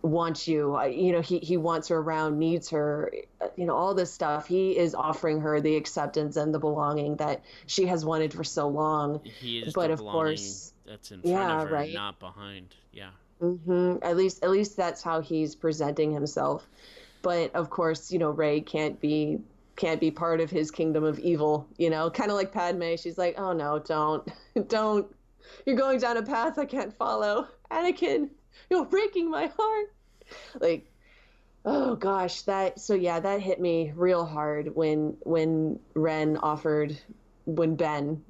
[0.02, 0.76] want you.
[0.76, 3.12] I, you know, he he wants her around, needs her.
[3.56, 4.48] You know, all this stuff.
[4.48, 8.68] He is offering her the acceptance and the belonging that she has wanted for so
[8.68, 9.22] long.
[9.24, 11.94] He is but of course, that's in front yeah, of her, right.
[11.94, 12.76] not behind.
[12.92, 13.12] Yeah.
[13.40, 16.68] hmm At least, at least that's how he's presenting himself.
[17.22, 19.40] But of course, you know, Rey can't be
[19.76, 21.68] can't be part of his kingdom of evil.
[21.78, 22.96] You know, kind of like Padme.
[22.96, 24.28] She's like, oh no, don't,
[24.68, 25.14] don't.
[25.66, 28.30] You're going down a path I can't follow, Anakin.
[28.70, 29.94] You're breaking my heart.
[30.60, 30.92] Like,
[31.66, 32.80] oh gosh, that.
[32.80, 36.98] So yeah, that hit me real hard when when Ren offered
[37.46, 38.24] when Ben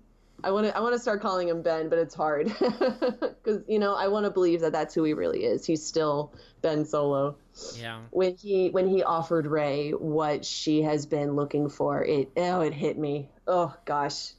[0.43, 3.79] I want to I want to start calling him Ben, but it's hard because you
[3.79, 5.65] know I want to believe that that's who he really is.
[5.65, 7.37] He's still Ben Solo.
[7.75, 8.01] Yeah.
[8.11, 12.73] When he when he offered Rey what she has been looking for, it oh it
[12.73, 13.29] hit me.
[13.47, 14.31] Oh gosh.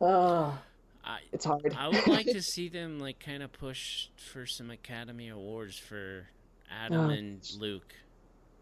[0.00, 0.58] Oh,
[1.04, 1.74] I it's hard.
[1.78, 6.26] I would like to see them like kind of push for some Academy Awards for
[6.70, 7.10] Adam Oh.
[7.10, 7.94] and Luke,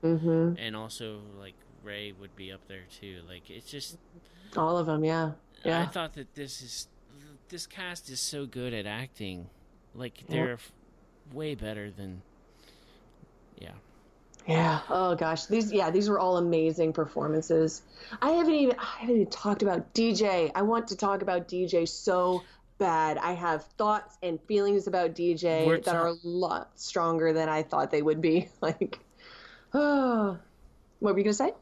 [0.01, 1.55] hmm and also like
[1.85, 3.21] Rey would be up there too.
[3.29, 3.97] Like it's just
[4.57, 5.33] All of them, yeah,
[5.65, 5.83] yeah.
[5.83, 6.89] I thought that this is
[7.49, 9.47] this cast is so good at acting.
[9.95, 10.73] Like they're f-
[11.33, 12.23] way better than
[13.61, 13.73] yeah.
[14.47, 14.81] Yeah.
[14.89, 15.47] Oh gosh.
[15.47, 17.83] These yeah, these were all amazing performances.
[18.21, 20.51] I haven't even I haven't even talked about DJ.
[20.55, 22.43] I want to talk about DJ so
[22.79, 23.19] bad.
[23.19, 27.49] I have thoughts and feelings about DJ We're that ta- are a lot stronger than
[27.49, 28.49] I thought they would be.
[28.61, 28.99] Like
[29.75, 30.39] oh
[30.99, 31.53] what were you gonna say?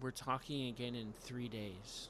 [0.00, 2.08] We're talking again in three days.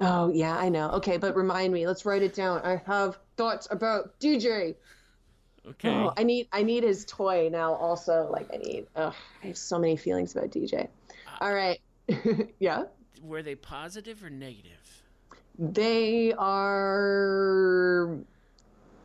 [0.00, 0.90] Oh yeah, I know.
[0.90, 1.86] Okay, but remind me.
[1.86, 2.60] Let's write it down.
[2.62, 4.76] I have thoughts about DJ.
[5.68, 5.90] Okay.
[5.90, 7.74] Oh, I need I need his toy now.
[7.74, 8.86] Also, like I need.
[8.96, 10.88] Oh, I have so many feelings about DJ.
[11.40, 11.80] All right.
[12.58, 12.84] yeah.
[13.22, 15.02] Were they positive or negative?
[15.58, 18.18] They are.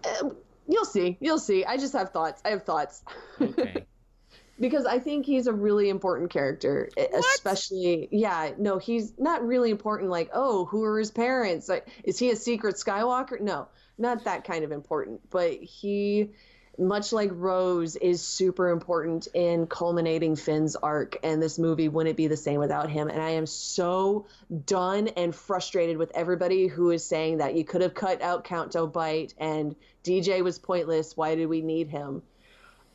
[0.04, 0.30] uh,
[0.68, 1.18] You'll see.
[1.22, 1.64] You'll see.
[1.64, 2.42] I just have thoughts.
[2.44, 3.04] I have thoughts.
[3.40, 3.86] Okay.
[4.60, 8.10] because I think he's a really important character, e- especially.
[8.12, 10.10] Yeah, no, he's not really important.
[10.10, 11.70] Like, oh, who are his parents?
[11.70, 13.40] Like, is he a secret Skywalker?
[13.40, 13.68] No,
[13.98, 15.30] not that kind of important.
[15.30, 16.30] But he,
[16.78, 21.18] much like Rose, is super important in culminating Finn's arc.
[21.24, 23.08] And this movie wouldn't be the same without him.
[23.10, 24.28] And I am so
[24.66, 28.88] done and frustrated with everybody who is saying that you could have cut out Canto
[28.88, 31.18] Bight and DJ was pointless.
[31.18, 32.22] Why did we need him?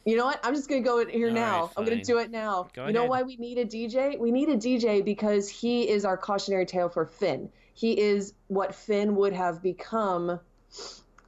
[0.04, 0.40] You know what?
[0.42, 1.60] I'm just gonna go in here All now.
[1.62, 2.68] right, I'm gonna do it now.
[2.74, 4.18] Go you know why we need a DJ?
[4.18, 7.50] We need a DJ because he is our cautionary tale for Finn.
[7.74, 10.40] He is what Finn would have become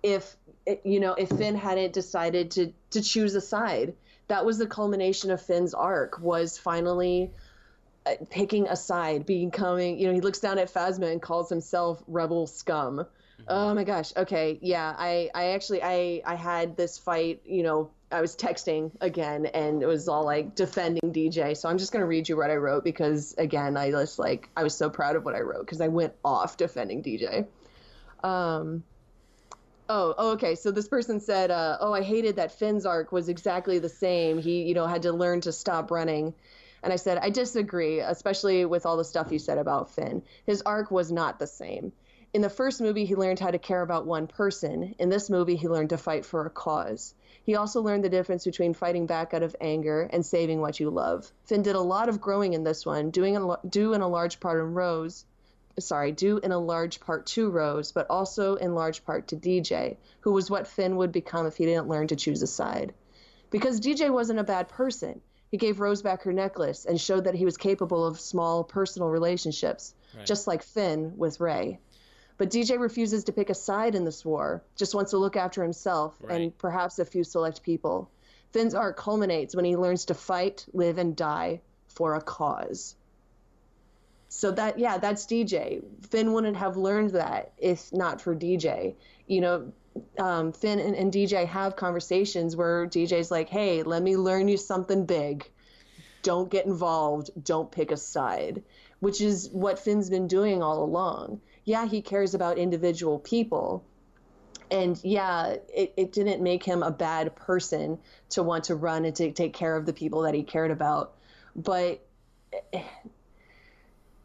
[0.03, 0.37] if
[0.85, 3.95] you know if Finn hadn't decided to to choose a side.
[4.29, 6.19] That was the culmination of Finn's arc.
[6.19, 7.31] Was finally
[8.07, 9.99] uh, picking a side, becoming.
[9.99, 13.07] You know, he looks down at Phasma and calls himself Rebel Scum.
[13.49, 14.13] Oh my gosh.
[14.17, 14.59] Okay.
[14.63, 14.95] Yeah.
[14.97, 19.83] I, I actually, I, I had this fight, you know, I was texting again and
[19.83, 21.57] it was all like defending DJ.
[21.57, 24.49] So I'm just going to read you what I wrote because again, I just like,
[24.57, 27.47] I was so proud of what I wrote because I went off defending DJ.
[28.23, 28.85] Um,
[29.89, 30.55] Oh, oh, okay.
[30.55, 34.39] So this person said, uh, "Oh, I hated that Finn's arc was exactly the same.
[34.39, 36.35] He, you know, had to learn to stop running."
[36.83, 40.23] And I said, "I disagree, especially with all the stuff you said about Finn.
[40.47, 41.93] His arc was not the same.
[42.33, 44.95] In the first movie, he learned how to care about one person.
[44.99, 47.15] In this movie, he learned to fight for a cause.
[47.45, 50.91] He also learned the difference between fighting back out of anger and saving what you
[50.91, 51.31] love.
[51.45, 54.41] Finn did a lot of growing in this one, doing a, due in a large
[54.41, 55.27] part in Rose,
[55.79, 59.97] sorry, due in a large part to Rose, but also in large part to DJ,
[60.21, 62.95] who was what Finn would become if he didn't learn to choose a side.
[63.51, 65.21] Because DJ wasn't a bad person.
[65.51, 69.09] He gave Rose back her necklace and showed that he was capable of small personal
[69.09, 70.27] relationships, Right.
[70.27, 71.79] just like Finn with Rey.
[72.37, 75.63] But DJ refuses to pick a side in this war, just wants to look after
[75.63, 76.41] himself Right.
[76.41, 78.11] and perhaps a few select people.
[78.51, 82.97] Finn's arc culminates when he learns to fight, live, and die for a cause.
[84.37, 85.83] So that yeah, that's DJ.
[86.11, 88.95] Finn wouldn't have learned that if not for DJ.
[89.27, 89.73] You know,
[90.19, 94.57] um, Finn and, and DJ have conversations where DJ's like, "Hey, let me learn you
[94.57, 95.49] something big.
[96.23, 97.31] Don't get involved.
[97.43, 98.63] Don't pick a side."
[99.05, 101.43] which is what Finn's been doing all along.
[101.65, 103.85] Yeah, he cares about individual people.
[104.71, 107.99] And yeah, it, it didn't make him a bad person
[108.31, 111.13] to want to run and to take care of the people that he cared about.
[111.55, 112.03] But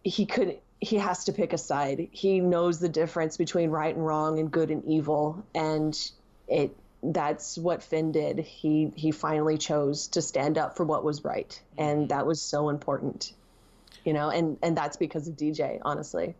[0.03, 2.07] he couldn't he has to pick a side.
[2.11, 5.97] He knows the difference between right and wrong and good and evil, and
[6.47, 8.39] it that's what Finn did.
[8.39, 12.69] He he finally chose to stand up for what was right, and that was so
[12.69, 13.33] important,
[14.05, 14.29] you know.
[14.29, 16.35] And and that's because of DJ, honestly.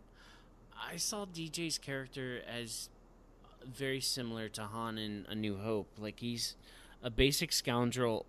[0.82, 2.88] I saw DJ's character as
[3.64, 5.88] very similar to Han in A New Hope.
[5.98, 6.56] Like he's
[7.02, 8.24] a basic scoundrel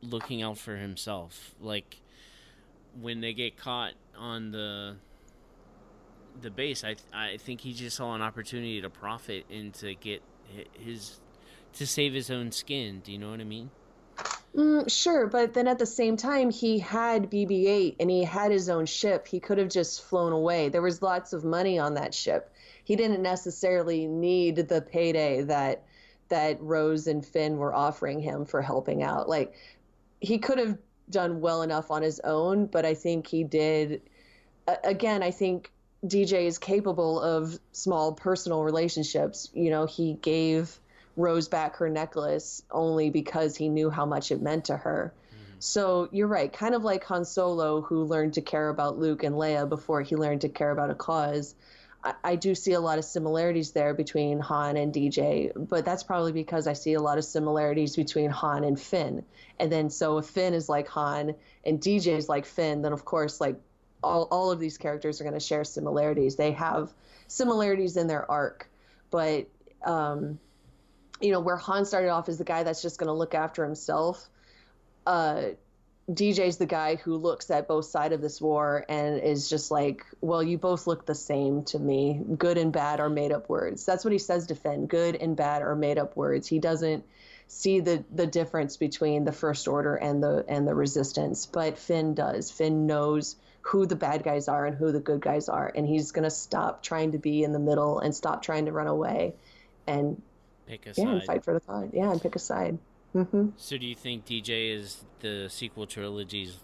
[0.00, 1.54] looking out for himself.
[1.60, 2.00] Like
[3.00, 4.96] when they get caught on the
[6.40, 10.22] the base, I I think he just saw an opportunity to profit and to get
[10.74, 11.20] his
[11.74, 13.00] to save his own skin.
[13.04, 13.70] Do you know what I mean?
[14.54, 18.68] Mm, sure, but then at the same time, he had BB-8 and he had his
[18.68, 19.28] own ship.
[19.28, 20.68] He could have just flown away.
[20.68, 22.52] There was lots of money on that ship.
[22.82, 25.84] He didn't necessarily need the payday that
[26.30, 29.28] that Rose and Finn were offering him for helping out.
[29.28, 29.54] Like
[30.20, 30.78] he could have
[31.10, 34.02] done well enough on his own, but I think he did.
[34.84, 35.70] Again, I think
[36.06, 39.50] DJ is capable of small personal relationships.
[39.52, 40.78] You know, he gave
[41.16, 45.12] Rose back her necklace only because he knew how much it meant to her.
[45.14, 45.54] Mm-hmm.
[45.58, 49.34] So you're right, kind of like Han Solo, who learned to care about Luke and
[49.34, 51.54] Leia before he learned to care about a cause.
[52.02, 56.02] I, I do see a lot of similarities there between Han and DJ, but that's
[56.02, 59.24] probably because I see a lot of similarities between Han and Finn.
[59.58, 63.04] And then so if Finn is like Han and DJ is like Finn, then of
[63.04, 63.56] course like
[64.02, 66.36] all, all of these characters are going to share similarities.
[66.36, 66.92] They have
[67.26, 68.70] similarities in their arc,
[69.10, 69.48] but
[69.84, 70.38] um,
[71.20, 73.64] you know where Han started off as the guy that's just going to look after
[73.64, 74.28] himself.
[75.06, 75.42] Uh,
[76.10, 80.04] DJ's the guy who looks at both sides of this war and is just like,
[80.20, 82.20] well, you both look the same to me.
[82.36, 83.86] Good and bad are made up words.
[83.86, 84.86] That's what he says to Finn.
[84.86, 86.48] Good and bad are made up words.
[86.48, 87.04] He doesn't
[87.46, 92.14] see the the difference between the First Order and the and the Resistance, but Finn
[92.14, 92.50] does.
[92.50, 96.12] Finn knows who the bad guys are and who the good guys are, and he's
[96.12, 99.34] gonna stop trying to be in the middle and stop trying to run away,
[99.86, 100.20] and
[100.66, 101.08] pick a yeah, side.
[101.08, 101.90] and fight for the cause.
[101.92, 102.78] Yeah, and pick a side.
[103.12, 106.56] Hmm So, do you think DJ is the sequel trilogy's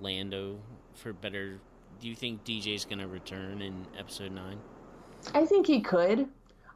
[0.00, 0.58] Lando
[0.94, 1.58] for better?
[2.00, 4.58] Do you think DJ's gonna return in Episode Nine?
[5.32, 6.28] I think he could.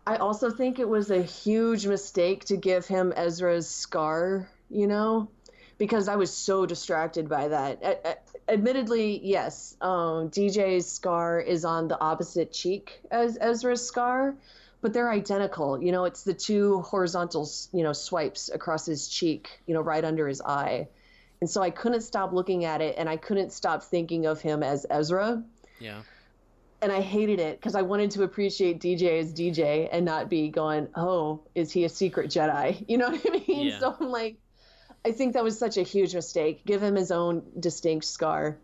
[0.06, 5.28] I also think it was a huge mistake to give him Ezra's scar, you know,
[5.76, 8.24] because I was so distracted by that.
[8.48, 14.34] Admittedly, yes, um, DJ's scar is on the opposite cheek as Ezra's scar,
[14.80, 15.82] but they're identical.
[15.82, 20.04] You know, it's the two horizontal, you know, swipes across his cheek, you know, right
[20.04, 20.88] under his eye.
[21.40, 24.62] And so I couldn't stop looking at it and I couldn't stop thinking of him
[24.62, 25.42] as Ezra
[25.78, 26.02] Yeah.
[26.82, 30.48] and I hated it because I wanted to appreciate DJ as DJ and not be
[30.48, 32.84] going, oh, is he a secret Jedi?
[32.88, 33.66] You know what I mean?
[33.68, 33.78] Yeah.
[33.78, 34.38] So I'm like,
[35.04, 36.64] I think that was such a huge mistake.
[36.66, 38.58] Give him his own distinct scar.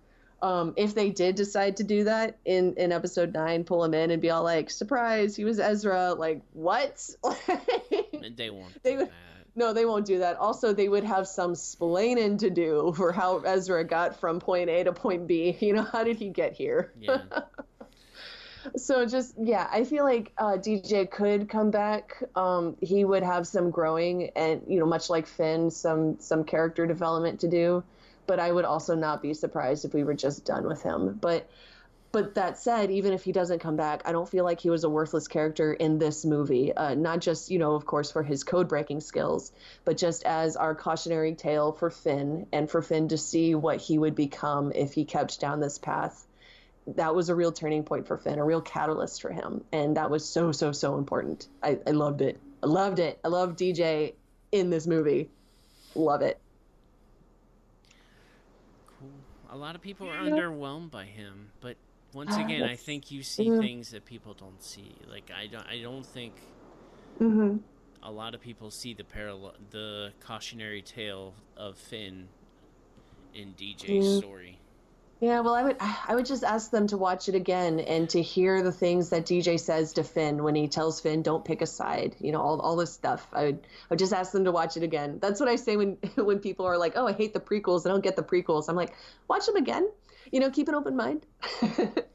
[0.44, 4.10] Um, if they did decide to do that in, in episode nine, pull him in
[4.10, 6.12] and be all like, surprise, he was Ezra.
[6.12, 7.08] Like, what?
[8.36, 8.82] They won't.
[8.82, 9.12] They would- that.
[9.56, 10.36] no, they won't do that.
[10.36, 14.84] Also, they would have some splaining to do for how Ezra got from point A
[14.84, 15.56] to point B.
[15.60, 16.92] You know, how did he get here?
[17.00, 17.22] Yeah.
[18.76, 23.46] so just yeah i feel like uh, dj could come back um, he would have
[23.46, 27.84] some growing and you know much like finn some some character development to do
[28.26, 31.48] but i would also not be surprised if we were just done with him but
[32.12, 34.84] but that said even if he doesn't come back i don't feel like he was
[34.84, 38.44] a worthless character in this movie uh, not just you know of course for his
[38.44, 39.52] code breaking skills
[39.84, 43.98] but just as our cautionary tale for finn and for finn to see what he
[43.98, 46.26] would become if he kept down this path
[46.86, 49.64] that was a real turning point for Finn, a real catalyst for him.
[49.72, 51.48] And that was so, so, so important.
[51.62, 52.38] I, I loved it.
[52.62, 53.18] I loved it.
[53.24, 54.14] I love DJ
[54.52, 55.30] in this movie.
[55.94, 56.38] Love it.
[58.98, 59.10] Cool.
[59.54, 61.76] A lot of people are underwhelmed by him, but
[62.12, 63.60] once Ah, again, I think you see Mhm.
[63.60, 64.96] things that people don't see.
[65.06, 66.34] Like I don't, I don't think
[67.20, 67.58] Mm-hmm.
[68.02, 72.28] a lot of people see the parallel, the cautionary tale of Finn
[73.32, 74.18] in DJ's Mm.
[74.18, 74.58] story.
[75.20, 78.20] Yeah, well, I would I would just ask them to watch it again and to
[78.20, 81.66] hear the things that DJ says to Finn when he tells Finn, "Don't pick a
[81.66, 83.26] side." You know, all, all this stuff.
[83.32, 85.18] I would I would just ask them to watch it again.
[85.20, 87.86] That's what I say when when people are like, "Oh, I hate the prequels.
[87.86, 88.94] I don't get the prequels." I'm like,
[89.28, 89.88] watch them again.
[90.32, 91.26] You know, keep an open mind.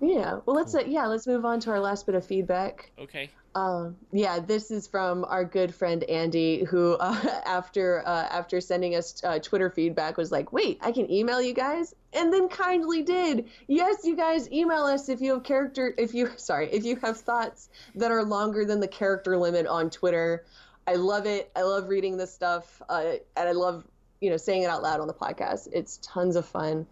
[0.00, 0.40] Yeah.
[0.46, 2.90] Well, let's uh, yeah, let's move on to our last bit of feedback.
[2.98, 3.30] Okay.
[3.54, 8.94] Um, yeah, this is from our good friend Andy, who uh, after uh, after sending
[8.94, 13.02] us uh, Twitter feedback was like, "Wait, I can email you guys." and then kindly
[13.02, 13.48] did.
[13.66, 17.18] Yes, you guys email us if you have character if you sorry, if you have
[17.18, 20.44] thoughts that are longer than the character limit on Twitter.
[20.86, 21.50] I love it.
[21.54, 23.86] I love reading this stuff, uh, and I love
[24.20, 25.68] you know saying it out loud on the podcast.
[25.72, 26.86] It's tons of fun.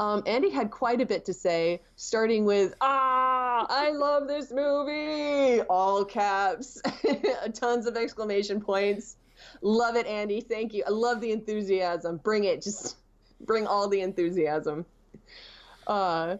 [0.00, 5.60] Um, Andy had quite a bit to say, starting with "Ah, I love this movie!"
[5.62, 6.80] all caps,
[7.54, 9.16] tons of exclamation points.
[9.62, 10.40] Love it, Andy.
[10.40, 10.84] Thank you.
[10.86, 12.18] I love the enthusiasm.
[12.18, 12.62] Bring it.
[12.62, 12.96] Just
[13.40, 14.86] bring all the enthusiasm.
[15.86, 16.36] Uh,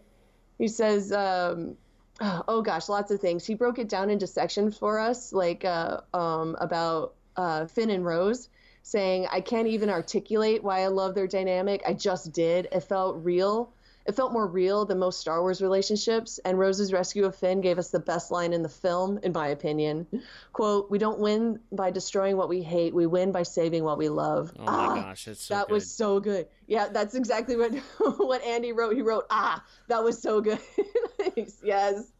[0.57, 1.77] he says, um,
[2.21, 3.45] oh gosh, lots of things.
[3.45, 8.05] He broke it down into sections for us, like uh, um, about uh, Finn and
[8.05, 8.49] Rose,
[8.81, 11.81] saying, I can't even articulate why I love their dynamic.
[11.85, 12.67] I just did.
[12.71, 13.71] It felt real
[14.09, 17.77] it felt more real than most Star Wars relationships, and Rose's rescue of Finn gave
[17.77, 20.07] us the best line in the film, in my opinion.
[20.51, 24.09] Quote, We don't win by destroying what we hate, we win by saving what we
[24.09, 24.51] love.
[24.57, 25.73] Oh my ah, gosh, that's so That good.
[25.73, 26.47] was so good.
[26.65, 27.71] Yeah, that's exactly what
[28.17, 28.95] what Andy wrote.
[28.95, 30.59] He wrote, Ah, that was so good.
[31.63, 32.11] yes.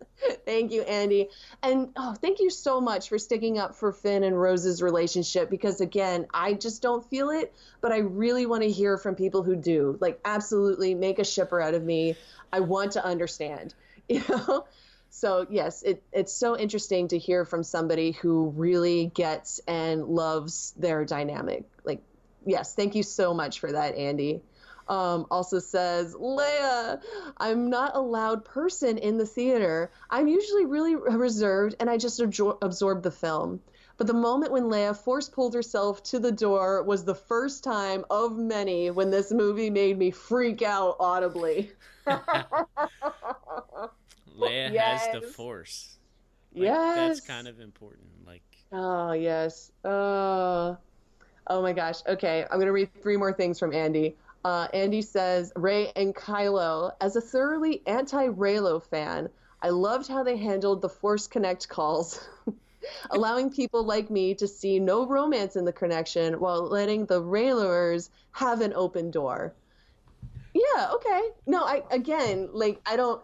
[0.45, 1.29] thank you, Andy.
[1.63, 5.81] And oh, thank you so much for sticking up for Finn and Rose's relationship because,
[5.81, 9.55] again, I just don't feel it, but I really want to hear from people who
[9.55, 9.97] do.
[9.99, 12.15] Like, absolutely make a shipper out of me.
[12.51, 13.73] I want to understand,
[14.09, 14.65] you know?
[15.11, 20.73] So, yes, it, it's so interesting to hear from somebody who really gets and loves
[20.77, 21.63] their dynamic.
[21.83, 22.01] Like,
[22.45, 24.41] yes, thank you so much for that, Andy
[24.89, 27.01] um, also says, Leia,
[27.37, 29.91] I'm not a loud person in the theater.
[30.09, 33.61] I'm usually really reserved and I just absor- absorb the film.
[33.97, 38.05] But the moment when Leia force pulled herself to the door was the first time
[38.09, 41.71] of many when this movie made me freak out audibly.
[42.07, 42.79] Leia
[44.71, 45.05] yes.
[45.05, 45.97] has the force.
[46.53, 46.95] Like, yes.
[46.95, 48.07] That's kind of important.
[48.25, 48.41] Like
[48.71, 49.71] Oh yes.
[49.83, 50.75] Uh
[51.47, 51.97] oh my gosh.
[52.07, 54.15] Okay, I'm gonna read three more things from Andy.
[54.45, 59.29] Uh, Andy says, Rey and Kylo, as a thoroughly anti Reylo fan,
[59.61, 62.25] I loved how they handled the Force Connect calls,
[63.11, 68.09] allowing people like me to see no romance in the connection while letting the Reyloers
[68.31, 69.53] have an open door.
[70.53, 71.21] Yeah, okay.
[71.45, 73.21] No, I again, like I don't.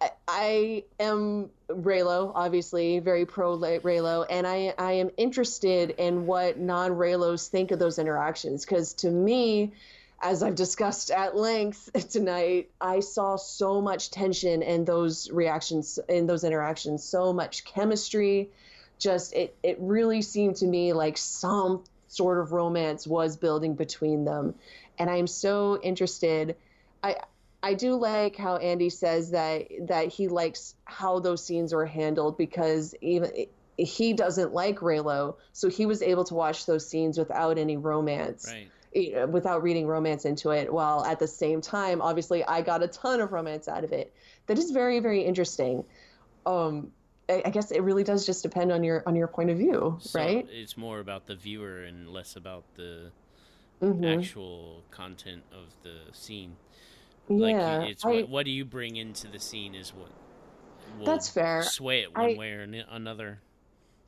[0.00, 6.58] I, I am Reylo, obviously, very pro Reylo, and I I am interested in what
[6.58, 9.72] non Reylos think of those interactions because to me
[10.20, 16.26] as I've discussed at length tonight, I saw so much tension in those reactions, in
[16.26, 18.50] those interactions, so much chemistry.
[18.98, 24.24] Just it, it really seemed to me like some sort of romance was building between
[24.24, 24.54] them,
[24.98, 26.56] and I'm so interested.
[27.02, 27.16] I
[27.62, 32.36] I do like how Andy says that that he likes how those scenes were handled
[32.36, 33.46] because even
[33.76, 38.48] he doesn't like Reylo, so he was able to watch those scenes without any romance.
[38.52, 38.68] Right
[39.28, 43.20] without reading romance into it while at the same time obviously i got a ton
[43.20, 44.14] of romance out of it.
[44.46, 45.84] That is very very interesting.
[46.46, 46.92] Um
[47.28, 49.98] I, I guess it really does just depend on your on your point of view
[50.00, 50.46] so right?
[50.50, 53.12] it's more about the viewer and less about the
[53.82, 54.04] mm-hmm.
[54.04, 56.56] actual content of the scene.
[57.28, 60.10] Like yeah, it's I, what, what do you bring into the scene is what
[61.04, 61.62] that's fair.
[61.62, 63.40] sway it one I, way or another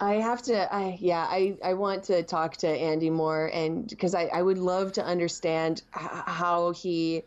[0.01, 4.15] I have to, I yeah, I, I want to talk to Andy more, and because
[4.15, 7.23] I, I would love to understand h- how he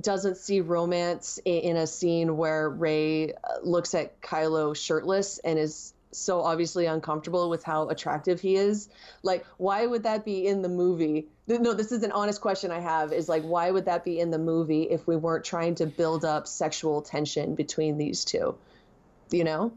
[0.00, 5.58] doesn't see romance in, in, a scene where Rey uh, looks at Kylo shirtless and
[5.58, 8.88] is so obviously uncomfortable with how attractive he is.
[9.22, 11.26] Like, why would that be in the movie?
[11.46, 13.12] No, this is an honest question I have.
[13.12, 16.24] Is like, why would that be in the movie if we weren't trying to build
[16.24, 18.56] up sexual tension between these two?
[19.30, 19.72] You know,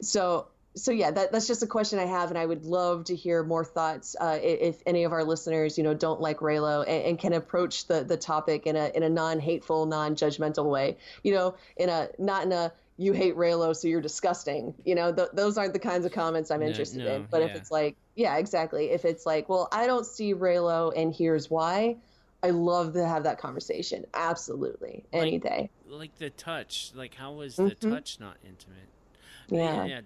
[0.00, 3.14] so so yeah, that, that's just a question I have, and I would love to
[3.14, 4.16] hear more thoughts.
[4.20, 7.86] Uh, if any of our listeners, you know, don't like Reylo and, and, can approach
[7.86, 11.88] the, the topic in a in a non hateful, non judgmental way, you know, in
[11.88, 14.74] a not in a you hate Reylo, so you're disgusting.
[14.84, 17.26] You know, th- those aren't the kinds of comments I'm no, interested no, in.
[17.30, 17.48] But yeah.
[17.48, 18.90] if it's like, yeah, exactly.
[18.90, 21.96] If it's like, well, I don't see Reylo, and here's why.
[22.42, 24.04] I love to have that conversation.
[24.12, 25.70] Absolutely, any like, day.
[25.88, 26.90] Like the touch.
[26.94, 27.92] Like, how was the mm-hmm.
[27.92, 28.88] touch not intimate?
[29.48, 29.84] Yeah.
[29.84, 30.00] yeah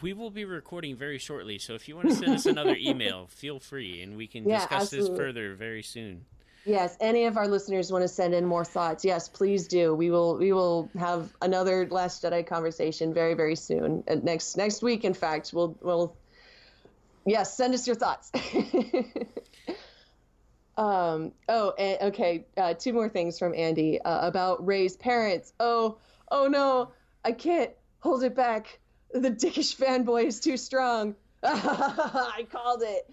[0.00, 3.26] we will be recording very shortly, so if you want to send us another email,
[3.28, 5.10] feel free, and we can yeah, discuss absolutely.
[5.10, 6.24] this further very soon.
[6.64, 9.04] Yes, any of our listeners want to send in more thoughts?
[9.04, 9.94] Yes, please do.
[9.94, 14.04] We will we will have another Last Jedi conversation very very soon.
[14.08, 16.14] Uh, next next week, in fact, we'll we'll
[17.26, 18.30] yes send us your thoughts.
[20.76, 21.32] um.
[21.48, 22.44] Oh, and, okay.
[22.56, 25.52] Uh, two more things from Andy uh, about Rey's parents.
[25.58, 25.98] Oh
[26.30, 26.92] oh no,
[27.24, 28.78] I can't hold it back
[29.12, 31.14] the dickish fanboy is too strong.
[31.44, 33.10] I called it.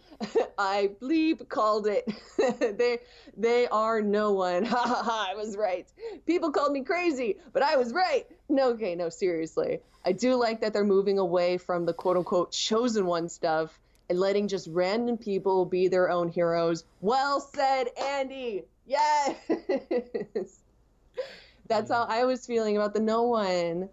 [0.58, 2.08] I bleep called it.
[2.78, 3.00] they
[3.36, 4.66] they are no one.
[4.66, 5.28] Ha ha ha!
[5.32, 5.88] I was right.
[6.28, 8.28] People called me crazy, but I was right.
[8.48, 9.80] No, okay, no, seriously.
[10.06, 14.20] I do like that they're moving away from the quote unquote chosen one stuff and
[14.20, 16.84] letting just random people be their own heroes.
[17.02, 18.64] Well said, Andy.
[18.86, 19.36] Yes.
[21.68, 23.90] That's how I was feeling about the no one.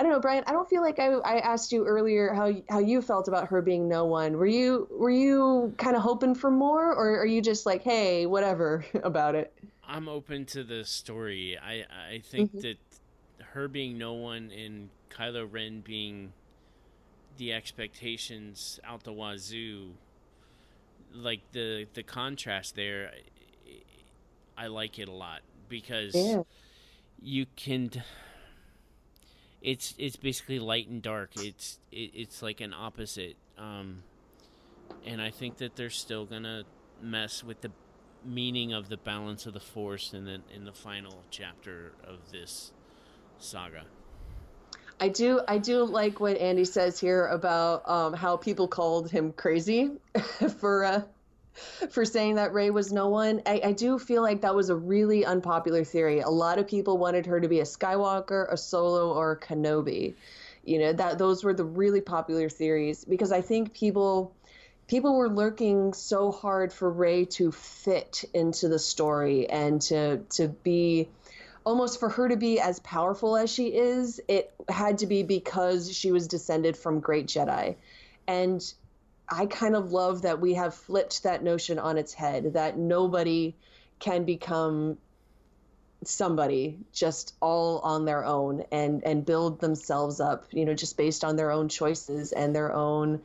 [0.00, 0.44] I don't know, Brian.
[0.46, 3.60] I don't feel like I, I asked you earlier how how you felt about her
[3.60, 4.38] being no one.
[4.38, 8.24] Were you were you kind of hoping for more, or are you just like, hey,
[8.24, 9.52] whatever about it?
[9.84, 11.58] I'm open to the story.
[11.58, 12.62] I I think Mhm.
[12.62, 12.78] that
[13.52, 16.32] her being no one and Kylo Ren being
[17.36, 19.94] the expectations out the wazoo,
[21.12, 23.12] like the the contrast there,
[24.56, 26.42] I, I like it a lot because Yeah.
[27.22, 27.90] you can.
[29.62, 31.30] It's it's basically light and dark.
[31.36, 34.02] It's it, it's like an opposite, um,
[35.04, 36.64] and I think that they're still gonna
[37.02, 37.70] mess with the
[38.24, 42.72] meaning of the balance of the force in the in the final chapter of this
[43.38, 43.84] saga.
[45.00, 49.32] I do I do like what Andy says here about um, how people called him
[49.32, 49.92] crazy
[50.58, 51.02] for uh,
[51.90, 53.42] for saying that Rey was no one.
[53.46, 56.20] I, I do feel like that was a really unpopular theory.
[56.20, 60.14] A lot of people wanted her to be a Skywalker, a Solo, or a Kenobi.
[60.64, 64.34] You know that those were the really popular theories because I think people
[64.88, 70.48] people were lurking so hard for Rey to fit into the story and to to
[70.48, 71.08] be
[71.64, 75.94] almost for her to be as powerful as she is, it had to be because
[75.94, 77.76] she was descended from great Jedi.
[78.26, 78.62] And
[79.30, 83.54] I kind of love that we have flipped that notion on its head that nobody
[83.98, 84.98] can become
[86.02, 91.24] somebody just all on their own and and build themselves up you know just based
[91.24, 93.20] on their own choices and their own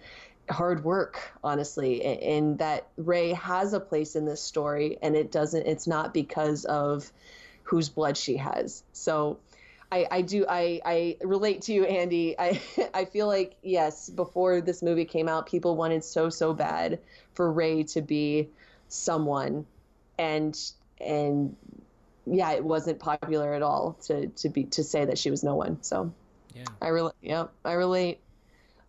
[0.50, 2.04] hard work honestly.
[2.04, 6.66] And, that rey has a place in this story and it doesn't it's not because
[6.66, 7.12] of
[7.64, 8.84] whose blood she has.
[8.94, 9.40] So
[9.92, 12.62] I, I do I, I relate to you andy I,
[12.94, 17.00] I feel like yes before this movie came out people wanted so so bad
[17.34, 18.50] for rey to be
[18.88, 19.66] someone
[20.18, 20.58] and
[21.00, 21.56] and
[22.26, 25.56] yeah it wasn't popular at all to to be to say that she was no
[25.56, 26.12] one so
[26.56, 26.64] Yeah.
[26.82, 27.16] I relate.
[27.22, 28.20] Yep, I relate.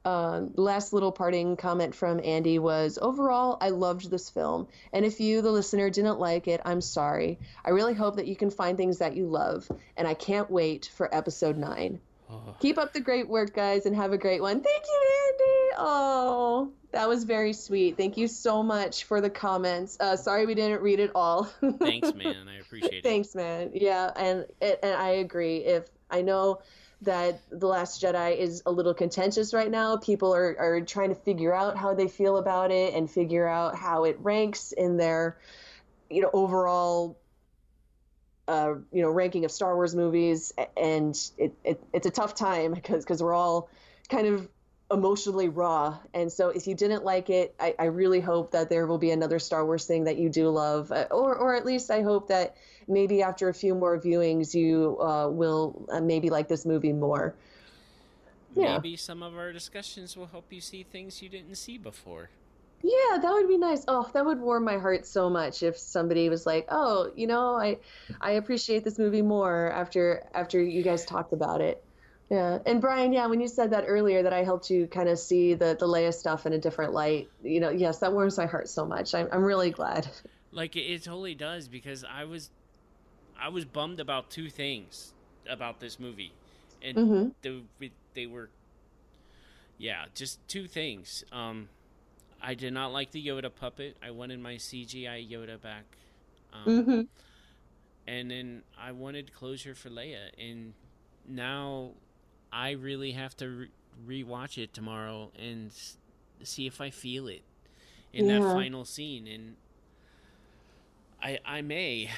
[0.06, 4.68] Um, last little parting comment from Andy was overall, I loved this film.
[4.92, 7.40] And if you, the listener, didn't like it, I'm sorry.
[7.64, 9.68] I really hope that you can find things that you love.
[9.96, 11.98] And I can't wait for episode nine.
[12.30, 14.60] Oh, Keep up the great work, guys, and have a great one.
[14.60, 15.74] Thank you, Andy.
[15.78, 17.96] Oh, that was very sweet.
[17.96, 19.96] Thank you so much for the comments.
[19.98, 21.44] Uh, sorry we didn't read it all.
[21.80, 22.48] thanks, man.
[22.48, 23.02] I appreciate it.
[23.02, 23.72] Thanks, man.
[23.74, 25.58] Yeah, and and I agree.
[25.58, 26.60] If I know
[27.02, 31.14] that the Last Jedi is a little contentious right now, people are are trying to
[31.14, 35.38] figure out how they feel about it and figure out how it ranks in their,
[36.10, 37.18] you know, overall.
[38.48, 42.72] Uh, you know, ranking of Star Wars movies, and it, it it's a tough time
[42.74, 43.68] because because we're all
[44.08, 44.48] kind of
[44.90, 45.98] emotionally raw.
[46.14, 49.10] And so if you didn't like it, I, I really hope that there will be
[49.10, 52.28] another Star Wars thing that you do love, uh, or or at least I hope
[52.28, 52.56] that
[52.86, 57.34] maybe after a few more viewings you uh, will uh, maybe like this movie more.
[58.54, 58.76] Yeah.
[58.76, 62.30] Maybe some of our discussions will help you see things you didn't see before.
[62.82, 63.84] Yeah, that would be nice.
[63.88, 67.56] Oh, that would warm my heart so much if somebody was like, "Oh, you know,
[67.56, 67.78] I
[68.20, 71.85] I appreciate this movie more after after you guys talked about it."
[72.30, 72.58] Yeah.
[72.66, 75.54] And Brian, yeah, when you said that earlier that I helped you kind of see
[75.54, 78.68] the the Leia stuff in a different light, you know, yes, that warms my heart
[78.68, 79.14] so much.
[79.14, 80.08] I'm I'm really glad.
[80.52, 82.50] Like it, it totally does because I was,
[83.40, 85.12] I was bummed about two things
[85.48, 86.32] about this movie,
[86.82, 87.34] and Mhm.
[87.42, 87.62] they
[88.14, 88.50] they were,
[89.78, 91.24] yeah, just two things.
[91.32, 91.68] Um,
[92.40, 93.96] I did not like the Yoda puppet.
[94.02, 95.84] I wanted my CGI Yoda back.
[96.52, 97.08] Um, Mhm.
[98.06, 100.72] and then I wanted closure for Leia, and
[101.28, 101.92] now
[102.52, 103.68] I really have to
[104.06, 105.98] re- rewatch it tomorrow and s-
[106.42, 107.42] see if I feel it
[108.12, 109.56] in that final scene, and
[111.22, 112.10] I I may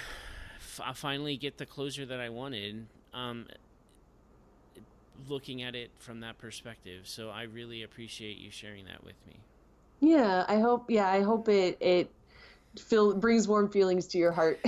[0.58, 2.86] f- finally get the closure that I wanted.
[3.12, 3.46] Um,
[5.28, 9.44] looking at it from that perspective, so I really appreciate you sharing that with me.
[10.00, 12.10] Yeah, I hope yeah, I hope it it
[12.78, 14.60] feel brings warm feelings to your heart.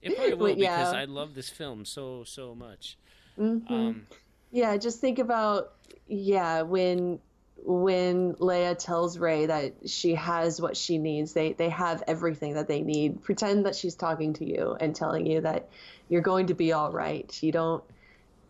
[0.00, 0.92] It probably will But because.
[0.92, 2.96] I love this film so so much.
[3.36, 3.66] Mhm.
[3.68, 4.06] Um,
[4.50, 5.72] Yeah, just think about
[6.06, 7.20] yeah, when
[7.64, 12.68] when Leia tells Rey that she has what she needs, they they have everything that
[12.68, 13.22] they need.
[13.22, 15.68] Pretend that she's talking to you and telling you that
[16.08, 17.36] you're going to be all right.
[17.42, 17.84] You don't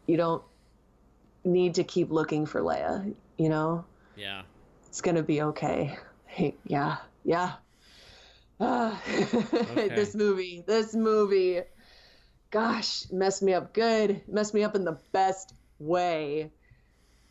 [0.07, 0.43] you don't
[1.45, 3.85] need to keep looking for Leia, you know?
[4.17, 4.43] yeah.
[4.89, 5.97] It's gonna be okay.
[6.27, 7.53] Hey, yeah, yeah.
[8.61, 9.01] Ah,
[9.75, 11.61] this movie, this movie,
[12.51, 14.23] gosh, messed me up good.
[14.27, 16.51] Messed me up in the best way.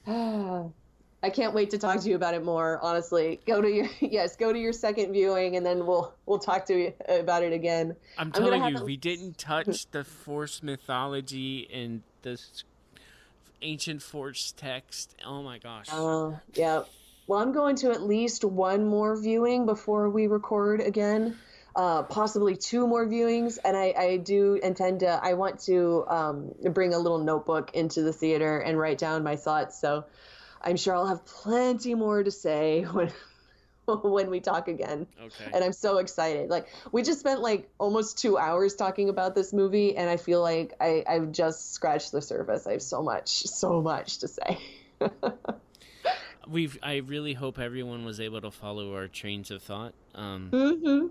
[0.08, 2.80] I can't wait to talk to you about it more.
[2.82, 6.66] Honestly, go to your yes, go to your second viewing, and then we'll we'll talk
[6.68, 7.96] to you about it again.
[8.18, 12.40] I'm telling you, we didn't touch the Force mythology and the
[13.62, 15.16] ancient Force text.
[15.26, 15.88] Oh my gosh.
[15.92, 16.84] Oh uh, yeah.
[17.26, 21.38] Well, I'm going to at least one more viewing before we record again.
[21.78, 25.20] Uh, possibly two more viewings, and I, I, do intend to.
[25.22, 29.36] I want to um, bring a little notebook into the theater and write down my
[29.36, 29.80] thoughts.
[29.80, 30.06] So
[30.60, 33.12] I'm sure I'll have plenty more to say when
[33.86, 35.06] when we talk again.
[35.22, 35.52] Okay.
[35.54, 36.50] And I'm so excited.
[36.50, 40.42] Like we just spent like almost two hours talking about this movie, and I feel
[40.42, 42.66] like I, I've just scratched the surface.
[42.66, 44.58] I have so much, so much to say.
[46.48, 46.80] We've.
[46.82, 49.94] I really hope everyone was able to follow our trains of thought.
[50.16, 51.08] Um, mm-hmm.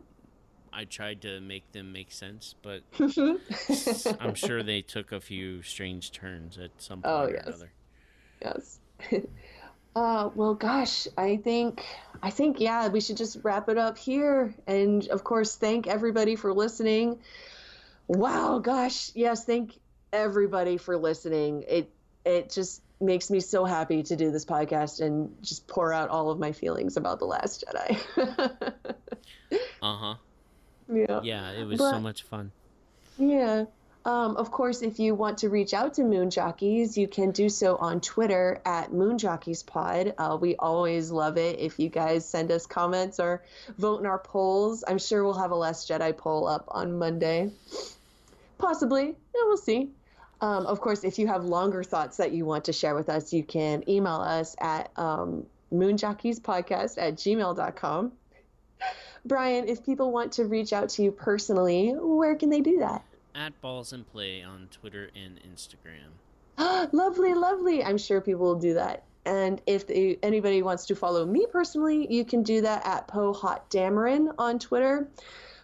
[0.77, 2.83] I tried to make them make sense, but
[4.21, 7.47] I'm sure they took a few strange turns at some point oh, yes.
[7.47, 7.73] or another.
[8.43, 8.79] Yes.
[9.97, 11.83] uh, well, gosh, I think,
[12.23, 14.55] I think, yeah, we should just wrap it up here.
[14.67, 17.21] And of course, thank everybody for listening.
[18.07, 19.79] Wow, gosh, yes, thank
[20.13, 21.65] everybody for listening.
[21.67, 21.91] It,
[22.27, 26.31] it just makes me so happy to do this podcast and just pour out all
[26.31, 27.99] of my feelings about the Last Jedi.
[29.83, 30.15] uh huh.
[30.93, 31.21] Yeah.
[31.23, 32.53] Yeah, it was but, so much fun.
[33.19, 33.65] Yeah.
[34.07, 37.49] Um, of course, if you want to reach out to Moon Jockeys, you can do
[37.49, 40.15] so on Twitter at Moon Jockeys Pod.
[40.17, 43.43] Uh, we always love it if you guys send us comments or
[43.79, 44.85] vote in our polls.
[44.87, 47.51] I'm sure we'll have a Last Jedi poll up on Monday.
[48.59, 49.07] Possibly.
[49.07, 49.91] Yeah, we'll see.
[50.41, 53.33] Um, of course, if you have longer thoughts that you want to share with us,
[53.33, 58.13] you can email us at um, moonjockeys.podcast at gmail.com.
[59.27, 63.05] Brian, if people want to reach out to you personally, where can they do that?
[63.37, 66.09] at Balls and Play on Twitter and Instagram.
[66.93, 67.85] lovely, lovely.
[67.85, 69.05] I'm sure people will do that.
[69.27, 73.33] And if they, anybody wants to follow me personally, you can do that at Poe
[73.33, 75.09] Hot Dameron on Twitter.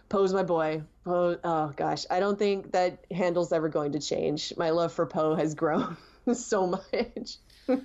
[0.09, 0.83] Poe's my boy.
[1.05, 4.53] Poe, oh gosh, I don't think that handle's ever going to change.
[4.57, 5.97] My love for Poe has grown
[6.33, 7.37] so much.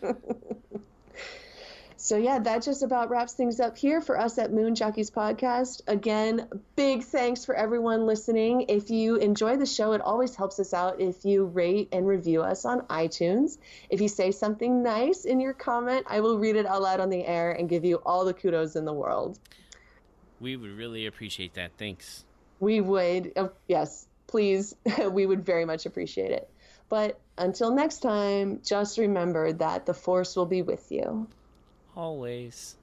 [2.09, 5.83] So yeah, that just about wraps things up here for us at Moon Jockeys Podcast.
[5.87, 8.65] Again, big thanks for everyone listening.
[8.71, 12.41] If you enjoy the show, it always helps us out if you rate and review
[12.41, 13.59] us on iTunes.
[13.91, 17.11] If you say something nice in your comment, I will read it out loud on
[17.11, 19.39] the air and give you all the kudos in the world.
[20.41, 21.73] We would really appreciate that.
[21.77, 22.25] Thanks.
[22.59, 23.35] We would.
[23.37, 24.75] Uh, yes, please.
[25.11, 26.49] we would very much appreciate it.
[26.89, 31.29] But until next time, just remember that the force will be with you
[31.99, 32.77] always.